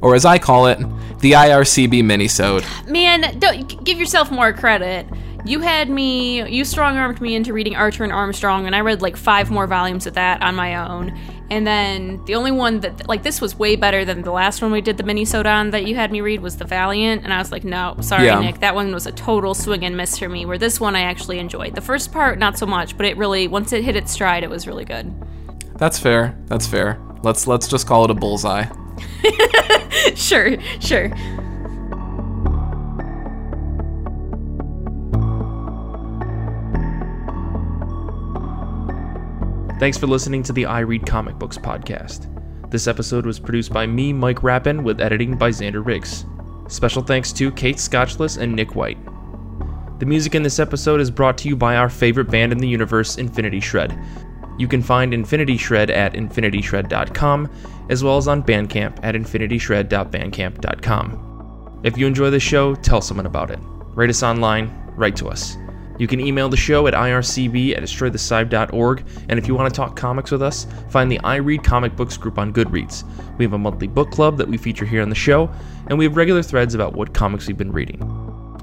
Or 0.00 0.14
as 0.14 0.24
I 0.24 0.38
call 0.38 0.66
it, 0.68 0.78
the 1.18 1.32
IRCB 1.32 2.02
minisode. 2.04 2.64
Man, 2.88 3.36
don't 3.40 3.82
give 3.84 3.98
yourself 3.98 4.30
more 4.30 4.52
credit. 4.52 5.08
You 5.44 5.60
had 5.60 5.90
me, 5.90 6.48
you 6.48 6.64
strong 6.64 6.96
armed 6.96 7.20
me 7.20 7.34
into 7.34 7.52
reading 7.52 7.74
Archer 7.74 8.04
and 8.04 8.12
Armstrong, 8.12 8.66
and 8.66 8.76
I 8.76 8.80
read 8.80 9.02
like 9.02 9.16
five 9.16 9.50
more 9.50 9.66
volumes 9.66 10.06
of 10.06 10.14
that 10.14 10.40
on 10.42 10.54
my 10.54 10.76
own. 10.76 11.18
And 11.50 11.66
then 11.66 12.24
the 12.24 12.34
only 12.36 12.50
one 12.52 12.80
that, 12.80 13.06
like, 13.08 13.24
this 13.24 13.40
was 13.40 13.58
way 13.58 13.76
better 13.76 14.06
than 14.06 14.22
the 14.22 14.30
last 14.30 14.62
one 14.62 14.72
we 14.72 14.80
did 14.80 14.96
the 14.96 15.02
mini 15.02 15.26
on 15.34 15.70
that 15.72 15.84
you 15.84 15.94
had 15.94 16.10
me 16.10 16.22
read 16.22 16.40
was 16.40 16.56
The 16.56 16.64
Valiant. 16.64 17.24
And 17.24 17.32
I 17.34 17.38
was 17.38 17.52
like, 17.52 17.62
no, 17.62 17.94
sorry, 18.00 18.24
Yeah. 18.24 18.40
Nick. 18.40 18.60
That 18.60 18.74
one 18.74 18.94
was 18.94 19.06
a 19.06 19.12
total 19.12 19.52
swing 19.52 19.84
and 19.84 19.94
miss 19.94 20.16
for 20.16 20.30
me, 20.30 20.46
where 20.46 20.56
this 20.56 20.80
one 20.80 20.96
I 20.96 21.02
actually 21.02 21.38
enjoyed. 21.38 21.74
The 21.74 21.82
first 21.82 22.10
part, 22.10 22.38
not 22.38 22.56
so 22.56 22.64
much, 22.64 22.96
but 22.96 23.04
it 23.04 23.18
really, 23.18 23.48
once 23.48 23.72
it 23.74 23.84
hit 23.84 23.96
its 23.96 24.12
stride, 24.12 24.44
it 24.44 24.48
was 24.50 24.66
really 24.66 24.86
good. 24.86 25.12
That's 25.76 25.98
fair. 25.98 26.38
That's 26.46 26.66
fair. 26.66 26.98
Let's 27.22 27.46
let's 27.46 27.68
just 27.68 27.86
call 27.86 28.04
it 28.04 28.10
a 28.10 28.14
bullseye. 28.14 28.64
sure, 30.14 30.56
sure. 30.80 31.10
Thanks 39.82 39.98
for 39.98 40.06
listening 40.06 40.44
to 40.44 40.52
the 40.52 40.64
I 40.64 40.78
Read 40.78 41.04
Comic 41.04 41.36
Books 41.40 41.58
podcast. 41.58 42.30
This 42.70 42.86
episode 42.86 43.26
was 43.26 43.40
produced 43.40 43.72
by 43.72 43.84
me, 43.84 44.12
Mike 44.12 44.44
Rappin, 44.44 44.84
with 44.84 45.00
editing 45.00 45.36
by 45.36 45.50
Xander 45.50 45.84
Riggs. 45.84 46.24
Special 46.68 47.02
thanks 47.02 47.32
to 47.32 47.50
Kate 47.50 47.78
Scotchless 47.78 48.38
and 48.38 48.54
Nick 48.54 48.76
White. 48.76 48.98
The 49.98 50.06
music 50.06 50.36
in 50.36 50.44
this 50.44 50.60
episode 50.60 51.00
is 51.00 51.10
brought 51.10 51.36
to 51.38 51.48
you 51.48 51.56
by 51.56 51.74
our 51.74 51.88
favorite 51.88 52.30
band 52.30 52.52
in 52.52 52.58
the 52.58 52.68
universe, 52.68 53.18
Infinity 53.18 53.58
Shred. 53.58 53.98
You 54.56 54.68
can 54.68 54.82
find 54.82 55.12
Infinity 55.12 55.56
Shred 55.56 55.90
at 55.90 56.12
infinityshred.com, 56.12 57.50
as 57.90 58.04
well 58.04 58.18
as 58.18 58.28
on 58.28 58.44
Bandcamp 58.44 59.00
at 59.02 59.16
infinityshred.bandcamp.com. 59.16 61.80
If 61.82 61.98
you 61.98 62.06
enjoy 62.06 62.30
the 62.30 62.38
show, 62.38 62.76
tell 62.76 63.00
someone 63.00 63.26
about 63.26 63.50
it. 63.50 63.58
Rate 63.96 64.10
us 64.10 64.22
online, 64.22 64.70
write 64.94 65.16
to 65.16 65.28
us. 65.28 65.56
You 65.98 66.06
can 66.06 66.20
email 66.20 66.48
the 66.48 66.56
show 66.56 66.86
at 66.86 66.94
ircb 66.94 67.76
at 67.76 67.82
destroythecybe.org, 67.82 69.04
and 69.28 69.38
if 69.38 69.46
you 69.46 69.54
want 69.54 69.72
to 69.72 69.76
talk 69.76 69.96
comics 69.96 70.30
with 70.30 70.42
us, 70.42 70.66
find 70.88 71.12
the 71.12 71.20
I 71.20 71.36
Read 71.36 71.62
Comic 71.62 71.94
Books 71.96 72.16
group 72.16 72.38
on 72.38 72.52
Goodreads. 72.52 73.04
We 73.38 73.44
have 73.44 73.52
a 73.52 73.58
monthly 73.58 73.88
book 73.88 74.10
club 74.10 74.38
that 74.38 74.48
we 74.48 74.56
feature 74.56 74.84
here 74.84 75.02
on 75.02 75.08
the 75.08 75.14
show, 75.14 75.50
and 75.86 75.98
we 75.98 76.04
have 76.04 76.16
regular 76.16 76.42
threads 76.42 76.74
about 76.74 76.94
what 76.94 77.14
comics 77.14 77.46
we've 77.46 77.56
been 77.56 77.72
reading. 77.72 78.00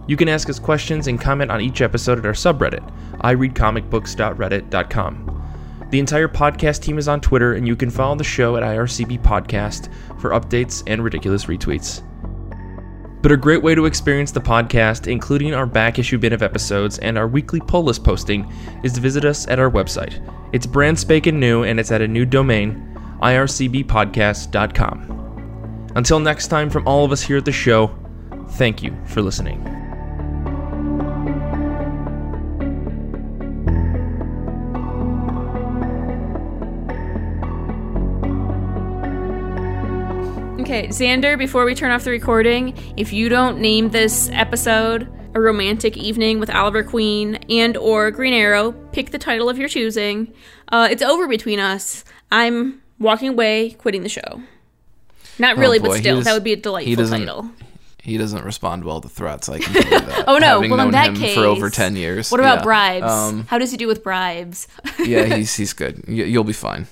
You 0.07 0.17
can 0.17 0.27
ask 0.27 0.49
us 0.49 0.57
questions 0.57 1.07
and 1.07 1.21
comment 1.21 1.51
on 1.51 1.61
each 1.61 1.81
episode 1.81 2.17
at 2.17 2.25
our 2.25 2.33
subreddit, 2.33 2.83
ireadcomicbooks.reddit.com. 3.19 5.35
The 5.91 5.99
entire 5.99 6.27
podcast 6.27 6.81
team 6.81 6.97
is 6.97 7.07
on 7.07 7.21
Twitter, 7.21 7.53
and 7.53 7.67
you 7.67 7.75
can 7.75 7.89
follow 7.89 8.15
the 8.15 8.23
show 8.23 8.55
at 8.57 8.63
IRCB 8.63 9.23
Podcast 9.23 9.91
for 10.19 10.31
updates 10.31 10.83
and 10.85 11.03
ridiculous 11.03 11.45
retweets. 11.45 12.03
But 13.21 13.33
a 13.33 13.37
great 13.37 13.61
way 13.61 13.75
to 13.75 13.85
experience 13.85 14.31
the 14.31 14.39
podcast, 14.39 15.11
including 15.11 15.53
our 15.53 15.65
back 15.65 15.99
issue 15.99 16.17
bin 16.17 16.31
of 16.31 16.41
episodes 16.41 16.99
and 16.99 17.17
our 17.17 17.27
weekly 17.27 17.59
pull 17.59 17.83
list 17.83 18.03
posting, 18.03 18.51
is 18.83 18.93
to 18.93 19.01
visit 19.01 19.25
us 19.25 19.47
at 19.47 19.59
our 19.59 19.69
website. 19.69 20.25
It's 20.53 20.65
brand 20.65 20.97
spanking 20.97 21.39
new, 21.39 21.63
and 21.63 21.79
it's 21.79 21.91
at 21.91 22.01
a 22.01 22.07
new 22.07 22.25
domain, 22.25 22.97
ircbpodcast.com. 23.21 25.91
Until 25.95 26.19
next 26.19 26.47
time, 26.47 26.69
from 26.69 26.87
all 26.87 27.03
of 27.03 27.11
us 27.11 27.21
here 27.21 27.37
at 27.37 27.45
the 27.45 27.51
show, 27.51 27.93
thank 28.51 28.81
you 28.81 28.95
for 29.05 29.21
listening. 29.21 29.88
Okay, 40.69 40.87
Xander, 40.89 41.35
before 41.35 41.65
we 41.65 41.73
turn 41.73 41.89
off 41.89 42.03
the 42.03 42.11
recording, 42.11 42.77
if 42.95 43.11
you 43.11 43.27
don't 43.27 43.57
name 43.59 43.89
this 43.89 44.29
episode 44.31 45.11
a 45.33 45.41
romantic 45.41 45.97
evening 45.97 46.39
with 46.39 46.51
Oliver 46.51 46.83
Queen 46.83 47.37
and 47.49 47.75
or 47.75 48.11
Green 48.11 48.35
Arrow, 48.35 48.73
pick 48.91 49.09
the 49.09 49.17
title 49.17 49.49
of 49.49 49.57
your 49.57 49.67
choosing. 49.67 50.31
Uh, 50.71 50.87
it's 50.91 51.01
over 51.01 51.27
between 51.27 51.59
us. 51.59 52.05
I'm 52.31 52.83
walking 52.99 53.29
away, 53.29 53.71
quitting 53.71 54.03
the 54.03 54.09
show. 54.09 54.43
Not 55.39 55.57
really, 55.57 55.79
Oh, 55.79 55.81
but 55.85 55.97
still, 55.97 56.17
does- 56.17 56.25
that 56.25 56.33
would 56.35 56.43
be 56.43 56.53
a 56.53 56.55
he 56.55 56.61
delightful 56.61 56.95
doesn't- 56.97 57.19
title. 57.21 57.49
He 58.03 58.19
doesn't 58.19 58.45
respond 58.45 58.83
well 58.85 59.01
to 59.01 59.09
threats. 59.09 59.49
I 59.49 59.57
can 59.57 59.73
tell 59.73 59.83
you 59.91 59.99
that. 60.05 60.23
Oh, 60.27 60.37
no. 60.37 60.61
Having 60.61 60.69
Well, 60.69 60.79
in 60.81 60.91
that 60.91 61.15
case, 61.15 61.33
for 61.33 61.45
over 61.45 61.71
ten 61.71 61.95
years. 61.95 62.29
What 62.29 62.39
about 62.39 62.59
Yeah. 62.59 62.63
bribes? 62.63 63.05
Um, 63.11 63.45
How 63.47 63.57
does 63.57 63.71
he 63.71 63.77
do 63.77 63.87
with 63.87 64.03
bribes? 64.03 64.67
yeah, 64.99 65.23
he's 65.35 65.55
he's 65.55 65.73
good. 65.73 66.03
You, 66.07 66.25
you'll 66.25 66.43
be 66.43 66.53
fine. 66.53 66.85